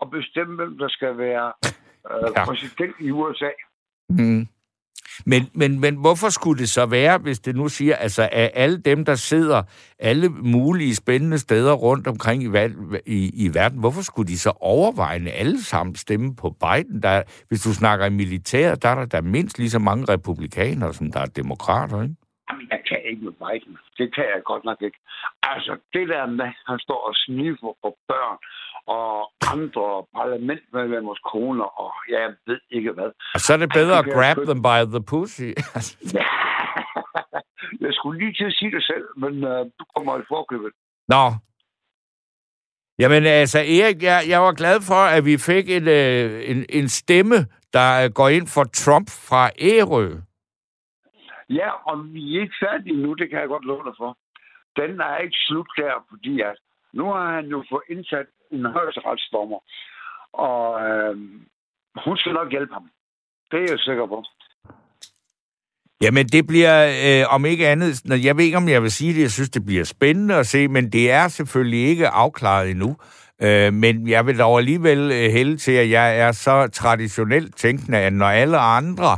at 0.02 0.08
bestemme, 0.12 0.56
hvem 0.56 0.78
der 0.78 0.88
skal 0.88 1.18
være 1.18 1.54
øh, 2.12 2.32
ja. 2.36 2.46
præsident 2.46 2.96
i 3.00 3.12
USA. 3.12 3.52
Mm. 4.10 4.48
Men, 5.26 5.42
men, 5.54 5.80
men 5.80 5.96
hvorfor 5.96 6.30
skulle 6.30 6.60
det 6.60 6.70
så 6.70 6.86
være, 6.86 7.18
hvis 7.18 7.40
det 7.40 7.56
nu 7.56 7.68
siger, 7.68 7.96
altså 7.96 8.30
af 8.32 8.52
alle 8.54 8.78
dem, 8.82 9.06
der 9.06 9.16
sidder 9.16 9.64
alle 10.00 10.30
mulige 10.30 10.96
spændende 10.96 11.38
steder 11.38 11.74
rundt 11.74 12.08
omkring 12.08 12.44
i, 12.44 12.48
i, 13.06 13.46
i 13.46 13.54
verden, 13.54 13.80
hvorfor 13.80 14.02
skulle 14.02 14.28
de 14.28 14.40
så 14.40 14.54
overvejende 14.60 15.32
alle 15.32 15.64
sammen 15.64 15.96
stemme 15.96 16.36
på 16.36 16.50
Biden? 16.50 17.04
Der, 17.04 17.24
hvis 17.48 17.62
du 17.62 17.74
snakker 17.74 18.06
i 18.06 18.10
militæret, 18.10 18.84
der 18.84 18.90
er 18.90 18.96
der, 18.96 19.06
der 19.06 19.22
mindst 19.22 19.60
lige 19.60 19.70
så 19.70 19.80
mange 19.80 20.06
republikanere, 20.10 20.94
som 20.94 21.12
der 21.12 21.20
er 21.20 21.26
demokrater, 21.26 22.04
ikke? 22.04 22.16
Jamen, 22.50 22.68
jeg 22.72 22.82
kan 22.90 23.00
ikke 23.10 23.24
med 23.26 23.36
Biden. 23.44 23.78
Det 23.98 24.16
kan 24.16 24.24
jeg 24.24 24.42
godt 24.46 24.64
nok 24.66 24.82
ikke. 24.82 25.00
Altså, 25.44 25.72
det 25.94 26.08
der 26.08 26.26
med, 26.26 26.46
at 26.46 26.54
han 26.68 26.80
står 26.80 27.02
og 27.10 27.14
sniffer 27.16 27.74
på 27.84 27.90
børn, 28.08 28.38
og 28.88 29.32
andre 29.54 30.06
parlamentmedlemmers 30.16 31.20
koner, 31.32 31.70
og 31.84 31.94
jeg 32.10 32.34
ved 32.48 32.60
ikke 32.70 32.92
hvad. 32.92 33.12
Og 33.34 33.40
så 33.40 33.54
er 33.54 33.58
det 33.58 33.72
bedre 33.74 33.98
at 34.00 34.06
grab 34.06 34.38
them 34.50 34.62
by 34.62 34.80
the 34.96 35.04
pussy. 35.12 35.50
ja. 36.18 36.26
jeg 37.86 37.94
skulle 37.98 38.20
lige 38.20 38.34
til 38.34 38.46
at 38.46 38.54
sige 38.54 38.72
det 38.72 38.84
selv, 38.84 39.08
men 39.18 39.34
uh, 39.44 39.60
du 39.80 39.84
kommer 39.96 40.20
i 40.20 40.24
forkøbet. 40.28 40.72
Nå. 41.08 41.26
Jamen 43.00 43.26
altså, 43.26 43.60
Erik, 43.60 44.04
jeg, 44.04 44.20
jeg 44.30 44.42
var 44.42 44.54
glad 44.54 44.82
for, 44.82 45.02
at 45.16 45.26
vi 45.26 45.38
fik 45.38 45.70
en, 45.70 45.88
øh, 45.88 46.50
en, 46.52 46.66
en 46.70 46.88
stemme, 46.90 47.36
der 47.74 48.10
går 48.10 48.30
ind 48.30 48.48
for 48.56 48.64
Trump 48.64 49.08
fra 49.30 49.44
Ærø. 49.60 50.08
Ja, 51.50 51.70
og 51.90 52.14
vi 52.14 52.38
er 52.38 52.42
ikke 52.42 52.56
færdige 52.66 53.02
nu, 53.04 53.14
det 53.14 53.30
kan 53.30 53.40
jeg 53.40 53.48
godt 53.48 53.66
love 53.66 53.84
dig 53.84 53.96
for. 53.98 54.18
Den 54.82 55.00
er 55.00 55.18
ikke 55.18 55.38
slut 55.48 55.70
der, 55.78 55.94
fordi 56.10 56.42
at 56.42 56.58
nu 56.94 57.06
har 57.14 57.36
han 57.36 57.46
jo 57.46 57.64
fået 57.72 57.84
indsat 57.90 58.26
en 58.52 58.66
højesteretsdommer, 58.66 59.60
og 60.34 60.66
øh, 60.88 61.16
hun 62.06 62.18
skal 62.18 62.34
nok 62.34 62.52
hjælpe 62.52 62.74
ham. 62.74 62.90
Det 63.52 63.60
er 63.60 63.68
jeg 63.70 63.80
sikker 63.80 64.08
på. 64.08 64.24
Jamen, 66.02 66.28
det 66.28 66.48
bliver, 66.48 66.76
øh, 67.06 67.34
om 67.34 67.46
ikke 67.46 67.68
andet, 67.68 68.26
jeg 68.26 68.38
ved 68.38 68.46
ikke, 68.46 68.58
om 68.58 68.70
jeg 68.70 68.82
vil 68.82 68.92
sige 68.92 69.14
det, 69.14 69.22
jeg 69.22 69.32
synes, 69.32 69.50
det 69.50 69.66
bliver 69.66 69.84
spændende 69.84 70.36
at 70.36 70.48
se, 70.48 70.68
men 70.68 70.92
det 70.92 71.12
er 71.12 71.28
selvfølgelig 71.28 71.88
ikke 71.88 72.08
afklaret 72.08 72.70
endnu. 72.70 72.98
Øh, 73.42 73.74
men 73.74 74.10
jeg 74.10 74.26
vil 74.26 74.40
dog 74.40 74.58
alligevel 74.58 75.12
øh, 75.12 75.32
hælde 75.32 75.58
til, 75.58 75.72
at 75.72 75.90
jeg 75.90 76.20
er 76.20 76.32
så 76.32 76.68
traditionelt 76.68 77.56
tænkende, 77.56 77.98
at 77.98 78.14
når 78.14 78.26
alle 78.26 78.58
andre 78.58 79.18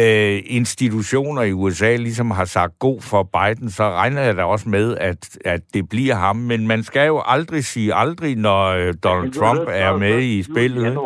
øh, 0.00 0.42
institutioner 0.46 1.42
i 1.42 1.52
USA 1.52 1.96
ligesom 1.96 2.30
har 2.30 2.44
sagt 2.44 2.78
god 2.78 3.00
for 3.00 3.22
Biden, 3.22 3.70
så 3.70 3.84
regner 3.84 4.22
jeg 4.22 4.36
da 4.36 4.44
også 4.44 4.68
med, 4.68 4.96
at, 4.96 5.38
at 5.44 5.62
det 5.74 5.88
bliver 5.88 6.14
ham. 6.14 6.36
Men 6.36 6.66
man 6.66 6.82
skal 6.82 7.06
jo 7.06 7.22
aldrig 7.26 7.64
sige 7.64 7.94
aldrig, 7.94 8.36
når 8.36 8.62
øh, 8.66 8.94
Donald 9.04 9.32
Trump 9.32 9.64
er 9.68 9.96
med 9.96 10.18
i 10.22 10.42
spillet. 10.42 10.98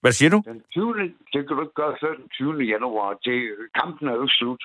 Hvad 0.00 0.12
siger 0.12 0.30
du? 0.30 0.42
Den 0.46 0.62
20. 0.72 0.94
Det 1.32 1.40
kan 1.46 1.56
du 1.56 1.60
ikke 1.66 1.80
gøre 1.82 1.94
før 2.02 2.12
den 2.20 2.28
20. 2.28 2.62
januar. 2.74 3.08
Det, 3.24 3.36
kampen 3.80 4.08
er 4.08 4.16
jo 4.22 4.28
slut. 4.28 4.62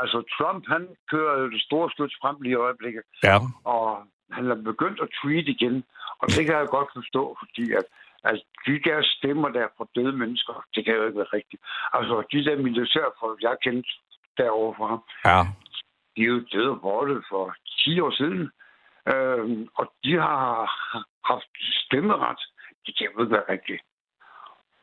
Altså, 0.00 0.18
Trump, 0.36 0.62
han 0.74 0.82
kører 1.12 1.50
det 1.54 1.62
store 1.68 1.90
slut 1.94 2.12
frem 2.22 2.36
lige 2.40 2.52
i 2.52 2.62
øjeblikket. 2.66 3.02
Ja. 3.22 3.36
Og 3.64 3.86
han 4.36 4.44
er 4.50 4.58
begyndt 4.70 5.00
at 5.04 5.08
tweet 5.22 5.48
igen. 5.56 5.84
Og 6.20 6.26
det 6.34 6.42
kan 6.46 6.54
jeg 6.56 6.74
godt 6.76 6.90
forstå, 6.98 7.36
fordi 7.42 7.72
at 7.72 7.86
Altså, 8.24 8.44
de 8.66 8.72
der 8.84 8.98
stemmer 9.02 9.48
der 9.48 9.66
fra 9.76 9.86
døde 9.94 10.16
mennesker, 10.22 10.64
det 10.74 10.84
kan 10.84 10.94
jo 10.94 11.06
ikke 11.06 11.18
være 11.18 11.36
rigtigt. 11.38 11.62
Altså, 11.92 12.14
de 12.32 12.44
der 12.44 12.56
militærfolk, 12.56 13.42
jeg 13.42 13.56
kendt 13.62 13.86
derovre 14.38 14.74
fra, 14.78 14.90
ja. 15.30 15.40
de 16.16 16.20
er 16.22 16.32
jo 16.34 16.40
døde 16.52 16.76
borte 16.82 17.22
for 17.30 17.54
10 17.84 18.00
år 18.00 18.10
siden. 18.10 18.50
Øhm, 19.12 19.68
og 19.78 19.92
de 20.04 20.12
har 20.12 20.48
haft 21.24 21.52
stemmeret. 21.84 22.40
Det 22.86 22.98
kan 22.98 23.06
jo 23.14 23.20
ikke 23.22 23.32
være 23.32 23.48
rigtigt. 23.48 23.82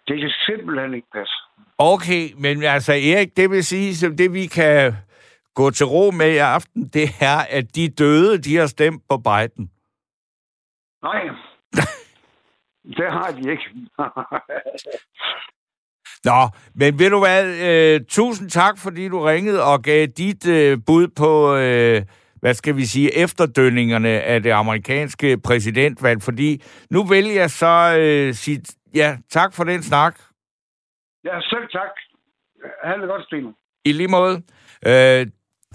Det 0.07 0.19
kan 0.19 0.31
simpelthen 0.45 0.93
ikke 0.93 1.07
passe. 1.13 1.33
Okay, 1.77 2.23
men 2.37 2.63
altså 2.63 2.93
Erik, 2.93 3.37
det 3.37 3.49
vil 3.49 3.63
sige, 3.65 3.95
som 3.95 4.17
det 4.17 4.33
vi 4.33 4.45
kan 4.45 4.93
gå 5.53 5.69
til 5.69 5.85
ro 5.85 6.11
med 6.11 6.31
i 6.31 6.37
aften, 6.37 6.83
det 6.87 7.07
er, 7.21 7.39
at 7.49 7.75
de 7.75 7.89
døde, 7.89 8.37
de 8.37 8.55
har 8.55 8.67
stemt 8.67 9.03
på 9.09 9.17
Biden. 9.17 9.71
Nej. 11.03 11.29
Det 12.83 13.11
har 13.11 13.31
de 13.31 13.51
ikke. 13.51 13.63
Nå, 16.23 16.49
men 16.75 16.99
ved 16.99 17.09
du 17.09 17.19
hvad, 17.19 17.45
øh, 17.69 18.01
tusind 18.09 18.49
tak, 18.49 18.77
fordi 18.77 19.07
du 19.07 19.19
ringede 19.19 19.63
og 19.63 19.81
gav 19.81 20.05
dit 20.05 20.47
øh, 20.47 20.77
bud 20.85 21.07
på, 21.07 21.55
øh, 21.55 22.01
hvad 22.39 22.53
skal 22.53 22.75
vi 22.75 22.85
sige, 22.85 23.17
efterdønningerne 23.17 24.09
af 24.09 24.43
det 24.43 24.51
amerikanske 24.51 25.37
præsidentvalg, 25.37 26.21
fordi 26.21 26.63
nu 26.89 27.03
vælger 27.03 27.33
jeg 27.33 27.49
så 27.49 27.97
øh, 27.99 28.33
sige, 28.33 28.61
ja, 28.95 29.17
tak 29.29 29.53
for 29.53 29.63
den 29.63 29.83
snak. 29.83 30.19
Ja, 31.23 31.41
selv 31.41 31.67
tak. 31.71 31.89
Ha' 32.83 32.93
det 33.01 33.09
godt, 33.09 33.25
Stine. 33.25 33.53
I 33.85 33.91
lige 33.91 34.07
måde. 34.07 34.41
Øh, 34.85 35.27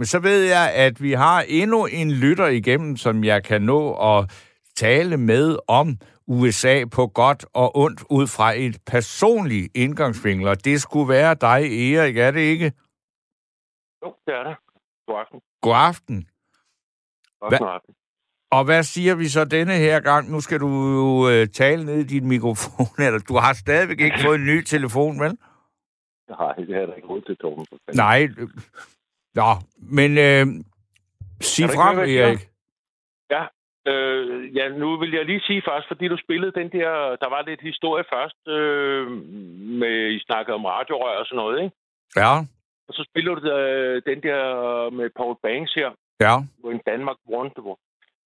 så 0.03 0.19
ved 0.19 0.45
jeg, 0.45 0.73
at 0.75 1.03
vi 1.03 1.13
har 1.13 1.45
endnu 1.49 1.87
en 1.87 2.11
lytter 2.11 2.47
igennem, 2.47 2.97
som 2.97 3.25
jeg 3.25 3.45
kan 3.45 3.63
nå 3.63 3.95
at 3.95 4.31
tale 4.77 5.17
med 5.17 5.57
om 5.69 5.99
USA 6.29 6.85
på 6.85 7.07
godt 7.07 7.47
og 7.55 7.77
ondt 7.77 8.05
ud 8.11 8.27
fra 8.27 8.53
et 8.57 8.79
personligt 8.87 9.77
indgangsvinkel, 9.77 10.49
og 10.49 10.65
det 10.65 10.83
skulle 10.83 11.09
være 11.09 11.35
dig, 11.35 11.93
Erik, 11.95 12.17
er 12.17 12.31
det 12.31 12.41
ikke? 12.41 12.73
Jo, 14.05 14.15
det 14.27 14.35
er 14.35 14.45
det. 14.45 14.57
God 15.07 15.19
aften. 15.21 15.41
God 15.63 15.75
aften. 15.75 16.29
God 17.41 17.69
aften. 17.75 17.95
Og 18.51 18.65
hvad 18.65 18.83
siger 18.83 19.15
vi 19.15 19.29
så 19.29 19.45
denne 19.45 19.73
her 19.73 20.01
gang? 20.01 20.31
Nu 20.31 20.41
skal 20.41 20.61
du 20.61 20.69
jo 20.69 21.29
øh, 21.31 21.49
tale 21.49 21.85
ned 21.85 21.99
i 21.99 22.05
din 22.05 22.29
mikrofon, 22.29 22.87
eller 23.07 23.19
du 23.29 23.37
har 23.37 23.53
stadigvæk 23.53 24.01
ikke 24.01 24.19
fået 24.25 24.39
en 24.39 24.47
ny 24.47 24.63
telefon, 24.63 25.21
vel? 25.21 25.39
Nej, 26.29 26.53
det 26.53 26.75
har 26.75 26.81
jeg 26.81 26.97
ikke 26.97 27.09
råd 27.09 27.23
til, 27.23 27.37
Torben. 27.37 27.67
Nej. 27.95 28.29
Nå, 29.35 29.51
men 29.77 30.11
øh, 30.11 30.65
sig 31.41 31.71
frem, 31.71 31.99
Erik. 31.99 32.51
Ja, 33.31 33.47
øh, 33.87 34.57
ja, 34.57 34.69
nu 34.69 34.99
vil 34.99 35.13
jeg 35.13 35.25
lige 35.25 35.47
sige 35.47 35.63
først, 35.69 35.89
fordi 35.89 36.09
du 36.09 36.17
spillede 36.17 36.53
den 36.61 36.69
der, 36.73 37.17
der 37.23 37.29
var 37.29 37.43
lidt 37.43 37.61
historie 37.61 38.05
først, 38.15 38.49
øh, 38.49 39.11
med, 39.81 40.11
I 40.17 40.19
snakkede 40.27 40.55
om 40.55 40.65
radiorør 40.65 41.19
og 41.19 41.27
sådan 41.27 41.37
noget, 41.37 41.63
ikke? 41.63 41.77
Ja. 42.17 42.33
Og 42.89 42.95
så 42.95 43.03
spiller 43.11 43.35
du 43.35 43.51
øh, 43.51 44.03
den 44.07 44.23
der 44.23 44.41
med 44.91 45.11
Paul 45.17 45.37
Banks 45.43 45.75
her. 45.75 45.91
Ja. 46.21 46.35
When 46.65 46.81
Danmark 46.87 47.17
won 47.29 47.51
the 47.51 47.63
war. 47.63 47.79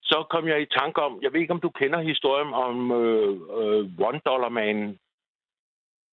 Så 0.02 0.26
kom 0.30 0.48
jeg 0.48 0.62
i 0.62 0.66
tanke 0.78 1.02
om, 1.02 1.18
jeg 1.22 1.32
ved 1.32 1.40
ikke, 1.40 1.52
om 1.52 1.61
du 1.61 1.70
kender 1.70 2.00
historien 2.00 2.54
om 2.54 2.92
øh, 2.92 3.32
øh, 3.58 4.08
One 4.08 4.20
Dollar 4.26 4.48
Man. 4.48 4.98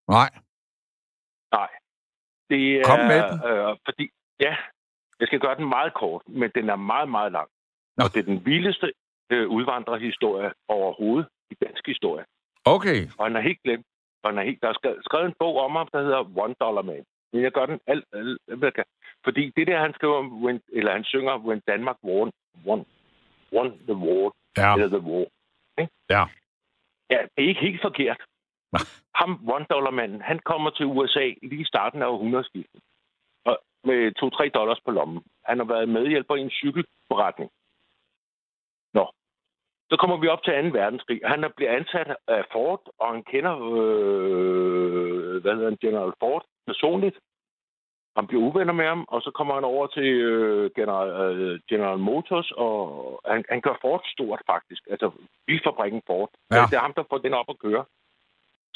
Nej. 0.08 0.30
Nej. 1.52 1.70
Det 2.50 2.76
er, 2.78 2.84
Kom 2.84 2.98
med 2.98 3.22
den. 3.28 3.50
Øh, 3.50 3.76
fordi, 3.84 4.10
ja, 4.40 4.56
jeg 5.20 5.26
skal 5.26 5.40
gøre 5.40 5.56
den 5.56 5.68
meget 5.68 5.94
kort, 5.94 6.22
men 6.26 6.50
den 6.54 6.68
er 6.68 6.76
meget, 6.76 7.08
meget 7.08 7.32
lang. 7.32 7.48
Nå. 7.96 8.04
Og 8.04 8.14
det 8.14 8.20
er 8.20 8.24
den 8.24 8.46
vildeste 8.46 8.92
øh, 9.30 9.48
udvandrerhistorie 9.48 10.52
overhovedet 10.68 11.28
i 11.50 11.54
dansk 11.64 11.86
historie. 11.86 12.24
Okay. 12.64 13.00
Og 13.18 13.24
han 13.26 13.36
er 13.36 13.40
helt 13.40 13.62
glemt. 13.64 13.86
Og 14.22 14.30
han 14.30 14.38
er 14.38 14.42
helt, 14.42 14.62
der 14.62 14.68
er 14.68 14.72
skrevet, 14.72 14.98
skrevet 15.04 15.26
en 15.26 15.34
bog 15.38 15.56
om 15.56 15.72
ham, 15.76 15.88
der 15.92 16.02
hedder 16.02 16.38
One 16.44 16.54
Dollar 16.60 16.82
Man. 16.82 17.04
Men 17.32 17.42
jeg 17.42 17.52
gør 17.52 17.66
den 17.66 17.80
alt, 17.86 18.04
alt, 18.12 18.38
hvad 18.46 18.66
jeg 18.68 18.74
kan. 18.74 18.84
Fordi 19.24 19.52
det 19.56 19.66
der, 19.66 19.80
han 19.80 19.94
skriver, 19.94 20.20
when, 20.44 20.60
eller 20.72 20.92
han 20.92 21.04
synger, 21.04 21.38
When 21.38 21.60
Danmark 21.68 21.96
won, 22.04 22.30
won, 22.66 22.86
won 23.52 23.68
the 23.88 23.94
war, 23.94 24.32
Ja. 24.56 24.74
eller 24.74 24.88
the 24.88 25.08
war. 25.10 25.26
Ikke? 25.80 25.92
Ja. 26.10 26.24
Ja, 27.10 27.18
det 27.36 27.44
er 27.44 27.48
ikke 27.48 27.60
helt 27.60 27.82
forkert. 27.82 28.20
Ham, 29.14 29.48
One 29.48 29.66
Dollar 29.70 29.90
manden, 29.90 30.20
han 30.22 30.38
kommer 30.38 30.70
til 30.70 30.86
USA 30.86 31.26
lige 31.42 31.60
i 31.62 31.64
starten 31.72 32.02
af 32.02 32.06
århundredeskiftet. 32.06 32.80
Og 33.44 33.58
med 33.84 34.12
2-3 34.46 34.48
dollars 34.48 34.80
på 34.84 34.90
lommen. 34.90 35.22
Han 35.44 35.58
har 35.58 35.64
været 35.66 35.88
medhjælper 35.88 36.34
i 36.36 36.40
en 36.40 36.50
cykelforretning. 36.50 37.50
Så 39.90 39.96
kommer 40.00 40.16
vi 40.16 40.28
op 40.28 40.42
til 40.42 40.52
2. 40.72 40.78
verdenskrig. 40.78 41.20
Han 41.24 41.44
er 41.44 41.48
blevet 41.56 41.72
ansat 41.72 42.16
af 42.28 42.42
Ford, 42.52 42.82
og 43.00 43.06
han 43.14 43.22
kender, 43.32 43.54
øh, 43.72 45.42
hvad 45.42 45.52
hedder 45.54 45.70
han, 45.70 45.78
General 45.84 46.12
Ford 46.20 46.44
personligt. 46.66 47.16
Han 48.16 48.26
bliver 48.26 48.42
uvenner 48.48 48.72
med 48.80 48.86
ham, 48.92 49.04
og 49.08 49.18
så 49.22 49.30
kommer 49.38 49.54
han 49.54 49.64
over 49.64 49.86
til 49.86 50.08
øh, 50.32 50.70
General, 50.78 51.08
øh, 51.24 51.60
General 51.70 51.98
Motors, 51.98 52.50
og 52.64 52.76
han, 53.26 53.44
han 53.48 53.60
gør 53.60 53.76
Ford 53.80 54.02
stort 54.14 54.40
faktisk. 54.52 54.82
Altså 54.90 55.10
bilfabrikken 55.46 56.02
Ford. 56.06 56.30
Ja. 56.50 56.62
Det 56.70 56.76
er 56.76 56.84
ham, 56.86 56.94
der 56.96 57.04
får 57.10 57.18
den 57.18 57.34
op 57.34 57.48
at 57.48 57.58
køre. 57.58 57.84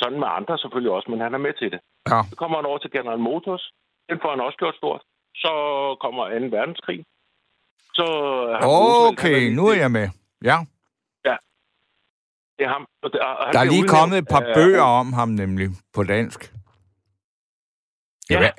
Sådan 0.01 0.19
med 0.21 0.29
andre 0.39 0.59
selvfølgelig 0.59 0.93
også, 0.93 1.11
men 1.11 1.21
han 1.21 1.35
er 1.35 1.39
med 1.47 1.55
til 1.61 1.71
det. 1.75 1.81
Ja. 2.11 2.21
Så 2.31 2.37
kommer 2.37 2.57
han 2.59 2.67
over 2.71 2.79
til 2.79 2.91
General 2.97 3.19
Motors. 3.19 3.65
Den 4.09 4.19
får 4.23 4.31
han 4.31 4.41
også 4.41 4.59
gjort 4.59 4.77
stort. 4.77 5.03
Så 5.35 5.53
kommer 6.01 6.23
2. 6.51 6.57
verdenskrig. 6.57 7.05
Så 7.99 8.07
Roosevelt- 8.07 8.63
han 8.63 9.13
Okay, 9.13 9.41
nu 9.59 9.63
er 9.73 9.77
jeg 9.85 9.91
med. 9.91 10.09
Ja. 10.45 10.57
Det 12.63 12.69
er 12.69 12.75
ham. 12.77 12.85
Og 13.03 13.09
det, 13.13 13.21
og 13.21 13.45
han 13.47 13.53
Der 13.55 13.61
er 13.61 13.65
lige 13.65 13.73
udnævnt 13.73 13.91
kommet 13.99 14.19
et 14.19 14.29
par 14.35 14.41
af- 14.41 14.55
bøger 14.55 14.83
om 15.01 15.13
ham 15.13 15.29
nemlig 15.29 15.69
på 15.95 16.03
dansk. 16.15 16.41
Ja. 18.31 18.39
hvad- 18.39 18.51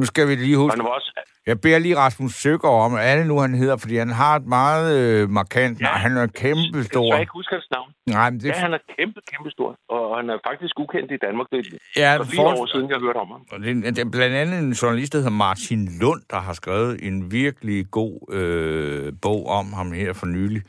Nu 0.00 0.04
skal 0.06 0.28
vi 0.28 0.34
lige 0.34 0.56
huske. 0.56 0.76
han 0.76 0.84
var 0.84 0.90
også... 0.98 1.10
Jeg 1.46 1.60
beder 1.60 1.78
lige 1.78 1.96
Rasmus 1.96 2.34
Søgaard 2.34 2.84
om, 2.84 2.92
hvad 2.92 3.12
er 3.12 3.16
det 3.18 3.26
nu, 3.26 3.38
han 3.38 3.54
hedder, 3.54 3.76
fordi 3.76 3.96
han 3.96 4.08
har 4.10 4.36
et 4.36 4.46
meget 4.46 4.86
øh, 4.98 5.30
markant... 5.30 5.80
Ja. 5.80 5.86
Ja. 5.86 5.92
Han 5.92 6.16
er 6.16 6.26
kæmpe 6.26 6.78
Jeg 6.78 6.88
kan 7.12 7.20
ikke 7.20 7.32
huske 7.32 7.54
hans 7.54 7.68
navn. 7.70 7.90
Nej, 8.06 8.30
men 8.30 8.40
det 8.40 8.48
Ja, 8.48 8.52
han 8.54 8.72
er 8.74 8.78
kæmpe, 8.98 9.20
kæmpe 9.32 9.50
stor. 9.50 9.76
Og 9.88 10.16
han 10.16 10.30
er 10.30 10.38
faktisk 10.48 10.74
ukendt 10.80 11.10
i 11.12 11.16
Danmark. 11.26 11.46
Det 11.52 11.58
er 11.58 11.78
ja, 12.02 12.16
for 12.16 12.24
fire 12.24 12.36
for, 12.36 12.60
år 12.60 12.66
siden, 12.66 12.90
jeg 12.90 12.98
hørte 13.00 13.16
om 13.16 13.28
ham. 13.34 13.42
Og 13.52 13.60
det, 13.60 13.84
det 13.96 13.98
er 13.98 14.10
blandt 14.10 14.36
andet 14.36 14.58
en 14.58 14.72
journalist, 14.72 15.12
der 15.12 15.18
hedder 15.18 15.30
Martin 15.46 15.88
Lund, 16.00 16.22
der 16.30 16.36
har 16.46 16.52
skrevet 16.52 17.06
en 17.08 17.32
virkelig 17.32 17.90
god 17.90 18.14
øh, 18.32 19.12
bog 19.22 19.46
om 19.46 19.72
ham 19.72 19.92
her 19.92 20.12
for 20.12 20.26
nylig. 20.26 20.62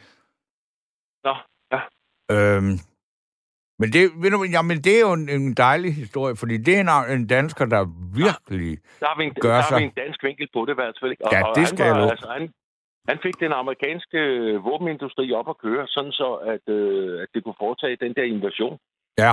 Ja. 2.32 2.58
Øhm, 2.58 2.74
men 3.80 3.88
det, 3.94 4.02
ved 4.22 4.32
du, 4.32 4.44
jamen, 4.58 4.78
det 4.86 4.94
er 4.98 5.02
jo 5.08 5.14
en, 5.14 5.30
en 5.30 5.54
dejlig 5.54 5.92
historie, 5.96 6.36
fordi 6.36 6.56
det 6.58 6.74
er 6.78 6.82
en, 6.88 7.20
en 7.20 7.28
dansker, 7.28 7.66
der 7.66 7.82
virkelig... 8.24 8.70
Der 9.00 9.06
har 9.12 9.18
vi 9.20 9.24
en, 9.26 9.34
Gør 9.34 9.50
der 9.50 9.62
har 9.62 9.70
sig. 9.70 9.80
vi 9.80 9.84
en 9.84 9.98
dansk 10.04 10.20
vinkel 10.24 10.48
på 10.56 10.60
det, 10.66 10.74
i 10.76 10.80
hvert 10.82 10.98
fald. 11.02 11.12
Og, 11.26 11.32
Ja, 11.36 11.40
det 11.56 11.58
han 11.58 11.66
skal 11.76 11.90
var, 11.92 11.98
love. 12.00 12.12
altså, 12.12 12.28
han, 12.38 12.44
han 13.10 13.18
fik 13.26 13.36
den 13.40 13.52
amerikanske 13.62 14.20
våbenindustri 14.68 15.26
op 15.40 15.50
at 15.50 15.58
køre, 15.66 15.88
sådan 15.88 16.12
så, 16.12 16.30
at, 16.54 16.74
øh, 16.74 17.22
at 17.24 17.28
det 17.34 17.44
kunne 17.44 17.60
foretage 17.66 17.96
den 18.06 18.14
der 18.18 18.24
invasion. 18.36 18.76
Ja. 19.24 19.32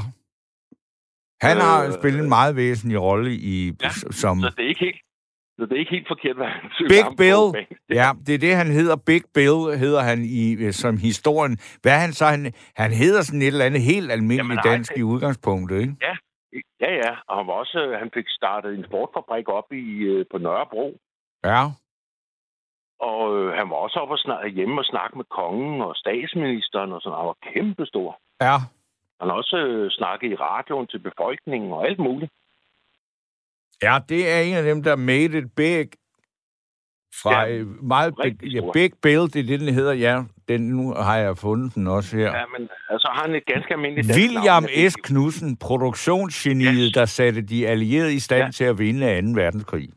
Han 1.47 1.57
har 1.67 1.79
Øh, 1.87 1.93
spillet 2.01 2.21
en 2.23 2.29
meget 2.39 2.57
væsentlig 2.57 3.01
rolle 3.01 3.31
i... 3.55 3.57
Ja, 3.83 3.91
som, 4.23 4.35
Så 4.41 4.51
det 4.57 4.65
er 4.65 4.69
ikke 4.69 4.85
helt, 4.89 5.01
så 5.59 5.67
det 5.67 5.73
er 5.73 5.83
ikke 5.85 5.97
helt 5.99 6.09
forkert, 6.09 6.37
hvad 6.37 6.47
han 6.47 6.71
Big 6.95 7.05
på 7.05 7.15
Bill. 7.23 7.45
bag. 7.53 7.67
Ja, 8.01 8.09
det 8.27 8.35
er 8.35 8.39
det, 8.39 8.55
han 8.57 8.67
hedder. 8.67 8.97
Big 8.97 9.23
Bill 9.35 9.59
hedder 9.85 10.03
han 10.11 10.19
i, 10.25 10.45
øh, 10.65 10.73
som 10.73 10.97
historien. 11.09 11.55
Hvad 11.83 11.97
han 12.05 12.13
så? 12.13 12.25
Han, 12.25 12.53
han 12.77 12.91
hedder 13.03 13.23
sådan 13.23 13.43
et 13.43 13.47
eller 13.47 13.65
andet 13.65 13.83
helt 13.83 14.13
almindeligt 14.13 14.39
Jamen, 14.39 14.61
nej, 14.65 14.73
dansk 14.73 14.93
i 14.97 15.03
udgangspunktet, 15.03 15.81
ikke? 15.81 15.97
Ja, 16.81 16.93
ja. 17.05 17.13
Og 17.29 17.37
han, 17.39 17.47
var 17.47 17.53
også, 17.53 17.79
øh, 17.87 17.99
han 17.99 18.11
fik 18.15 18.29
startet 18.29 18.75
en 18.75 18.85
sportfabrik 18.89 19.49
op 19.49 19.73
i, 19.73 19.87
øh, 20.13 20.25
på 20.31 20.39
Nørrebro. 20.39 20.87
Ja. 21.45 21.63
Og 23.01 23.23
øh, 23.39 23.53
han 23.59 23.71
var 23.71 23.77
også 23.77 23.99
oppe 24.03 24.15
og 24.15 24.19
snak, 24.19 24.53
hjemme 24.59 24.81
og 24.81 24.85
snakke 24.85 25.17
med 25.17 25.25
kongen 25.25 25.81
og 25.81 25.97
statsministeren 25.97 26.93
og 26.93 27.01
sådan. 27.01 27.19
Han 27.19 27.27
var 27.27 27.39
kæmpestor. 27.53 28.21
Ja. 28.41 28.57
Han 29.21 29.29
har 29.29 29.37
også 29.37 29.57
øh, 29.57 29.91
snakket 29.91 30.33
i 30.33 30.35
radioen 30.35 30.87
til 30.87 30.99
befolkningen 30.99 31.73
og 31.73 31.87
alt 31.89 31.99
muligt. 31.99 32.33
Ja, 33.83 33.99
det 34.09 34.31
er 34.31 34.41
en 34.41 34.55
af 34.55 34.63
dem, 34.63 34.83
der 34.83 34.97
made 34.97 35.39
it 35.39 35.53
big. 35.57 35.89
Fra 37.23 37.41
Ja, 37.43 37.57
ja, 37.57 37.65
meget 37.83 38.15
big, 38.23 38.43
ja. 38.43 38.61
Big 38.73 38.91
Bill, 39.03 39.21
det 39.21 39.37
er 39.37 39.47
det, 39.47 39.61
den 39.61 39.75
hedder. 39.75 39.93
Ja, 39.93 40.23
den, 40.49 40.61
nu 40.69 40.93
har 40.95 41.17
jeg 41.17 41.39
fundet 41.39 41.75
den 41.75 41.87
også 41.87 42.17
her. 42.17 42.37
Ja, 42.37 42.45
men 42.59 42.69
altså 42.91 43.09
har 43.15 43.23
han 43.27 43.35
et 43.35 43.47
ganske 43.47 43.75
almindeligt 43.75 44.17
William 44.17 44.63
navn. 44.63 44.91
S. 44.91 44.97
Knudsen, 44.97 45.57
produktionsgeniet, 45.57 46.85
Yes. 46.87 46.93
der 46.93 47.05
satte 47.05 47.43
de 47.43 47.69
allierede 47.69 48.15
i 48.15 48.19
stand 48.19 48.45
Ja. 48.45 48.51
til 48.51 48.65
at 48.65 48.79
vinde 48.79 49.35
2. 49.35 49.41
verdenskrig. 49.41 49.89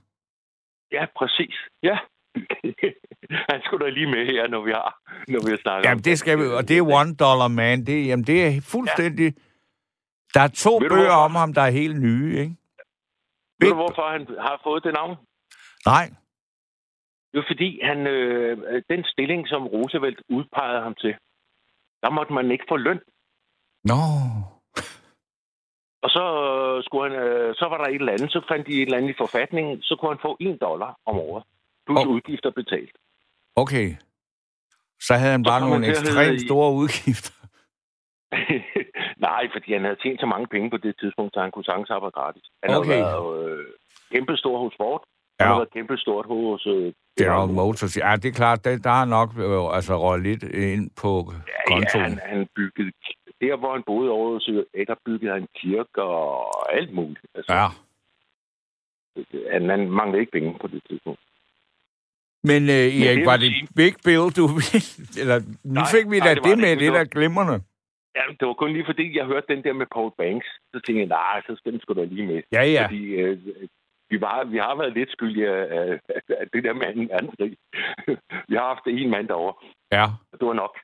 Ja, 0.91 1.05
præcis. 1.17 1.55
Ja. 1.83 1.97
han 3.51 3.61
skulle 3.63 3.85
da 3.85 3.89
lige 3.91 4.07
med 4.07 4.25
her, 4.25 4.47
når 4.47 4.63
vi 4.65 4.71
har, 4.71 4.99
når 5.27 5.39
vi 5.45 5.49
har 5.51 5.59
snakket 5.61 5.89
Jamen, 5.89 6.03
det 6.03 6.19
skal 6.19 6.39
vi, 6.39 6.43
og 6.45 6.67
det 6.67 6.77
er 6.77 6.81
One 6.81 7.15
Dollar 7.15 7.47
Man. 7.47 7.85
Det, 7.85 8.07
jamen, 8.07 8.25
det 8.25 8.47
er 8.47 8.61
fuldstændig... 8.61 9.33
Der 10.33 10.41
er 10.41 10.47
to 10.47 10.75
Ved 10.81 10.89
bøger 10.89 11.11
om 11.11 11.35
ham, 11.35 11.53
der 11.53 11.61
er 11.61 11.69
helt 11.69 12.01
nye, 12.01 12.39
ikke? 12.39 12.55
Ved 13.61 13.69
du, 13.69 13.75
hvorfor 13.75 14.05
han 14.15 14.21
har 14.47 14.59
fået 14.63 14.83
det 14.83 14.93
navn? 14.93 15.15
Nej. 15.85 16.05
Det 17.31 17.37
er 17.39 17.43
fordi, 17.51 17.69
han, 17.83 18.07
øh, 18.07 18.83
den 18.89 19.03
stilling, 19.13 19.47
som 19.47 19.67
Roosevelt 19.67 20.19
udpegede 20.29 20.81
ham 20.81 20.95
til, 20.95 21.13
der 22.03 22.09
måtte 22.09 22.33
man 22.33 22.51
ikke 22.51 22.65
få 22.69 22.77
løn. 22.77 22.99
Nå. 23.83 23.99
Og 26.03 26.09
så, 26.09 26.23
øh, 26.49 26.83
skulle 26.83 27.03
han, 27.09 27.19
øh, 27.27 27.55
så 27.55 27.65
var 27.69 27.77
der 27.77 27.85
et 27.89 27.95
eller 27.95 28.11
andet, 28.11 28.31
så 28.31 28.41
fandt 28.51 28.67
de 28.67 28.73
et 28.73 28.81
eller 28.81 28.97
andet 28.97 29.09
i 29.09 29.21
forfatningen, 29.23 29.81
så 29.81 29.95
kunne 29.95 30.11
han 30.11 30.25
få 30.27 30.37
en 30.39 30.57
dollar 30.61 30.91
om 31.05 31.15
året, 31.15 31.43
plus 31.85 31.99
Oh. 31.99 32.07
udgifter 32.07 32.51
betalt. 32.51 32.95
Okay. 33.55 33.87
Så 35.07 35.13
havde 35.13 35.31
han 35.31 35.43
Så 35.45 35.49
bare 35.51 35.59
kom 35.61 35.69
nogle 35.69 35.87
ekstremt 35.89 36.41
i- 36.41 36.45
store 36.47 36.73
udgifter. 36.73 37.33
Nej, 39.27 39.41
fordi 39.53 39.73
han 39.73 39.83
havde 39.83 39.99
tjent 40.03 40.19
så 40.19 40.25
mange 40.25 40.47
penge 40.47 40.69
på 40.69 40.77
det 40.77 40.93
tidspunkt, 40.99 41.33
så 41.33 41.39
han 41.41 41.51
kunne 41.51 41.65
sagtens 41.69 41.89
arbejde 41.89 42.11
gratis. 42.19 42.43
Han 42.63 42.75
Okay. 42.77 42.89
havde 42.91 43.01
været 43.01 43.59
øh, 43.59 43.65
kæmpe 44.11 44.37
stor 44.37 44.57
hos 44.63 44.73
Ford. 44.77 45.03
Han 45.39 45.47
Ja. 45.47 45.51
har 45.51 45.59
været 45.61 45.73
kæmpe 45.73 45.97
stort 45.97 46.25
hos... 46.25 46.65
Øh, 46.67 46.93
General 47.19 47.49
Motors. 47.49 47.97
Ja, 47.97 48.15
det 48.21 48.25
er 48.29 48.31
klart, 48.41 48.65
der, 48.65 48.77
der 48.77 48.89
har 48.89 49.05
nok 49.05 49.29
øh, 49.45 49.75
altså 49.77 49.93
røget 50.03 50.23
lidt 50.23 50.43
ind 50.43 50.89
på 51.01 51.33
Ja, 51.47 51.73
kontoen. 51.73 52.03
han, 52.03 52.19
han 52.25 52.47
byggede... 52.55 52.91
Der, 53.41 53.55
hvor 53.57 53.71
han 53.73 53.83
boede 53.85 54.09
over 54.11 54.33
hos 54.33 54.45
der 54.87 54.95
byggede 55.05 55.31
han 55.33 55.47
kirker 55.55 56.01
og 56.01 56.75
alt 56.77 56.93
muligt. 56.93 57.25
Altså, 57.35 57.53
Ja. 57.53 57.67
han, 59.53 59.69
han 59.69 59.91
manglede 59.91 60.19
ikke 60.21 60.31
penge 60.31 60.57
på 60.61 60.67
det 60.67 60.81
tidspunkt. 60.89 61.19
Men 62.43 62.63
øh, 62.63 62.75
Erik, 63.01 63.17
det 63.17 63.25
var 63.25 63.37
det 63.37 63.51
sige- 63.51 63.67
Big 63.75 63.93
Bill, 64.05 64.25
du. 64.37 64.45
Eller, 65.21 65.37
nu 65.63 65.73
Nej, 65.73 65.83
fik 65.95 66.11
vi 66.11 66.19
da 66.19 66.29
det 66.29 66.43
det 66.43 66.49
det 66.49 66.57
med, 66.57 66.69
det 66.75 66.91
men 66.91 66.93
der 66.93 67.03
glimrende. 67.05 67.57
Ja, 68.15 68.23
det 68.39 68.47
var 68.47 68.53
kun 68.53 68.73
lige 68.73 68.85
fordi, 68.85 69.17
jeg 69.17 69.25
hørte 69.25 69.55
den 69.55 69.63
der 69.63 69.73
med 69.73 69.85
Paul 69.95 70.11
Banks. 70.17 70.47
Så 70.73 70.77
tænkte 70.85 70.99
jeg, 70.99 71.07
nej, 71.07 71.41
så 71.47 71.55
skal 71.55 71.71
den 71.71 71.81
sgu 71.81 71.93
da 71.93 72.03
lige 72.03 72.27
med. 72.27 72.41
Ja, 72.51 72.63
ja. 72.63 72.83
Fordi 72.85 73.03
øh, 73.21 73.37
vi, 74.09 74.21
var, 74.21 74.43
vi 74.43 74.57
har 74.57 74.75
været 74.75 74.93
lidt 74.93 75.11
skyldige 75.11 75.49
af, 75.49 75.99
af, 76.09 76.21
af 76.41 76.47
det 76.53 76.63
der 76.63 76.73
med 76.73 76.85
anden 76.85 77.09
verdenskrig. 77.09 77.57
vi 78.49 78.55
har 78.55 78.67
haft 78.73 78.87
en 78.87 79.09
mand 79.09 79.27
derovre, 79.27 79.53
Ja, 79.91 80.05
og 80.31 80.39
det 80.39 80.47
var 80.47 80.53
nok. 80.53 80.77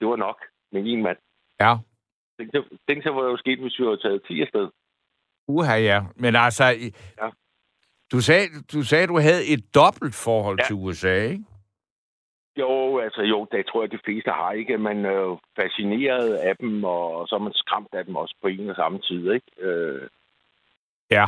Det 0.00 0.08
var 0.08 0.16
nok 0.16 0.38
med 0.72 0.82
en 0.86 1.02
mand. 1.02 1.18
ja. 1.60 1.74
Tænk 2.88 3.02
så, 3.02 3.12
hvad 3.12 3.22
der 3.22 3.30
var 3.30 3.36
sket, 3.36 3.58
hvis 3.60 3.78
vi 3.78 3.84
havde 3.84 3.98
taget 4.02 4.22
10 4.28 4.40
afsted. 4.42 4.68
Uha, 5.48 5.76
ja. 5.76 6.02
Men 6.16 6.36
altså, 6.36 6.64
ja. 6.64 7.28
du, 8.12 8.20
sagde, 8.20 8.46
du 8.72 8.82
sagde, 8.82 9.06
du 9.06 9.18
havde 9.18 9.42
et 9.54 9.74
dobbelt 9.74 10.14
forhold 10.14 10.58
ja. 10.58 10.64
til 10.66 10.74
USA, 10.76 11.14
ikke? 11.22 11.44
Jo, 12.58 12.98
altså 12.98 13.22
jo, 13.22 13.46
det 13.52 13.66
tror 13.66 13.82
jeg, 13.82 13.90
de 13.92 14.04
fleste 14.04 14.30
har 14.30 14.52
ikke. 14.52 14.78
Man 14.78 15.04
er 15.04 15.12
jo 15.12 15.38
fascineret 15.60 16.34
af 16.34 16.56
dem, 16.56 16.84
og 16.84 17.28
så 17.28 17.34
er 17.34 17.38
man 17.38 17.52
skræmt 17.54 17.92
af 17.92 18.04
dem 18.04 18.16
også 18.16 18.34
på 18.42 18.48
en 18.48 18.70
og 18.70 18.76
samme 18.76 18.98
tid, 18.98 19.32
ikke? 19.32 19.46
Øh. 19.60 20.08
Ja. 21.10 21.26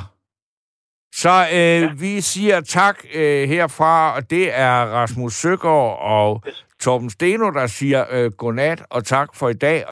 Så 1.13 1.31
øh, 1.53 1.83
ja. 1.83 1.91
vi 2.01 2.21
siger 2.21 2.61
tak 2.61 3.05
øh, 3.15 3.49
herfra, 3.49 4.17
og 4.17 4.31
det 4.31 4.59
er 4.59 4.75
Rasmus 4.75 5.33
Søgaard 5.33 5.99
og 6.01 6.43
yes. 6.49 6.67
Torben 6.81 7.11
Steno, 7.11 7.51
der 7.51 7.67
siger 7.67 8.05
øh, 8.11 8.33
godnat 8.33 8.83
og 8.91 9.05
tak 9.05 9.29
for 9.35 9.49
i 9.49 9.55
dag. 9.55 9.85